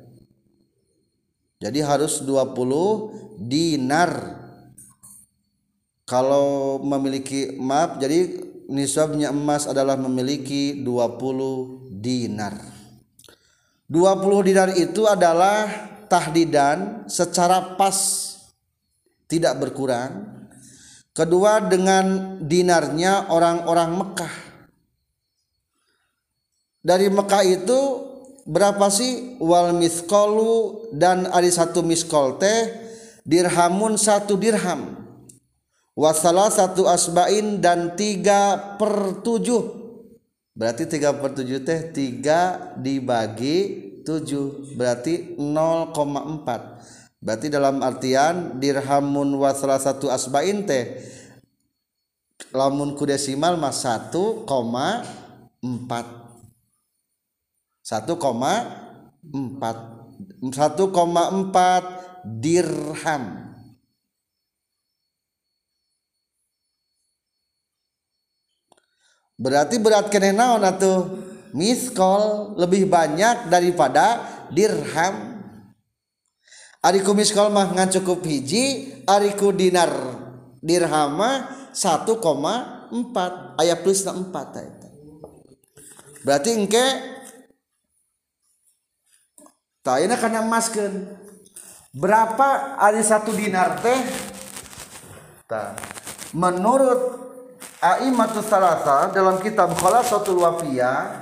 jadi 1.64 1.80
harus 1.88 2.20
20 2.20 3.40
dinar. 3.40 4.12
Kalau 6.04 6.84
memiliki 6.84 7.56
maaf 7.56 8.04
jadi 8.04 8.28
nisabnya 8.68 9.32
emas 9.32 9.64
adalah 9.72 9.96
memiliki 9.96 10.84
20 10.84 12.04
dinar. 12.04 12.60
20 13.88 14.44
dinar 14.44 14.76
itu 14.76 15.08
adalah 15.08 15.72
tahdidan 16.12 17.08
secara 17.08 17.80
pas. 17.80 18.28
Tidak 19.32 19.56
berkurang. 19.56 20.44
Kedua 21.16 21.64
dengan 21.64 22.36
dinarnya 22.44 23.32
orang-orang 23.32 23.90
Mekah. 23.96 24.36
Dari 26.84 27.08
Mekah 27.08 27.44
itu 27.48 27.80
berapa 28.48 28.88
sih 28.92 29.40
wal 29.40 29.76
miskolu 29.76 30.88
dan 30.96 31.28
ada 31.32 31.48
satu 31.48 31.82
miskol 31.84 32.40
teh? 32.40 32.84
Dirhamun 33.24 33.96
satu 33.96 34.36
dirham. 34.36 35.00
Wasalah 35.96 36.52
satu 36.52 36.90
asbain 36.90 37.62
dan 37.64 37.96
tiga 37.96 38.76
per 38.76 39.24
tujuh. 39.24 39.84
Berarti 40.54 40.90
tiga 40.90 41.16
per 41.16 41.32
tujuh 41.38 41.64
teh 41.64 41.94
tiga 41.96 42.74
dibagi 42.76 43.60
tujuh. 44.04 44.76
Berarti 44.76 45.40
0,4 45.40 46.74
berarti 47.24 47.48
dalam 47.48 47.80
artian 47.80 48.60
dirhamun 48.60 49.40
wasalah 49.40 49.80
satu 49.80 50.12
asbain 50.12 50.68
teh 50.68 51.00
lamun 52.52 53.00
kudesimal 53.00 53.56
mas 53.56 53.80
satu 53.80 54.44
koma 54.44 55.08
empat 55.64 56.23
1,4 57.84 58.84
1,4 59.24 62.04
dirham. 62.24 63.24
Berarti 69.34 69.82
berat 69.84 70.08
keneh 70.08 70.32
naon 70.32 70.64
atuh? 70.64 71.20
Miskol 71.54 72.58
lebih 72.58 72.90
banyak 72.90 73.46
daripada 73.52 74.24
dirham. 74.50 75.38
Ariku 76.82 77.14
miskol 77.14 77.54
mah 77.54 77.70
ngan 77.72 77.94
cukup 78.00 78.26
hiji 78.26 78.90
ariku 79.06 79.54
dinar 79.54 79.92
dirham 80.64 81.20
mah 81.20 81.68
1,4 81.76 83.60
ayat 83.60 83.84
plus 83.84 84.08
4 84.08 84.32
berarti 86.24 86.56
engke 86.56 87.13
Tayana 89.84 90.16
karena 90.16 90.40
emaskan 90.40 91.12
berapa 91.92 92.80
ada 92.80 93.04
satu 93.04 93.36
dinar 93.36 93.84
teh? 93.84 94.00
Ta. 95.44 95.76
menurut 96.32 97.20
Aimatus 97.84 98.48
Salasa 98.48 99.12
dalam 99.12 99.44
kitab 99.44 99.76
Khalasatul 99.76 100.40
Wafiyah 100.40 101.20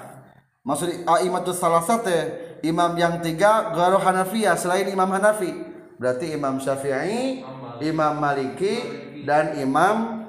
maksud 0.61 0.93
Aimatus 1.09 1.57
Salasa 1.57 2.05
teh 2.05 2.53
imam 2.61 2.93
yang 3.01 3.17
tiga 3.25 3.73
garu 3.73 3.97
Hanafiyah 3.97 4.53
selain 4.53 4.85
Imam 4.93 5.09
Hanafi. 5.09 5.49
Berarti 5.97 6.29
Imam 6.29 6.61
Syafi'i 6.61 7.41
Imam 7.81 8.13
Maliki 8.21 8.77
dan 9.25 9.57
Imam 9.57 10.21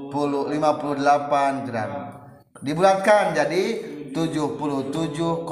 58 0.09 1.67
gram 1.67 2.16
dibulatkan 2.61 3.37
jadi 3.37 3.63
77,5 4.11 5.45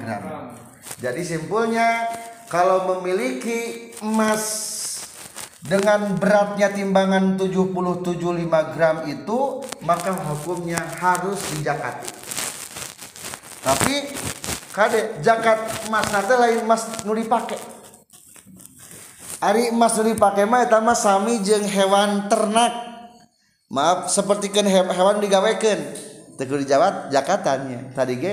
gram. 0.00 0.24
Jadi 0.98 1.22
simpulnya 1.22 2.08
kalau 2.48 2.96
memiliki 2.96 3.92
emas 4.00 4.44
dengan 5.60 6.16
beratnya 6.16 6.72
timbangan 6.72 7.36
77,5 7.36 8.72
gram 8.72 8.96
itu 9.04 9.60
maka 9.84 10.16
hukumnya 10.16 10.80
harus 10.96 11.44
dijakati. 11.52 12.08
Tapi 13.60 13.94
kade 14.72 15.20
jakat 15.20 15.90
emas 15.92 16.08
nanti 16.08 16.32
lain 16.32 16.64
emas 16.64 16.88
nu 17.04 17.12
dipake. 17.12 17.58
Ari 19.44 19.76
emas 19.76 19.92
nu 20.00 20.08
dipake 20.08 20.48
mah 20.48 20.64
eta 20.64 20.80
sami 20.96 21.44
jeung 21.44 21.68
hewan 21.68 22.32
ternak 22.32 22.87
maaf 23.68 24.08
sepertikan 24.12 24.64
hewan 24.68 25.20
digaweken 25.20 25.78
tegur 26.40 26.60
Jawat 26.64 27.12
Jakatannya. 27.12 27.92
Tadi 27.92 28.14
ge 28.20 28.32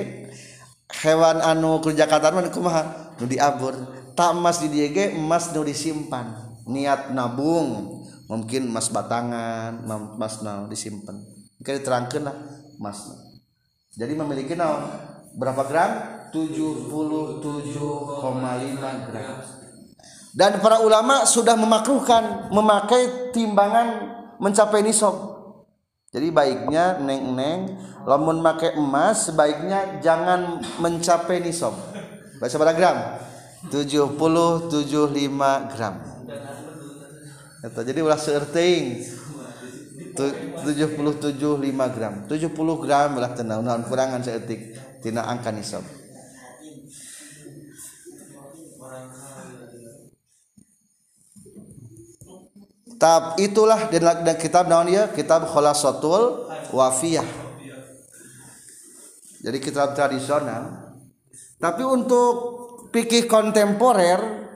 hewan 1.05 1.43
anu 1.43 1.79
ke 1.83 1.91
Jakatan 1.95 2.39
mana 2.39 2.49
kumaha? 2.51 3.15
Nu 3.19 3.27
diabur. 3.27 3.75
Tak 4.15 4.31
emas 4.35 4.63
di 4.63 4.71
dia 4.71 4.87
ge 4.91 5.15
emas 5.15 5.51
nu 5.51 5.63
disimpan. 5.63 6.55
Niat 6.65 7.11
nabung. 7.11 8.01
Mungkin 8.25 8.71
emas 8.71 8.89
batangan 8.89 9.83
emas 9.85 10.41
nu 10.41 10.71
disimpan. 10.71 11.17
Mungkin 11.59 11.73
diterangkan 11.81 12.21
lah 12.23 12.35
emas 12.79 13.25
jadi 13.95 14.11
memiliki 14.11 14.59
naon 14.59 14.91
berapa 15.39 15.63
gram? 15.71 15.91
77,5 16.35 16.91
gram. 19.07 19.27
Dan 20.35 20.59
para 20.59 20.83
ulama 20.83 21.23
sudah 21.23 21.55
memakruhkan 21.55 22.51
memakai 22.51 23.31
timbangan 23.31 24.11
mencapai 24.35 24.83
nisab. 24.83 25.34
Jadi 26.15 26.31
baiknya 26.31 27.03
neng-neng 27.03 27.75
lamun 28.07 28.39
make 28.39 28.71
emas 28.79 29.27
sebaiknya 29.27 29.99
jangan 29.99 30.63
mencapai 30.79 31.43
nisab 31.43 31.75
baca 32.39 32.55
berapa 32.55 32.71
gram. 32.71 32.97
70 33.65 34.15
75 34.15 35.73
gram. 35.75 35.95
Eta, 37.65 37.81
jadi 37.81 37.99
ulah 38.05 38.15
seerting 38.15 39.01
77 40.15 40.63
5 40.63 41.95
gram. 41.97 42.13
70 42.29 42.55
gram 42.79 43.09
ulah 43.19 43.31
tenang 43.35 43.83
kurangan 43.83 44.23
seetik 44.23 44.79
tina 45.03 45.27
angka 45.27 45.51
nisab 45.51 45.83
Tab 52.95 53.35
itulah 53.37 53.91
dan 53.91 54.37
kitab 54.39 54.71
naon 54.71 54.87
ya? 54.87 55.11
Kitab 55.11 55.45
kholasatul 55.51 56.47
wafiyah. 56.71 57.27
Jadi 59.43 59.57
kitab 59.61 59.93
tradisional. 59.93 60.95
Tapi 61.59 61.83
untuk 61.85 62.33
pikir 62.89 63.27
kontemporer 63.27 64.47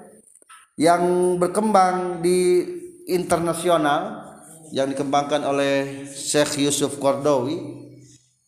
yang 0.80 1.36
berkembang 1.36 2.24
di 2.24 2.64
internasional 3.11 4.32
yang 4.72 4.88
dikembangkan 4.88 5.44
oleh 5.44 6.07
Syekh 6.07 6.64
Yusuf 6.64 6.95
Kordowi 7.02 7.57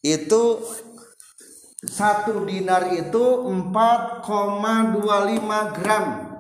itu 0.02 0.44
satu 1.82 2.46
dinar 2.46 2.94
itu 2.94 3.50
4,25 3.50 4.22
gram 5.82 6.31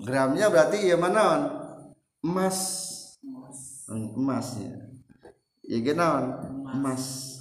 gramnya 0.00 0.48
berarti 0.48 0.88
ya 0.88 0.96
mana 0.96 1.52
emas. 2.24 2.58
Emasnya 3.90 4.86
ya. 5.66 5.78
Genaon 5.82 6.24
emas. 6.74 7.36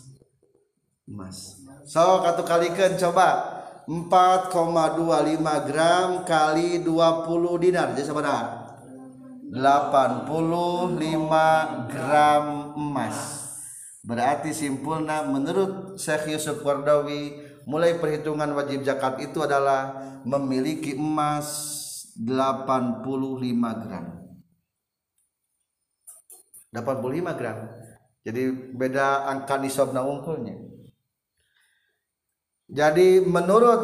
Emas. 1.10 1.58
So 1.90 2.22
katu 2.22 2.46
kalikan 2.46 2.94
coba 3.00 3.58
4,25 3.90 5.42
gram 5.66 6.22
kali 6.22 6.86
20 6.86 7.66
dinar. 7.66 7.98
Jadi 7.98 8.06
seberapa 8.06 8.70
85 9.50 11.90
gram 11.90 12.46
emas. 12.78 13.18
Berarti 14.06 14.54
simpulnya 14.54 15.26
menurut 15.26 15.98
Syekh 15.98 16.38
Yusuf 16.38 16.62
Wardawi 16.62 17.42
mulai 17.66 17.98
perhitungan 17.98 18.54
wajib 18.54 18.86
zakat 18.86 19.18
itu 19.26 19.42
adalah 19.42 19.98
memiliki 20.22 20.94
emas 20.94 21.79
85 22.20 23.84
gram. 23.88 24.06
85 26.76 27.40
gram. 27.40 27.58
Jadi 28.28 28.44
beda 28.76 29.26
angka 29.32 29.56
nisabna 29.58 30.04
unggulnya 30.04 30.70
jadi 32.70 33.26
menurut 33.26 33.82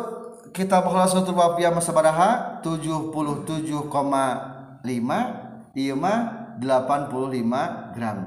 kitab 0.53 0.85
Khulasatul 0.85 1.33
Wafiyah 1.33 1.73
Masabaraha 1.73 2.61
77,5 2.61 3.81
iya 5.73 5.97
mah 5.97 6.17
85 6.61 7.97
gram. 7.97 8.19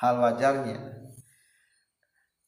Hal 0.00 0.14
wajarnya. 0.24 0.78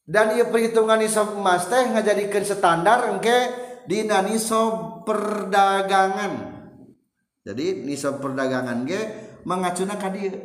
Dan 0.01 0.33
ia 0.33 0.49
perhitungan 0.49 0.97
nisab 0.97 1.37
emas 1.37 1.69
teh 1.69 1.93
ngajadikeun 1.93 2.43
standar 2.43 3.05
engke 3.13 3.53
dina 3.85 4.25
nisab 4.25 5.05
perdagangan 5.05 6.50
jadi 7.41 7.81
nisab 7.81 8.21
perdagangan 8.21 8.85
ge 8.85 9.01
mengacuna 9.45 9.97
ka 9.97 10.13
dieu. 10.13 10.37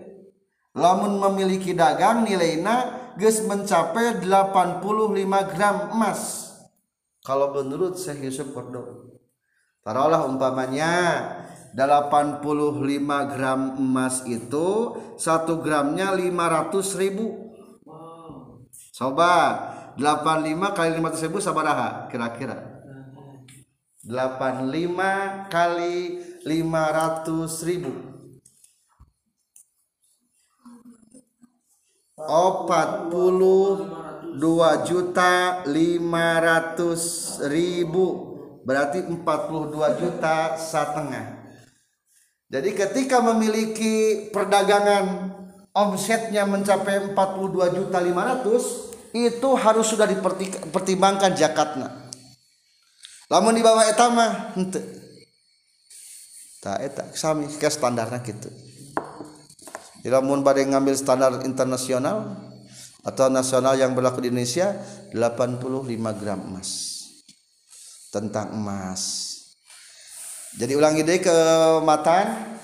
Lamun 0.76 1.16
memiliki 1.20 1.72
dagang 1.72 2.24
nilainya 2.24 3.12
geus 3.16 3.44
mencapai 3.44 4.20
85 4.20 5.52
gram 5.52 5.76
emas. 5.92 6.52
Kalau 7.24 7.52
menurut 7.52 7.96
Syekh 7.96 8.28
Yusuf 8.28 8.52
Kordowi 8.52 9.16
taruhlah 9.86 10.26
umpamanya 10.26 10.92
85 11.76 12.42
gram 13.32 13.60
emas 13.76 14.24
itu 14.24 14.96
1 15.20 15.64
gramnya 15.64 16.16
500 16.16 17.00
ribu. 17.00 17.52
Coba 18.96 19.32
85 20.00 20.76
kali 20.76 20.88
500 20.96 21.24
ribu 21.28 21.38
sabaraha 21.44 22.08
kira-kira? 22.08 22.76
85 24.06 25.52
kali 25.52 25.96
500 26.46 27.66
ribu 27.66 27.90
40 32.14 34.38
2 34.38 34.86
juta 34.86 35.66
500 35.66 37.50
ribu 37.50 38.06
berarti 38.62 39.02
42 39.02 39.98
juta 39.98 40.54
setengah 40.54 41.42
jadi 42.46 42.70
ketika 42.78 43.18
memiliki 43.18 44.30
perdagangan 44.30 45.34
omsetnya 45.74 46.46
mencapai 46.46 47.10
42 47.10 47.74
juta 47.74 47.98
500 47.98 48.86
itu 49.12 49.48
harus 49.58 49.86
sudah 49.88 50.06
dipertimbangkan 50.08 51.34
jakatnya. 51.34 52.10
Lamun 53.26 53.58
di 53.58 53.62
bawah 53.64 53.84
etama. 53.84 54.54
Tak 56.66 56.78
eta 56.82 57.06
sami 57.14 57.46
ke 57.46 57.70
standarnya 57.70 58.18
gitu. 58.26 58.50
Jadi 60.02 60.10
lamun 60.10 60.42
pada 60.42 60.58
ngambil 60.58 60.98
standar 60.98 61.46
internasional 61.46 62.42
atau 63.06 63.30
nasional 63.30 63.78
yang 63.78 63.94
berlaku 63.94 64.26
di 64.26 64.34
Indonesia 64.34 64.74
85 65.14 65.62
gram 66.18 66.42
emas. 66.42 66.70
Tentang 68.10 68.50
emas 68.50 69.26
jadi 70.56 70.72
ulangi 70.72 71.04
deh 71.04 71.20
ke 71.20 71.36
matan 71.84 72.56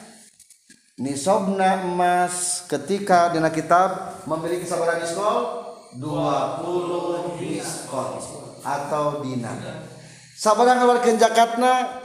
nisobna 0.97 1.85
emas 1.85 2.65
ketika 2.65 3.29
dina 3.29 3.53
kitab 3.53 4.17
memiliki 4.25 4.65
sabaran 4.65 4.97
miskol 4.97 5.61
20 6.01 7.37
miskol 7.37 8.17
atau 8.65 9.21
dinar 9.21 9.85
sabaran 10.33 10.81
keluarkan 10.81 11.21
jakatna 11.21 12.01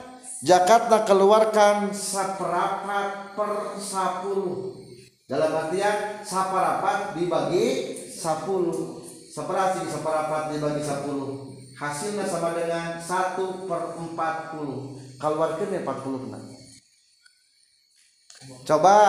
jakatna 0.45 1.01
keluarkan 1.01 1.89
seperapat 1.89 3.33
per 3.33 3.77
10 3.79 5.25
dalam 5.25 5.51
artian 5.65 6.21
seperapat 6.21 7.17
dibagi 7.17 7.67
10 8.13 9.33
seperati 9.33 9.81
seperapat 9.89 10.53
dibagi 10.53 10.81
10 10.81 11.77
hasilnya 11.77 12.25
sama 12.25 12.53
dengan 12.57 12.97
1 13.01 13.69
per 13.69 13.81
40 13.97 15.17
keluarkan 15.17 15.73
ya 15.73 15.81
40 15.85 16.23
kena 16.25 16.39
coba. 18.63 18.99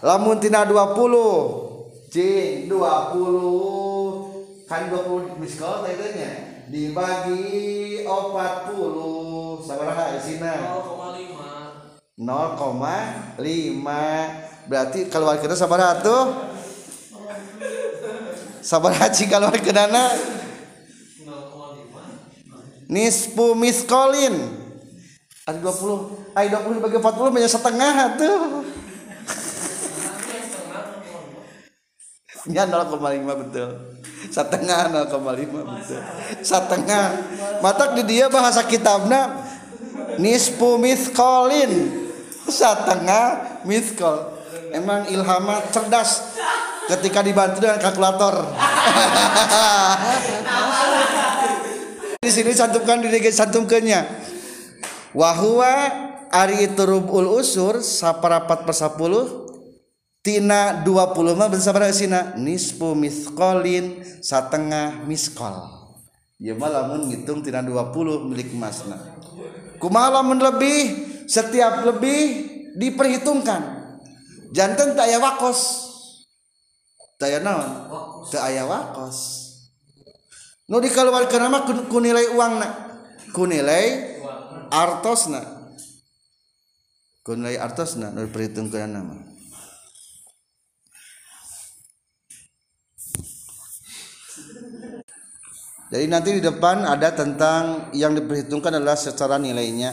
Lamun 0.00 0.40
tina 0.40 0.64
20 0.64 2.08
cing 2.08 2.72
20 2.72 4.64
kan 4.64 4.88
20 4.88 5.36
miskol 5.36 5.84
tadinya 5.84 6.64
dibagi 6.72 8.00
40 8.08 9.29
sabaraha 9.70 10.18
isina 10.18 10.82
0,5 12.18 12.18
0,5 12.18 14.66
berarti 14.66 15.06
keluarkan 15.06 15.54
sabaraha 15.54 16.02
tuh? 16.02 16.26
Sabaraha 18.60 19.08
cing 19.14 19.30
keluarkan 19.30 19.78
anak 19.78 20.12
nispu 22.90 23.54
miskolin 23.54 24.58
ada 25.46 25.62
20 25.62 26.34
ay 26.34 26.50
20 26.50 26.82
dibagi 26.82 26.98
40 26.98 27.34
banyak 27.34 27.50
setengah 27.50 27.94
tuh. 28.18 28.66
Ya 32.48 32.64
0,5 32.66 33.42
betul. 33.46 33.70
Setengah 34.30 35.10
0,5 35.10 35.74
betul. 35.74 36.00
Setengah. 36.40 37.04
Matak 37.60 37.98
di 37.98 38.02
dia 38.06 38.30
bahasa 38.30 38.62
kitabna 38.62 39.42
nispu 40.18 40.76
miskolin 40.76 42.06
setengah 42.46 43.62
miskol 43.62 44.34
emang 44.74 45.06
ilhama 45.10 45.62
cerdas 45.70 46.36
ketika 46.90 47.22
dibantu 47.22 47.62
dengan 47.62 47.78
kalkulator. 47.78 48.34
Di 52.20 52.28
sini 52.28 52.52
cantumkan 52.52 53.00
di 53.00 53.08
cantumkannya. 53.16 54.00
Wahwa 55.16 55.74
ari 56.30 56.68
itu 56.70 56.82
rubul 56.86 57.26
usur 57.26 57.82
saparapat 57.82 58.62
per 58.68 58.76
sepuluh 58.76 59.48
tina 60.22 60.84
dua 60.84 61.10
puluh 61.16 61.34
mah 61.34 61.48
bersama 61.48 61.90
sina. 61.90 62.36
Nisfu 62.38 62.94
miskolin 62.94 64.04
setengah 64.20 65.02
miskol 65.08 65.80
ya 66.40 66.56
malah 66.56 66.88
lamun 66.88 67.12
ngitung 67.12 67.44
tina 67.44 67.60
dua 67.60 67.92
puluh 67.92 68.24
milik 68.24 68.56
emasna 68.56 68.96
kumalam 69.80 70.36
lebih 70.36 71.08
setiap 71.24 71.82
lebih 71.88 72.20
diperhitungkan. 72.76 73.80
Jantan 74.52 74.92
tak 74.94 75.08
ayah 75.08 75.18
wakos. 75.24 75.90
Tak 77.16 77.40
naon? 77.40 77.68
Tak 78.28 78.44
aya 78.48 78.64
wakos. 78.64 79.48
Nu 80.70 80.78
dikeluarkan 80.78 81.40
nama 81.50 81.66
kunilai 81.66 82.32
uang 82.32 82.52
nak 82.60 82.72
kunilai 83.34 84.16
artosna. 84.70 85.42
Kunilai 87.24 87.58
artosna 87.58 88.12
nu 88.12 88.24
diperhitungkan 88.24 88.88
nama 88.88 89.39
Jadi 95.90 96.06
nanti 96.06 96.38
di 96.38 96.42
depan 96.42 96.86
ada 96.86 97.10
tentang 97.10 97.90
yang 97.90 98.14
diperhitungkan 98.14 98.78
adalah 98.78 98.94
secara 98.94 99.42
nilainya. 99.42 99.90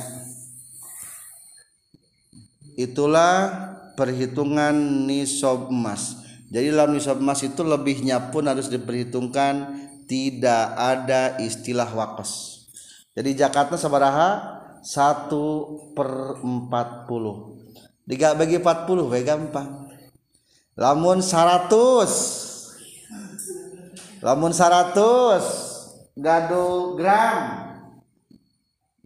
Itulah 2.78 3.50
perhitungan 3.98 4.78
nisob 5.10 5.74
emas. 5.74 6.22
Jadi 6.54 6.70
dalam 6.70 6.94
nisob 6.94 7.18
emas 7.18 7.42
itu 7.42 7.66
lebihnya 7.66 8.30
pun 8.30 8.46
harus 8.46 8.70
diperhitungkan. 8.70 9.90
Tidak 10.06 10.66
ada 10.78 11.42
istilah 11.42 11.90
wakos. 11.90 12.62
Jadi 13.18 13.34
Jakarta 13.34 13.74
sabaraha 13.76 14.62
1 14.86 15.98
per 15.98 16.38
40. 16.46 17.10
Tiga 18.08 18.38
bagi 18.38 18.62
40 18.62 19.10
bagi 19.10 19.26
gampang. 19.26 19.90
Lamun 20.78 21.26
100. 21.26 24.22
Lamun 24.22 24.54
100 24.54 25.67
gado 26.18 26.98
gram 26.98 27.38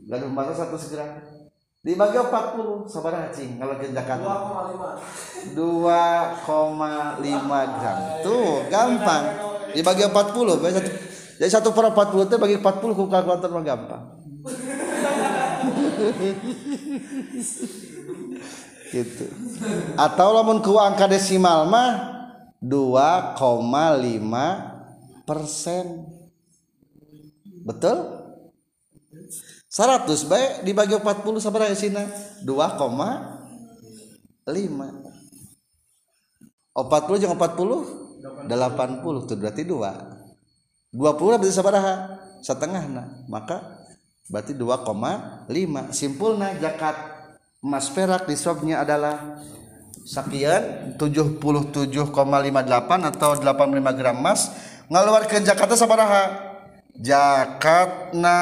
gado 0.07 0.25
bahasa 0.31 0.63
satu 0.63 0.79
gram 0.95 1.19
dibagi 1.83 2.15
40 2.15 2.87
sabar 2.87 3.11
ya, 3.11 3.25
haji 3.25 3.57
kalau 3.57 3.73
ke 3.81 3.89
Jakarta. 3.89 4.21
2,5 5.49 7.17
gram. 7.49 7.97
Tuh 8.21 8.69
gampang. 8.69 9.23
Dibagi 9.73 10.05
40 10.05 10.61
jadi 11.41 11.57
satu, 11.57 11.73
per 11.73 11.89
40 11.89 12.29
itu 12.29 12.37
bagi 12.37 12.61
40 12.61 12.93
ku 12.93 13.09
kalkulator 13.09 13.49
mah 13.49 13.65
gampang. 13.65 14.03
Gitu. 18.91 19.23
Atau 19.95 20.35
lamun 20.37 20.61
ku 20.61 20.77
angka 20.77 21.09
desimal 21.09 21.65
mah 21.65 21.89
2,5 22.61 23.49
persen 25.25 26.10
betul? 27.63 28.19
100 29.71 30.27
baik. 30.27 30.51
Dibagi 30.67 30.99
40 30.99 31.39
sabar 31.39 31.63
ya 31.67 31.75
sina 31.75 32.03
2,5 32.43 35.01
oh 36.71 36.87
40 36.87 37.23
jangan 37.23 37.37
40 37.39 38.47
80 38.47 39.25
itu 39.27 39.33
berarti 39.37 39.63
2 39.63 40.21
20 40.91 41.39
berarti 41.39 41.55
sabaraha 41.55 42.19
setengah 42.43 42.83
nah. 42.91 43.07
Maka 43.31 43.79
berarti 44.27 44.51
2,5 44.55 45.47
simpulnya 45.95 46.51
zakat 46.59 46.95
emas 47.61 47.87
perak 47.93 48.25
di 48.27 48.35
swabnya 48.35 48.83
adalah 48.83 49.39
sekian 50.01 50.97
77,58 50.97 52.09
atau 53.15 53.29
85 53.37 53.99
gram 53.99 54.17
emas. 54.17 54.51
Ngaluarkan 54.91 55.47
zakatnya 55.47 55.77
sabaraha 55.79 56.50
zakatna 56.95 58.39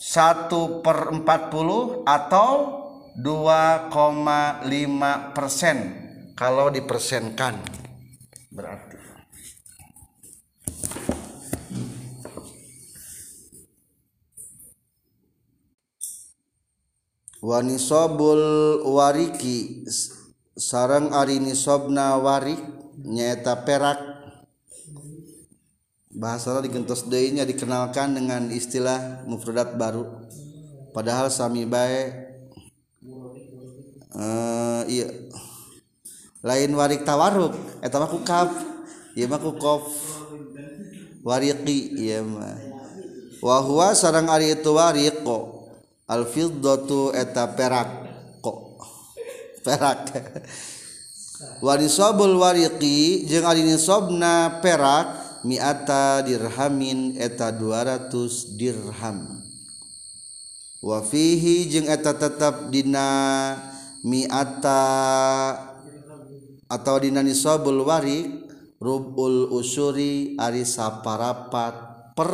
1 0.00 0.80
per 0.80 1.12
40 1.12 2.08
atau 2.08 2.52
2,5 3.20 5.36
persen. 5.36 5.76
Kalau 6.32 6.72
dipersenkan. 6.72 7.60
Berarti. 8.48 8.96
Wanisobul 17.40 18.84
wariki. 18.84 19.88
Sarang 20.60 21.16
ari 21.16 21.40
nisobna 21.40 22.20
warik 22.20 22.60
nyata 23.00 23.64
perak 23.64 24.09
bahasa 26.10 26.58
digentos 26.58 27.06
deinya 27.06 27.46
dikenalkan 27.46 28.18
dengan 28.18 28.50
istilah 28.50 29.22
mufradat 29.30 29.78
baru. 29.78 30.26
Padahal 30.90 31.30
sami 31.30 31.62
bae 31.62 32.10
uh, 34.10 34.82
iya 34.90 35.06
lain 36.42 36.74
warik 36.74 37.06
tawaruk 37.06 37.54
eta 37.78 38.02
mah 38.02 38.10
ku 38.10 38.26
kaf 38.26 38.50
ieu 39.14 39.30
mah 39.30 39.38
ku 39.38 39.54
qaf 39.54 39.86
wariqi 41.22 41.94
ieu 41.94 42.26
mah. 42.26 42.58
Wa 43.40 43.62
huwa 43.62 43.94
sareng 43.94 44.26
ari 44.26 44.58
itu 44.58 44.74
wariqo 44.74 45.70
al 46.10 46.26
fiddatu 46.26 47.14
eta 47.14 47.54
perak. 47.54 47.88
Ko 48.44 48.74
perak 49.62 50.10
warisabul 51.62 52.34
wariqi 52.34 53.30
jeung 53.30 53.46
ari 53.46 53.62
nisabna 53.62 54.58
perak 54.58 55.29
mi'ata 55.44 56.24
dirhamin 56.24 57.16
eta 57.16 57.52
200 57.54 58.56
dirham. 58.60 59.40
Wa 60.80 61.04
fihi 61.04 61.68
jeung 61.68 61.88
eta 61.88 62.16
tetap 62.16 62.72
dina 62.72 63.08
mi'ata 64.00 64.80
atau 66.70 66.96
dina 67.02 67.20
nisabul 67.20 67.84
warik 67.84 68.48
rubul 68.80 69.52
usuri 69.52 70.40
ari 70.40 70.64
saparapat 70.64 72.16
per 72.16 72.32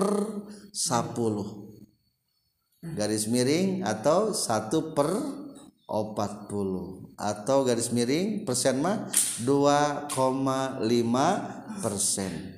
10 0.71 1.67
garis 2.95 3.27
miring 3.27 3.83
atau 3.83 4.31
satu 4.31 4.95
per 4.95 5.11
40 5.91 7.19
atau 7.19 7.59
garis 7.67 7.91
miring 7.91 8.47
persen 8.47 8.79
mah 8.79 9.11
2,5 9.43 10.87
persen 11.83 12.56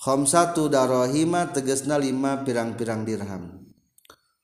satu 0.00 0.72
darohima 0.72 1.52
tegesna 1.52 2.00
lima 2.00 2.40
pirang-pirang 2.40 3.04
dirham. 3.04 3.60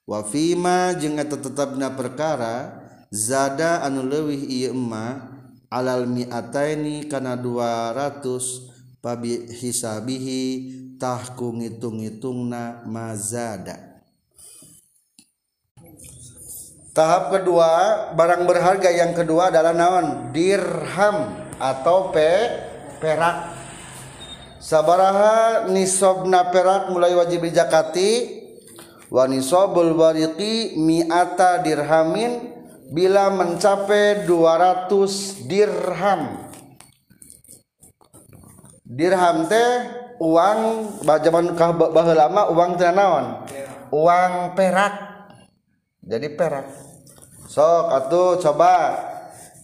Wafima 0.07 0.95
jeung 0.95 1.19
eta 1.19 1.41
tetapna 1.41 1.91
perkara 1.97 2.85
zada 3.11 3.83
anu 3.83 4.07
leuwih 4.07 4.39
ieu 4.39 4.71
emma 4.71 5.33
alal 5.67 6.07
mi'ataini 6.07 7.11
kana 7.11 7.35
200 7.35 9.03
pabi 9.03 9.51
hisabihi 9.51 10.43
tahku 11.01 11.59
ngitung-ngitungna 11.59 12.87
mazada 12.87 13.97
tahap 16.97 17.29
kedua 17.29 17.71
barang 18.17 18.49
berharga 18.49 18.89
yang 18.89 19.13
kedua 19.13 19.53
adalah 19.53 19.77
naon? 19.77 20.33
Dirham 20.33 21.37
atau 21.61 22.09
pe 22.09 22.49
perak 23.05 23.56
sabaraha 24.67 25.71
nisobna 25.71 26.51
perak 26.51 26.91
mulai 26.91 27.15
wajib 27.15 27.47
zakati 27.55 28.43
wa 29.07 29.31
nisobul 29.31 29.95
wariqi 29.95 30.75
mi'ata 30.75 31.63
dirhamin 31.63 32.51
bila 32.91 33.31
mencapai 33.31 34.27
200 34.27 35.47
dirham. 35.47 36.51
Dirham 38.87 39.47
teh 39.47 39.71
uang 40.23 40.61
zaman 41.03 41.55
baheula 41.79 42.27
lama 42.27 42.43
uang 42.51 42.71
teh 42.79 42.91
naon? 42.91 43.47
Uang 43.95 44.59
perak. 44.59 44.95
Jadi 46.03 46.31
perak. 46.35 46.67
Sok 47.47 47.87
atuh 47.91 48.39
coba. 48.43 48.75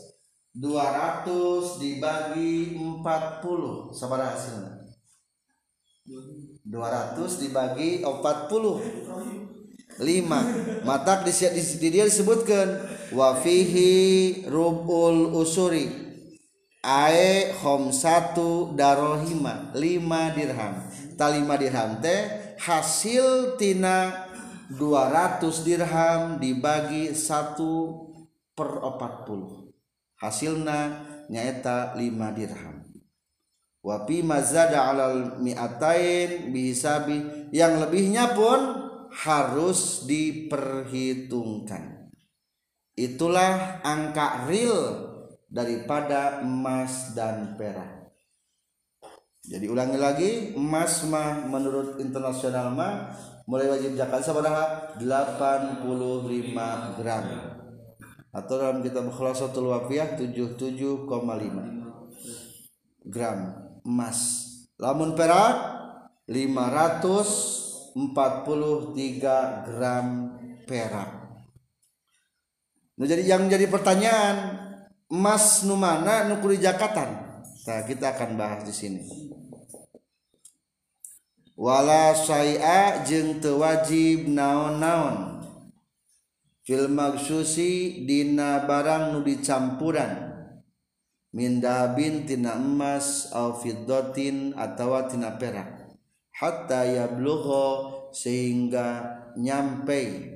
200 0.50 1.78
dibagi 1.78 2.74
40 2.74 3.94
sabar 3.94 4.34
hasilnya 4.34 4.82
200 6.66 6.66
dibagi 7.38 8.02
40 8.02 9.39
lima. 9.98 10.44
Mata 10.86 11.24
di, 11.26 11.32
di, 11.32 11.62
di 11.80 11.88
dia 11.90 12.06
disebutkan 12.06 12.78
wafihi 13.10 13.90
rubul 14.46 15.34
usuri. 15.34 16.08
Ae 16.80 17.52
hom 17.60 17.92
satu 17.92 18.72
darohima 18.78 19.74
lima 19.74 20.30
dirham. 20.32 20.86
Talima 21.18 21.58
dirham 21.58 22.00
teh 22.00 22.56
hasil 22.56 23.56
tina 23.60 24.28
200 24.72 25.66
dirham 25.66 26.38
dibagi 26.38 27.12
satu 27.12 28.06
per 28.54 28.78
40 28.78 29.60
hasilna 30.20 31.08
nyaeta 31.32 31.96
5 31.96 32.36
dirham. 32.36 32.84
Wapi 33.80 34.20
mazada 34.20 34.92
alal 34.92 35.40
miatain 35.40 36.52
bihisabi 36.52 37.48
yang 37.48 37.80
lebihnya 37.80 38.36
pun 38.36 38.89
harus 39.10 40.06
diperhitungkan. 40.06 42.14
Itulah 42.94 43.82
angka 43.82 44.46
real 44.46 45.10
daripada 45.50 46.46
emas 46.46 47.10
dan 47.14 47.58
perak. 47.58 47.98
Jadi 49.40 49.66
ulangi 49.66 49.98
lagi 49.98 50.54
emas 50.54 51.02
mah 51.08 51.48
menurut 51.48 51.98
internasional 51.98 52.70
mah 52.70 53.10
mulai 53.50 53.66
wajib 53.66 53.98
zakat 53.98 54.22
sabaraha 54.22 54.94
85 55.00 57.00
gram. 57.00 57.24
Atau 58.30 58.62
dalam 58.62 58.78
kitab 58.78 59.10
khulasatul 59.10 59.74
wafiyah 59.74 60.14
77,5 60.14 63.10
gram 63.10 63.38
emas. 63.82 64.18
Lamun 64.78 65.18
perak 65.18 65.82
543 67.94 69.66
gram 69.66 70.06
perak. 70.66 71.10
Nah, 73.00 73.06
jadi 73.08 73.22
yang 73.24 73.48
jadi 73.48 73.66
pertanyaan 73.66 74.36
emas 75.10 75.64
nu 75.66 75.74
mana 75.74 76.28
nu 76.28 76.38
kudu 76.38 76.60
jakatan? 76.60 77.08
Nah 77.66 77.80
kita 77.88 78.14
akan 78.14 78.30
bahas 78.36 78.62
di 78.62 78.74
sini. 78.76 79.02
Wala 81.56 82.16
syai'a 82.16 83.04
jeung 83.04 83.40
teu 83.40 83.60
wajib 83.60 84.28
naon-naon. 84.28 85.44
Fil 86.64 86.88
magsusi 86.88 88.04
dina 88.04 88.64
barang 88.64 89.16
nu 89.16 89.20
dicampuran. 89.24 90.28
Min 91.32 91.62
dahabin 91.62 92.26
tina 92.26 92.58
emas 92.58 93.30
au 93.32 93.56
atawa 94.56 95.06
tina 95.08 95.36
perak 95.38 95.79
hatta 96.40 96.88
yablugha 96.88 97.68
sehingga 98.16 99.04
nyampe. 99.36 100.32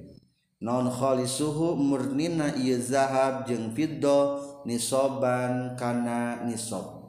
Non 0.60 0.88
khalisuhu 0.88 1.76
murnina 1.76 2.52
ieu 2.56 2.80
zahab 2.80 3.44
jeung 3.48 3.72
fiddah 3.72 4.40
nisoban 4.64 5.76
kana 5.76 6.40
nisob 6.48 7.04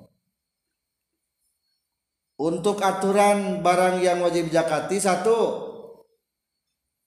untuk 2.35 2.84
aturan 2.84 3.63
barang 3.63 4.03
yang 4.03 4.19
wajib 4.19 4.51
zakati 4.51 4.99
satu 4.99 5.72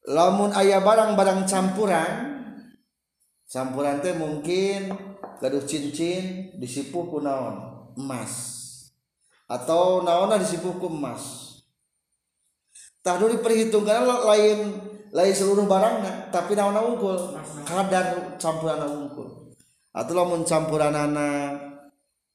lamun 0.09 0.57
ayah 0.57 0.81
barang-barang 0.81 1.45
campuran 1.45 2.13
campuran 3.45 4.01
teh 4.01 4.17
mungkin 4.17 4.97
gaduh 5.39 5.65
cincin 5.69 6.57
disipuh 6.57 7.07
ku 7.09 7.21
naon? 7.21 7.77
Emas. 7.99 8.57
Atau 9.49 10.05
naonna 10.05 10.37
disipuh 10.37 10.77
ku 10.77 10.93
emas 10.93 11.48
tah 13.03 13.17
diperhitungkan 13.19 14.05
lain 14.05 14.59
lain 15.09 15.35
seluruh 15.35 15.65
barangnya 15.65 16.29
tapi 16.29 16.53
naonna 16.53 16.85
unggul? 16.85 17.37
Kadar 17.65 18.37
campuran 18.37 18.85
unggul. 18.85 19.53
Atau 19.93 20.13
lamun 20.15 20.45
campuran 20.45 20.93
anak 20.93 21.59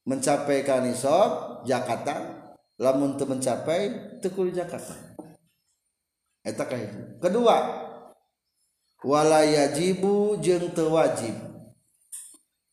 mencapai 0.03 0.65
kanisab 0.67 1.63
Jakarta 1.63 2.43
lamun 2.81 3.15
tu 3.15 3.23
mencapai 3.29 4.19
tekul 4.19 4.51
Jakarta. 4.51 4.97
Eta 6.43 6.67
kahiji 6.67 7.23
kedua 7.23 7.87
wala 9.05 9.47
yajibu 9.47 10.41
jeung 10.43 10.73
teu 10.75 10.91
wajib. 10.91 11.35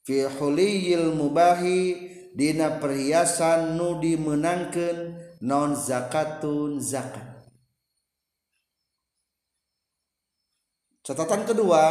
Fi 0.02 0.26
huliyil 0.26 1.14
mubahi 1.14 2.10
dina 2.34 2.82
perhiasan 2.82 3.78
nu 3.78 4.00
dimenangkeun 4.02 5.14
non 5.44 5.76
zakatun 5.76 6.82
zakat 6.82 7.29
catatan 11.10 11.42
kedua 11.42 11.82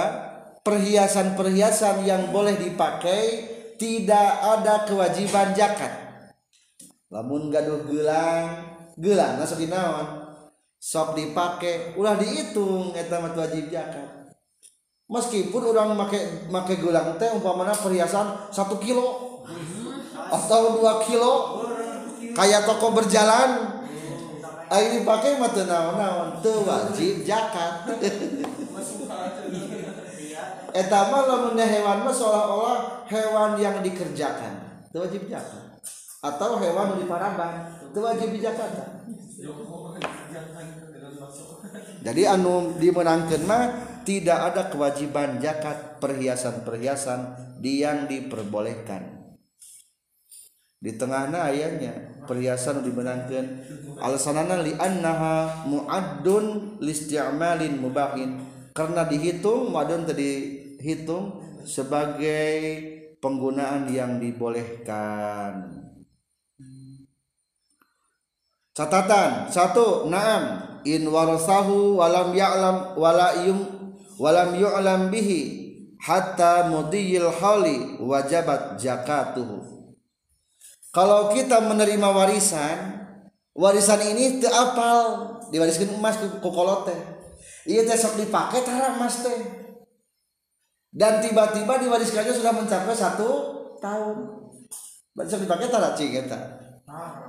perhiasan-perhiasan 0.64 2.08
yang 2.08 2.32
boleh 2.32 2.56
dipakai 2.56 3.52
tidak 3.76 4.32
ada 4.40 4.88
kewajiban 4.88 5.52
zakat. 5.52 5.92
Lamun 7.12 7.52
gaduh 7.52 7.84
gelang 7.84 8.64
gelang 8.96 9.36
nasa 9.36 9.60
dinaon 9.60 10.24
sok 10.80 11.20
dipakai 11.20 12.00
ulah 12.00 12.16
dihitung 12.16 12.96
eta 12.96 13.20
mah 13.20 13.36
wajib 13.36 13.68
zakat. 13.68 14.32
Meskipun 15.12 15.68
orang 15.68 16.00
make 16.00 16.48
make 16.48 16.80
gelang 16.80 17.20
teh 17.20 17.28
umpamana 17.36 17.76
perhiasan 17.76 18.48
satu 18.56 18.80
kilo 18.80 19.44
atau 20.16 20.80
dua 20.80 21.04
kilo 21.04 21.68
kayak 22.40 22.64
toko 22.64 22.96
berjalan 22.96 23.76
Ayo 24.70 25.02
dipakai 25.02 25.42
mah 25.42 25.50
teu 25.50 25.66
naon-naon 25.66 26.46
wajib 26.46 27.26
zakat 27.26 27.90
eta 30.74 31.00
mah 31.10 31.22
lamun 31.26 31.58
hewan 31.58 32.06
mah 32.06 32.14
seolah-olah 32.14 33.06
hewan 33.10 33.58
yang 33.58 33.82
dikerjakan. 33.82 34.86
Teu 34.90 35.06
wajib 35.06 35.30
zakat 35.30 35.70
atau 36.20 36.60
hewan 36.60 37.00
di 37.00 37.08
paraban 37.08 37.72
teu 37.96 38.04
wajib 38.04 38.36
zakat 38.44 38.72
jadi 42.04 42.36
anu 42.36 42.76
dimenangkan 42.76 43.42
mah 43.48 43.64
tidak 44.04 44.40
ada 44.52 44.62
kewajiban 44.72 45.40
zakat 45.40 46.00
perhiasan-perhiasan 46.00 47.20
yang 47.60 48.08
diperbolehkan. 48.08 49.20
Di 50.80 50.96
tengahnya 50.96 51.52
ayatnya 51.52 52.24
perhiasan 52.24 52.88
dimenangkan 52.88 53.68
alasanana 54.00 54.64
li 54.64 54.72
annaha 54.80 55.68
muaddun 55.68 56.80
listi'malin 56.80 57.84
mubahin 57.84 58.49
karena 58.74 59.06
dihitung 59.06 59.74
muaddun 59.74 60.06
tadi 60.06 60.32
hitung 60.80 61.44
sebagai 61.68 62.56
penggunaan 63.20 63.92
yang 63.92 64.18
dibolehkan. 64.18 65.86
Catatan 68.74 69.52
satu 69.52 70.08
naam 70.08 70.64
in 70.88 71.04
warasahu 71.12 72.00
walam 72.00 72.32
ya'lam 72.32 72.96
wala 72.96 73.44
yum 73.44 73.60
walam 74.16 74.56
yu'lam 74.56 75.12
bihi 75.12 75.40
hatta 76.00 76.72
mudiyil 76.72 77.28
hali 77.28 78.00
wajabat 78.00 78.80
zakatuhu. 78.80 79.68
Kalau 80.96 81.36
kita 81.36 81.60
menerima 81.60 82.08
warisan 82.08 83.04
warisan 83.52 84.00
ini 84.16 84.40
teu 84.40 84.48
apal 84.48 85.36
diwariskan 85.52 86.00
emas 86.00 86.16
ke 86.16 86.40
kokolote 86.40 87.19
Iya 87.68 87.84
teh 87.84 87.98
sok 88.00 88.20
dipakai 88.20 88.64
tara 88.64 88.96
emas 88.96 89.26
teh. 89.26 89.40
Dan 90.90 91.22
tiba-tiba 91.22 91.80
diwariskannya 91.80 92.34
sudah 92.34 92.54
mencapai 92.56 92.96
satu 92.96 93.30
tahun. 93.84 94.18
Berarti 95.16 95.30
sok 95.36 95.44
dipakai 95.44 95.68
tara 95.68 95.92
cing 95.98 96.16
eta. 96.16 96.40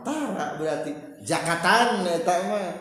Tara 0.06 0.56
berarti 0.56 0.90
jakatan 1.26 2.06
eta 2.06 2.34
mah. 2.46 2.74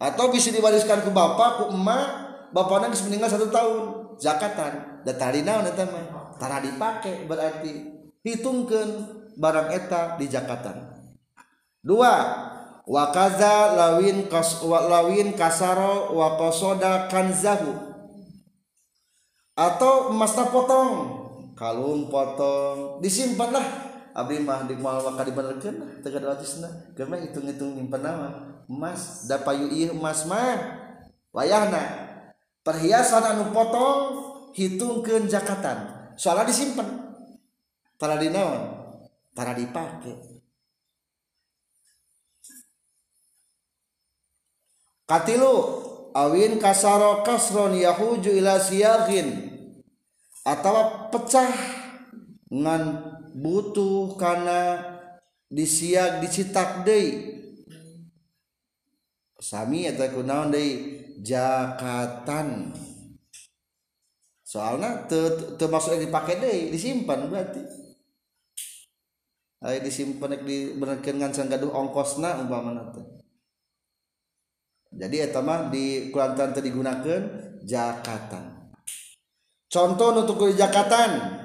Atau 0.00 0.28
bisa 0.34 0.50
diwariskan 0.50 1.00
ke 1.06 1.10
bapak, 1.14 1.50
ke 1.60 1.64
emak, 1.70 2.06
bapaknya 2.50 2.92
bisa 2.92 3.06
meninggal 3.08 3.30
satu 3.30 3.48
tahun. 3.48 3.82
Jakatan. 4.18 5.02
Dan 5.06 5.14
tari 5.16 5.40
naon 5.46 5.64
eta 5.64 5.86
mah. 5.86 6.36
Tara 6.36 6.58
dipakai 6.60 7.24
berarti 7.24 7.70
hitungkeun 8.26 8.90
barang 9.38 9.68
eta 9.70 10.18
di 10.18 10.26
jakatan. 10.28 10.92
Dua, 11.84 12.12
wakaza 12.84 13.72
lawin 13.76 14.28
kas 14.28 14.60
lawin 14.64 15.32
kasaro 15.32 16.12
wakosoda 16.12 17.08
kanzahu. 17.08 17.72
Atau 19.54 20.10
emasnya 20.10 20.50
potong? 20.50 20.92
Kalung 21.54 22.10
potong. 22.10 22.98
Disimpanlah. 22.98 23.94
Abdi 24.14 24.38
mah 24.46 24.62
di 24.70 24.78
mal 24.78 25.02
maka 25.02 25.26
dibenerkeun 25.26 25.98
teu 25.98 26.14
kada 26.14 26.30
watisna 26.30 26.70
geus 26.94 27.10
hitung-hitung 27.10 27.74
nyimpen 27.74 27.98
nama. 27.98 28.62
Emas 28.70 29.26
da 29.26 29.42
payu 29.42 29.66
ieu 29.70 29.90
emas 29.90 30.26
mah. 30.30 30.58
Wayahna. 31.34 31.82
Perhiasan 32.62 33.26
anu 33.26 33.50
potong 33.50 34.02
hitungkeun 34.54 35.26
zakatan. 35.26 36.10
Soalnya 36.14 36.46
disimpan 36.50 36.86
para 37.98 38.18
dinaon 38.18 38.70
para 39.34 39.54
dipake. 39.54 40.33
Katilu 45.04 45.84
awin 46.14 46.56
kasaro 46.62 47.26
kasron 47.26 47.76
yahuju 47.76 48.30
ila 48.40 48.60
siyagin. 48.60 49.52
Atau 50.44 51.08
pecah 51.08 51.50
ngan 52.52 52.82
butuh 53.32 54.14
karena 54.20 54.76
disiag 55.48 56.20
dicitak 56.20 56.84
deui. 56.84 57.32
Sami 59.40 59.88
eta 59.88 60.08
kunaon 60.12 60.52
deui? 60.52 61.00
Jakatan. 61.24 62.76
Soalnya 64.44 65.08
termasuk 65.56 65.96
yang 65.96 66.06
dipakai 66.06 66.38
deh 66.38 66.56
disimpan 66.70 67.26
berarti. 67.26 67.64
Ayo 69.64 69.80
disimpan 69.80 70.44
di 70.44 70.76
benerkeun 70.76 71.16
ngan 71.24 71.32
gaduh 71.32 71.72
ongkosna 71.72 72.44
umpamana 72.44 72.92
teh 72.92 73.13
jadi 74.94 75.30
eta 75.30 75.42
mah 75.42 75.74
di 75.74 76.14
kulantaran 76.14 76.54
teu 76.54 76.62
digunakeun 76.62 77.22
jakatan. 77.66 78.70
Contoh 79.66 80.14
untuk 80.14 80.38
kudu 80.38 80.54
jakatan. 80.54 81.42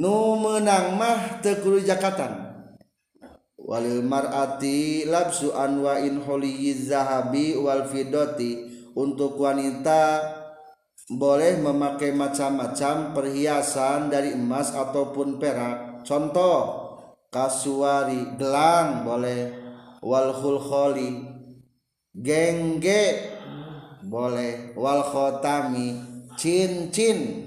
Nu 0.00 0.40
menang 0.40 0.96
mah 0.96 1.44
teu 1.44 1.60
kudu 1.60 1.84
jakatan. 1.84 2.48
Walil 3.60 4.00
mar'ati 4.00 5.04
labsu 5.04 5.52
anwa'in 5.52 6.24
holiyiz 6.24 6.88
zahabi 6.88 7.60
wal 7.60 7.84
fidoti. 7.84 8.72
Untuk 8.96 9.36
wanita 9.36 10.24
boleh 11.12 11.60
memakai 11.60 12.16
macam-macam 12.16 13.12
perhiasan 13.12 14.08
dari 14.08 14.32
emas 14.32 14.72
ataupun 14.72 15.36
perak. 15.36 16.08
Contoh 16.08 16.88
kasuari 17.28 18.40
gelang 18.40 19.04
boleh. 19.04 19.68
Wal 20.00 20.32
khulkholi 20.32 21.35
gengge. 22.16 23.36
Boleh. 24.00 24.72
Wal 24.72 25.02
khotami. 25.04 26.00
Cincin 26.36 27.44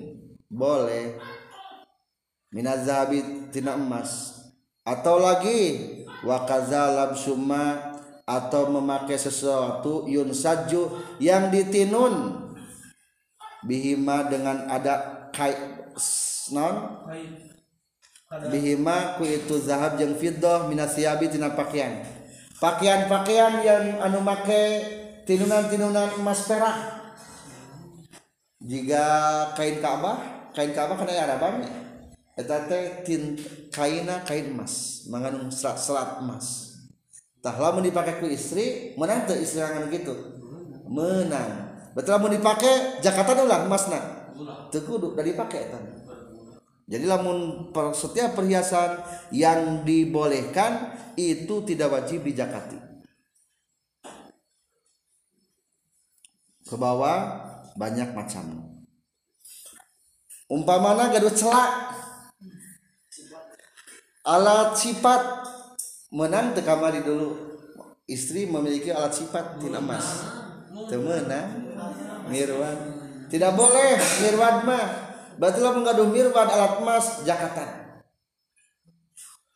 boleh. 0.50 1.18
Minazabi 2.54 3.50
tina 3.54 3.78
emas. 3.78 4.38
Atau 4.86 5.22
lagi 5.22 6.06
wakazalab 6.26 7.18
summa. 7.18 7.98
Atau 8.30 8.70
memakai 8.70 9.18
sesuatu 9.18 10.06
yun 10.06 10.30
saju 10.38 11.02
yang 11.18 11.50
ditinun. 11.50 12.46
Bihima 13.66 14.30
dengan 14.30 14.70
ada 14.70 15.28
kait 15.34 15.58
non? 16.54 17.06
Bihima 18.30 19.18
ku 19.18 19.26
itu 19.26 19.58
zahab 19.58 19.98
yang 19.98 20.14
fiddah 20.14 20.70
minasiabi 20.70 21.34
tina 21.34 21.50
pakaian 21.58 22.19
pakaian-pakaian 22.60 23.64
yang 23.64 23.84
anu 24.04 24.20
make 24.20 24.64
tinunan-tinunan 25.24 26.20
emas 26.20 26.44
perak. 26.46 26.78
Jika 28.60 29.06
kain 29.56 29.80
Ka'bah 29.80 30.52
kain 30.52 30.76
Ka'bah 30.76 31.00
kena 31.00 31.16
Araban 31.16 31.64
eta 32.36 32.68
teh 32.68 33.08
tin 33.08 33.40
kaina 33.72 34.28
kain 34.28 34.52
emas 34.52 35.08
mangandung 35.08 35.48
serat 35.48 35.80
serat 35.80 36.20
emas. 36.20 36.76
Tah 37.40 37.56
lamun 37.56 37.88
dipakai 37.88 38.20
ku 38.20 38.28
istri 38.28 38.92
menang 39.00 39.24
teu 39.24 39.40
istri 39.40 39.64
angan 39.64 39.88
gitu. 39.88 40.12
Menang. 40.92 41.72
Betul 41.96 42.20
lamun 42.20 42.36
dipakai 42.36 43.00
Jakarta 43.00 43.40
ulah 43.40 43.64
emasna. 43.64 44.00
Teu 44.76 44.84
kudu 44.84 45.16
dipake 45.16 45.72
eta. 45.72 45.80
Jadi 46.90 47.06
lamun 47.06 47.70
per, 47.70 47.94
setiap 47.94 48.34
perhiasan 48.34 48.98
yang 49.30 49.86
dibolehkan 49.86 50.98
itu 51.14 51.62
tidak 51.62 51.94
wajib 51.94 52.26
dijakati. 52.26 52.82
Ke 56.66 56.74
bawah 56.74 57.46
banyak 57.78 58.10
macam. 58.18 58.74
Umpamana 60.50 61.14
gaduh 61.14 61.30
celak 61.30 61.94
alat 64.26 64.74
sifat. 64.74 65.46
Menang 66.10 66.58
tekamari 66.58 67.06
dulu. 67.06 67.38
Istri 68.10 68.50
memiliki 68.50 68.90
alat 68.90 69.14
sifat 69.14 69.62
tidak 69.62 69.86
emas 69.86 70.06
temenang 70.90 71.50
mirwan 72.34 72.78
tidak 73.30 73.52
boleh 73.54 73.94
mirwan 74.26 74.56
mah 74.66 75.09
berarti 75.40 75.60
lamun 75.64 75.88
gaduh 75.88 76.06
mirwan 76.12 76.46
alat 76.52 76.84
emas 76.84 77.24
jakatan 77.24 78.04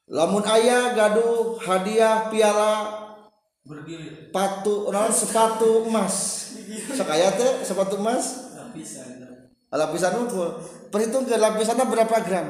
lamun 0.07 0.43
ayah 0.47 0.95
gaduh 0.95 1.60
hadiah 1.60 2.31
piala 2.31 3.03
patu 4.35 4.91
non 4.91 5.11
sepatu 5.11 5.88
emas. 5.88 6.43
Sekaya 6.91 7.31
teh 7.31 7.64
sepatu 7.64 7.95
emas? 7.95 8.51
Lapisan. 9.73 10.14
Ukur 10.27 10.61
perhitung 10.93 11.26
ke 11.26 11.34
lapisannya 11.34 11.88
berapa 11.89 12.15
gram? 12.22 12.47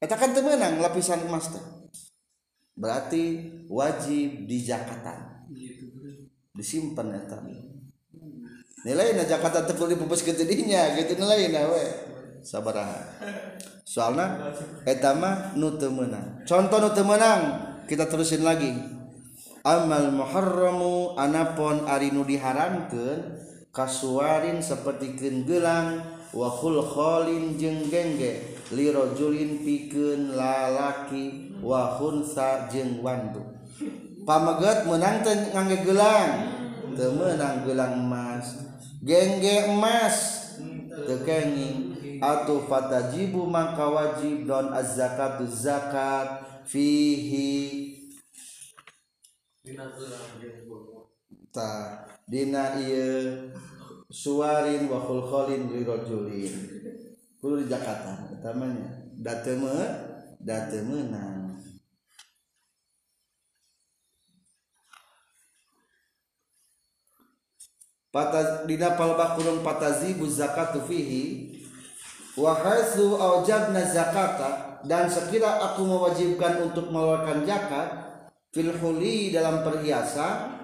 Kita 0.00 0.16
kan 0.18 0.34
temenang 0.34 0.80
lapisan 0.80 1.22
emas 1.28 1.52
teh. 1.52 1.64
Berarti 2.74 3.54
wajib 3.70 4.50
di 4.50 4.66
jakatan 4.66 5.46
disimpan 6.54 7.10
ya 7.10 7.22
nilai 8.84 9.16
na 9.16 9.26
Jakarta 9.26 9.66
tepul 9.66 9.90
di 9.90 9.98
pupus 9.98 10.22
ketedinya 10.22 10.92
gitu 10.94 11.18
nilai 11.18 11.50
na 11.50 11.66
we 11.66 12.13
sabaraha. 12.44 13.00
Soalnya 13.84 14.52
etama 14.84 15.56
nu 15.56 15.72
menang 15.88 16.44
contoh 16.44 16.78
nu 16.78 16.88
menang 17.04 17.40
kita 17.88 18.04
terusin 18.04 18.44
lagi. 18.44 18.72
Amal 19.64 20.12
muharramu 20.12 21.16
anapon 21.16 21.88
ari 21.88 22.12
nu 22.12 22.20
diharamkeun 22.20 23.40
kasuarin 23.72 24.60
seperti 24.60 25.16
gelang 25.16 26.04
wa 26.36 26.52
khulkholin 26.52 27.56
jeung 27.56 27.88
gengge 27.88 28.60
lirajulin 28.76 29.64
pikeun 29.64 30.36
lalaki 30.36 31.56
wa 31.64 31.96
hunsa 31.96 32.68
jeung 32.68 33.00
wandu. 33.00 33.40
Pameget 34.28 34.84
menang 34.84 35.24
teh 35.24 35.36
ngangge 35.52 35.80
gelang 35.80 36.32
teu 36.92 37.16
meunang 37.16 37.64
gelang 37.64 38.04
emas. 38.04 38.68
Gengge 39.00 39.72
emas 39.72 40.16
teu 41.08 41.24
kenging. 41.24 41.93
Atau 42.24 42.64
fatajibu 42.64 43.44
maka 43.44 43.84
wajib 43.84 44.48
don 44.48 44.72
az-zakatu 44.72 45.44
zakat 45.44 46.64
fihi. 46.64 47.52
Ta 51.52 52.02
dina 52.24 52.80
ieu 52.80 53.52
suwarin 54.08 54.88
wa 54.88 54.98
khulkholin 55.04 55.68
li 55.68 55.84
rajulin. 55.84 56.54
Kudu 57.40 57.60
di 57.60 57.66
zakatan 57.68 58.40
utamanya. 58.40 59.04
Dateme 59.14 59.70
datemeunang 60.42 61.44
Pata 68.14 68.62
dina 68.62 68.94
palbah 68.94 69.34
kurung 69.34 69.66
patazibu 69.66 70.22
zakatu 70.30 70.86
fihi 70.86 71.50
wa 72.34 72.52
haitsu 72.58 73.14
aujabna 73.14 73.82
zakata 73.86 74.82
dan 74.84 75.06
sekira 75.08 75.62
aku 75.70 75.86
mewajibkan 75.86 76.66
untuk 76.66 76.90
mengeluarkan 76.90 77.46
zakat 77.46 77.88
fil 78.50 78.74
huli 78.78 79.32
dalam 79.32 79.62
perhiasan 79.62 80.54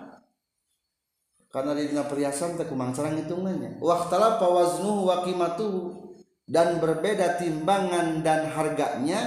karena 1.51 1.75
di 1.75 1.91
dalam 1.91 2.07
perhiasan 2.07 2.55
teh 2.55 2.67
kumang 2.71 2.95
sareng 2.95 3.19
hitungannya. 3.27 3.83
Waqtala 3.83 4.39
pawaznu 4.39 5.03
wa 5.03 5.27
qimatuhu 5.27 6.15
dan 6.47 6.79
berbeda 6.79 7.43
timbangan 7.43 8.23
dan 8.23 8.47
harganya 8.55 9.19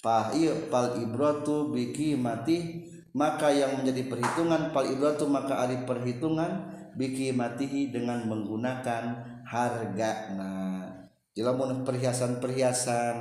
fa 0.00 0.32
pal 0.72 0.96
ibratu 0.96 1.68
biki 1.68 2.16
mati 2.16 2.88
maka 3.12 3.52
yang 3.52 3.80
menjadi 3.80 4.08
perhitungan 4.08 4.72
pal 4.72 4.88
ibratu 4.88 5.28
maka 5.28 5.60
ari 5.68 5.84
perhitungan 5.84 6.72
biki 6.96 7.36
matihi 7.36 7.92
dengan 7.92 8.24
menggunakan 8.24 9.02
harga 9.44 10.10
jelamun 11.32 11.84
perhiasan-perhiasan 11.84 13.16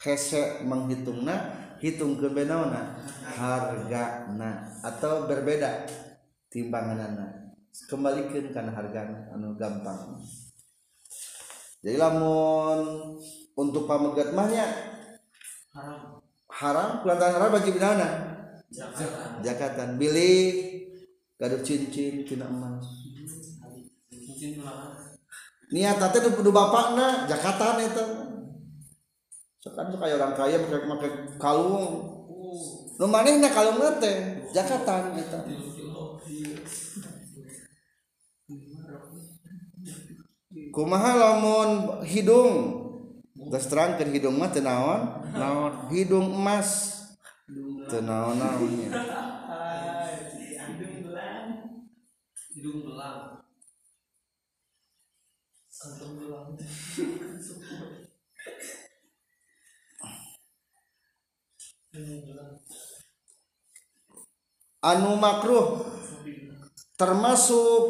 hese 0.00 0.64
menghitungna 0.68 1.56
hitung 1.80 2.20
ke 2.20 2.28
benauna 2.28 3.00
harga 3.24 4.30
nah 4.36 4.78
atau 4.84 5.26
berbeda 5.26 5.88
timbanganana. 6.52 7.56
Kembalikan 7.88 8.52
karena 8.52 8.72
harga 8.76 9.32
anu 9.32 9.56
gampang. 9.56 10.20
Jadi 11.80 11.96
lamun 11.96 13.16
untuk 13.56 13.88
pamegat 13.88 14.36
mahnya 14.36 14.68
haram. 15.72 16.20
haram 16.52 17.00
kulantaran 17.00 17.34
haram 17.40 17.50
bagi 17.56 17.72
binana 17.72 18.08
jakatan 18.68 19.40
jakatan 19.40 19.90
bilih 19.96 20.52
gaduh 21.40 21.64
cincin 21.64 22.28
tina 22.28 22.44
emas 22.44 22.84
niat 25.72 25.96
tante 25.96 26.20
nu 26.20 26.36
kudu 26.36 26.52
bapakna 26.52 27.26
Jakarta 27.26 27.80
eta. 27.80 28.04
Sekarang 29.62 29.94
tuh 29.94 30.00
kayak 30.02 30.18
orang 30.18 30.34
kaya 30.36 30.56
pakai 30.60 30.78
pakai 30.86 31.10
kalung. 31.40 31.86
Nu 33.00 33.04
manehna 33.08 33.48
kalung 33.50 33.80
teh 33.98 34.46
Jakarta 34.52 35.16
eta. 35.16 35.40
Kumaha 40.72 41.10
lamun 41.18 42.00
hidung? 42.04 42.80
Geus 43.52 43.68
terangkeun 43.68 44.14
hidung 44.14 44.36
mah 44.40 44.48
teu 44.48 44.64
naon? 44.64 45.00
Naon? 45.34 45.72
Hidung 45.92 46.32
emas. 46.32 47.02
Teu 47.90 48.00
naon 48.00 48.40
naonnya 48.40 48.88
hidung 50.72 51.04
belang 51.04 51.48
hidung 52.54 52.78
belang 52.86 53.41
anu 64.82 65.14
makruh 65.18 65.82
termasuk 66.94 67.82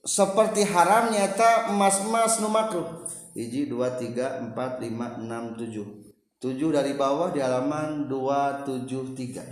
seperti 0.00 0.64
haram 0.64 1.12
nyata 1.12 1.68
emas-emas 1.72 2.40
nu 2.40 2.48
makruh. 2.48 3.04
Hiji 3.36 3.68
dua 3.68 3.94
tiga 4.00 4.40
empat 4.40 4.80
lima 4.80 5.20
enam 5.20 5.54
tujuh. 5.54 6.08
Tujuh 6.40 6.72
dari 6.72 6.96
bawah 6.96 7.28
di 7.30 7.44
halaman 7.44 8.08
dua 8.08 8.64
tujuh 8.64 9.12
tiga. 9.12 9.44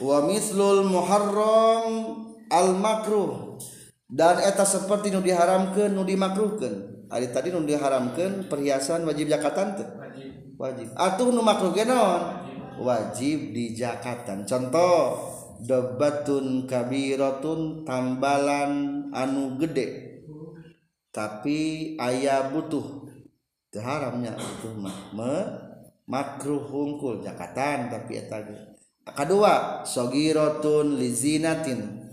Wa 0.00 0.24
mislul 0.24 0.88
muharram 0.88 2.16
al 2.48 2.72
makruh 2.80 3.60
dan 4.06 4.38
eta 4.38 4.62
seperti 4.62 5.10
nu 5.10 5.18
diharamkan 5.18 5.90
nu 5.90 6.06
dimakruhkan 6.06 7.06
hari 7.10 7.30
tadi 7.30 7.50
nu 7.50 7.62
diharamkan 7.66 8.46
perhiasan 8.46 9.06
wajib 9.06 9.30
jakatan 9.30 9.78
teh? 9.78 9.88
Wajib. 10.56 10.88
Atuh 10.96 11.28
nu 11.34 11.44
makruh 11.44 11.74
genon 11.76 12.22
wajib 12.80 13.52
di 13.52 13.76
jakatan 13.76 14.48
contoh 14.48 15.20
debatun 15.62 16.64
kabirotun 16.68 17.84
tambalan 17.84 19.04
anu 19.12 19.56
gede. 19.60 20.18
Tapi 21.12 21.94
ayah 21.96 22.52
butuh. 22.52 23.08
Haramnya 23.76 24.32
itu 24.40 24.72
mah. 24.72 25.12
Me, 25.12 25.36
makruh 26.08 26.64
hungkul 26.64 27.20
jakatan 27.20 27.92
tapi 27.92 28.24
eta 28.24 28.40
kedua 29.12 29.84
sogirotun 29.84 30.96
lizinatin 30.96 32.05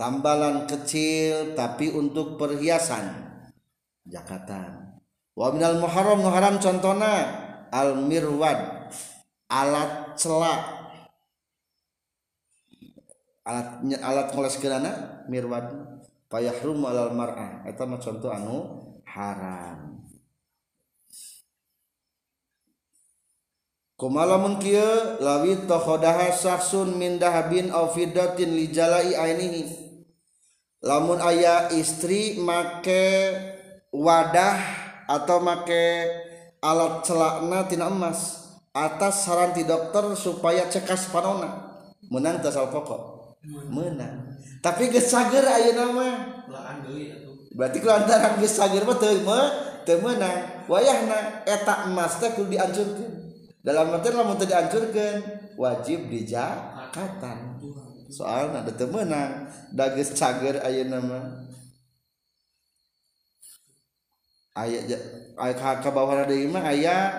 tambalan 0.00 0.64
kecil 0.64 1.52
tapi 1.52 1.92
untuk 1.92 2.40
perhiasan. 2.40 3.28
Zakatan 4.08 4.96
wa 5.36 5.52
minal 5.52 5.76
muharram 5.76 6.24
nu 6.24 6.32
haram 6.32 6.56
contona 6.56 7.12
al 7.68 8.00
mirwad 8.08 8.88
alat 9.52 10.16
celak. 10.16 10.80
Alat 13.44 13.84
alat 14.00 14.28
ngoles 14.32 14.56
geurana 14.56 14.92
mirwad. 15.28 15.68
Payahrum 16.30 16.80
alal 16.86 17.10
mar'ah 17.10 17.66
eta 17.66 17.84
mah 17.84 17.98
contoh 18.00 18.30
anu 18.30 18.56
haram. 19.02 19.98
Kumalamun 23.98 24.62
kieu 24.62 25.20
lawi 25.20 25.66
takhodaha 25.68 26.32
saksun 26.32 26.96
min 26.96 27.18
dahabin 27.18 27.68
aw 27.74 27.90
fiddatin 27.90 28.54
li 28.54 28.70
jalai 28.70 29.12
ainihi 29.12 29.89
lamun 30.80 31.20
ayah 31.20 31.72
istri 31.76 32.40
make 32.40 33.04
wadah 33.92 34.58
atau 35.08 35.40
make 35.40 36.08
alat 36.60 37.04
celakna 37.04 37.68
tina 37.68 37.88
emas 37.88 38.52
atas 38.76 39.24
saran 39.24 39.56
ti 39.56 39.64
dokter 39.64 40.16
supaya 40.16 40.68
cekas 40.68 41.08
panona. 41.12 41.68
Menang 42.10 42.42
tasal 42.42 42.68
pokok. 42.74 43.36
Menang 43.70 44.30
tapi 44.60 44.92
gesager 44.92 45.40
deui 45.40 45.72
nama 45.72 46.36
berarti 47.56 47.78
kelantaran 47.80 48.36
geus 48.38 48.52
gesager 48.52 48.84
mah 48.84 48.96
teu 49.00 49.16
temenang 49.88 50.68
wayahna 50.68 51.44
eta 51.48 51.88
emas 51.88 52.20
teh 52.20 52.36
kudu 52.36 52.52
diancurkeun. 52.56 53.12
Dalam 53.64 53.92
artian 53.96 54.20
lamun 54.20 54.36
teu 54.36 54.48
diancurkeun 54.48 55.16
wajib 55.56 56.12
dijakatan. 56.12 57.56
soal 58.10 58.50
ada 58.50 58.74
temenang 58.74 59.46
dages 59.70 60.12
cager 60.18 60.58
aya 60.60 60.82
nama. 60.84 61.46
Ayat 64.50 64.98
ayat 65.38 65.78
kabawa 65.80 66.26
ada 66.26 66.34
ima 66.34 66.60
ayat 66.66 67.14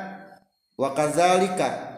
wakazalika. 0.76 1.89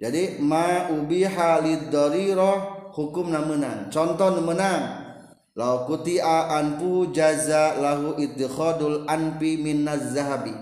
Jadi 0.00 0.40
ma 0.40 0.88
ubi 0.92 1.24
halid 1.24 1.92
dariroh 1.92 2.92
hukum 2.96 3.32
menang 3.32 3.92
contoh 3.92 4.32
menang 4.40 5.12
lau 5.52 5.84
kutia 5.84 6.56
anpu 6.56 7.12
jaza 7.12 7.76
lahu 7.76 8.16
idkhadul 8.16 9.04
anpi 9.08 9.60
minaz 9.60 10.16
zahabi. 10.16 10.56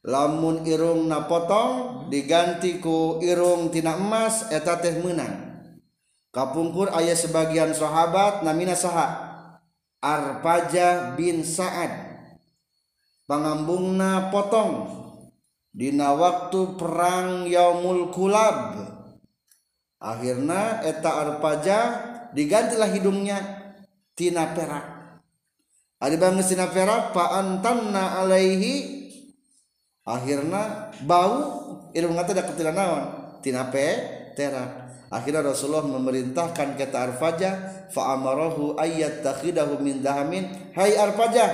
Lamun 0.00 0.64
irung 0.64 1.08
napotong 1.12 2.08
diganti 2.08 2.80
ku 2.80 3.20
irung 3.20 3.68
tina 3.68 3.96
emas 4.00 4.48
eta 4.48 4.80
teh 4.80 4.96
menang. 4.96 5.49
kapungkur 6.30 6.90
ayah 6.94 7.14
sebagian 7.14 7.74
sahabat 7.74 8.42
namina 8.46 8.74
saha? 8.74 9.30
Arpaja 10.00 11.12
bin 11.12 11.44
Sa'ad. 11.44 11.92
Pangambungna 13.28 14.32
potong. 14.32 14.98
Dina 15.70 16.16
waktu 16.16 16.74
perang 16.80 17.44
Yaumul 17.46 18.08
Kulab. 18.10 18.80
Akhirnya 20.00 20.80
eta 20.82 21.20
Arpaja 21.20 21.78
digantilah 22.32 22.88
hidungnya. 22.90 23.38
Tina 24.16 24.56
perak. 24.56 25.00
Ada 26.00 26.16
bangun 26.16 26.40
tina 26.48 26.72
perak 26.72 27.12
pa'antanna 27.12 28.24
alaihi. 28.24 29.04
Akhirnya 30.08 30.96
bau 31.04 31.36
ilmu 31.92 32.16
ngata 32.16 32.32
ada 32.32 32.48
ketilan 32.48 32.72
naon 32.72 33.04
tina 33.44 33.68
pe 33.68 33.86
terak. 34.32 34.79
Akhirnya 35.10 35.42
Rasulullah 35.42 35.84
memerintahkan 35.84 36.78
kata 36.78 36.96
Arfaja 36.96 37.50
fa 37.90 38.14
amarahu 38.14 38.78
ayyat 38.78 39.26
takhidahu 39.26 39.82
min 39.82 40.00
dahamin 40.00 40.46
hai 40.78 40.94
Arfaja 40.94 41.50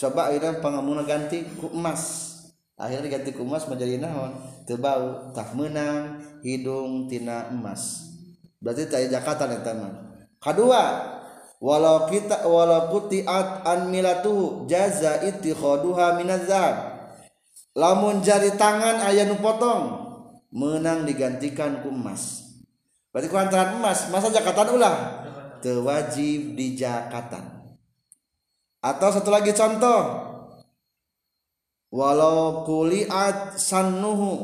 coba 0.00 0.32
akhirnya 0.32 0.58
pangamuna 0.58 1.06
ganti 1.06 1.44
ku 1.60 1.70
emas. 1.70 2.32
Akhirnya 2.74 3.06
diganti 3.06 3.30
ku 3.30 3.46
emas 3.46 3.70
menjadi 3.70 4.02
naon? 4.02 4.34
Teu 4.66 4.80
bau 4.80 5.30
tak 5.30 5.54
menang 5.54 6.24
hidung 6.42 7.06
tina 7.06 7.52
emas. 7.52 8.10
Berarti 8.58 8.90
taya 8.90 9.06
jakatan 9.06 9.60
eta 9.60 9.72
mah. 9.76 9.92
Kadua 10.42 10.84
walau 11.62 12.10
kita 12.10 12.44
walau 12.48 12.90
kutiat 12.90 13.62
an 13.62 13.92
milatuhu 13.94 14.66
jaza 14.66 15.22
ittikhaduha 15.22 16.18
minaz 16.18 16.50
lamun 17.74 18.20
jari 18.20 18.54
tangan 18.54 19.02
aya 19.02 19.24
nu 19.26 19.40
potong 19.40 20.04
menang 20.54 21.08
digantikan 21.08 21.80
ku 21.80 21.90
emas 21.90 22.43
berarti 23.14 23.30
ku 23.30 23.38
antara 23.38 23.78
emas. 23.78 24.10
Masa 24.10 24.34
jakatan 24.34 24.74
ulah 24.74 25.22
teu 25.62 25.86
wajib 25.86 26.58
di 26.58 26.74
jakatan 26.74 27.54
atau 28.84 29.08
satu 29.08 29.30
lagi 29.32 29.56
contoh. 29.56 30.34
Walau 31.94 32.66
kuliat 32.66 33.54
sannuhu 33.54 34.34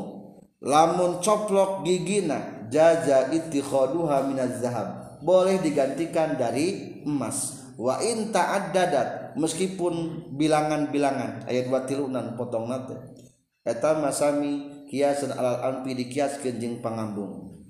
lamun 0.63 1.19
coplok 1.19 1.83
gigina 1.83 2.65
jaza 2.71 3.27
ittikhaduha 3.29 4.23
minaz 4.25 4.63
zahab. 4.63 5.19
Boleh 5.19 5.59
digantikan 5.59 6.39
dari 6.39 7.03
emas. 7.03 7.61
Wa 7.75 7.99
in 8.01 8.31
ta'addadat 8.33 9.35
meskipun 9.37 10.25
bilangan-bilangan. 10.33 11.45
Ayat 11.45 11.67
watilunan 11.67 12.39
potong 12.39 12.71
nate. 12.71 12.97
Eta 13.61 13.99
masami 13.99 14.87
kiasan 14.89 15.35
alal 15.35 15.61
ampi 15.61 15.93
dikiaskeun 15.93 16.57
jeung 16.57 16.75
pangambung 16.81 17.60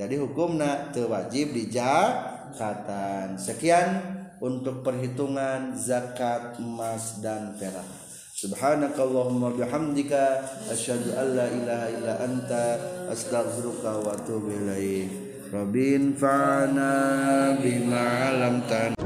jadi 0.00 0.16
hukumna 0.16 0.88
wajib 0.96 1.52
dijakatan 1.52 3.36
sekian 3.36 4.00
untuk 4.40 4.80
perhitungan 4.80 5.76
zakat 5.76 6.56
emas 6.56 7.20
dan 7.20 7.52
perak. 7.60 7.84
Subhanakallahumma 8.32 9.52
bihamdika 9.52 10.40
asyhadu 10.72 11.12
an 11.12 11.36
la 11.36 11.46
ilaha 11.52 11.86
illa 11.92 12.14
anta 12.16 12.64
astaghfiruka 13.12 14.00
wa 14.00 14.16
atubu 14.16 14.48
ilaik. 14.48 15.12
Rabbin 15.52 16.16
fa'ana 16.16 17.60
bima 17.60 18.00
'allamtana 18.00 18.96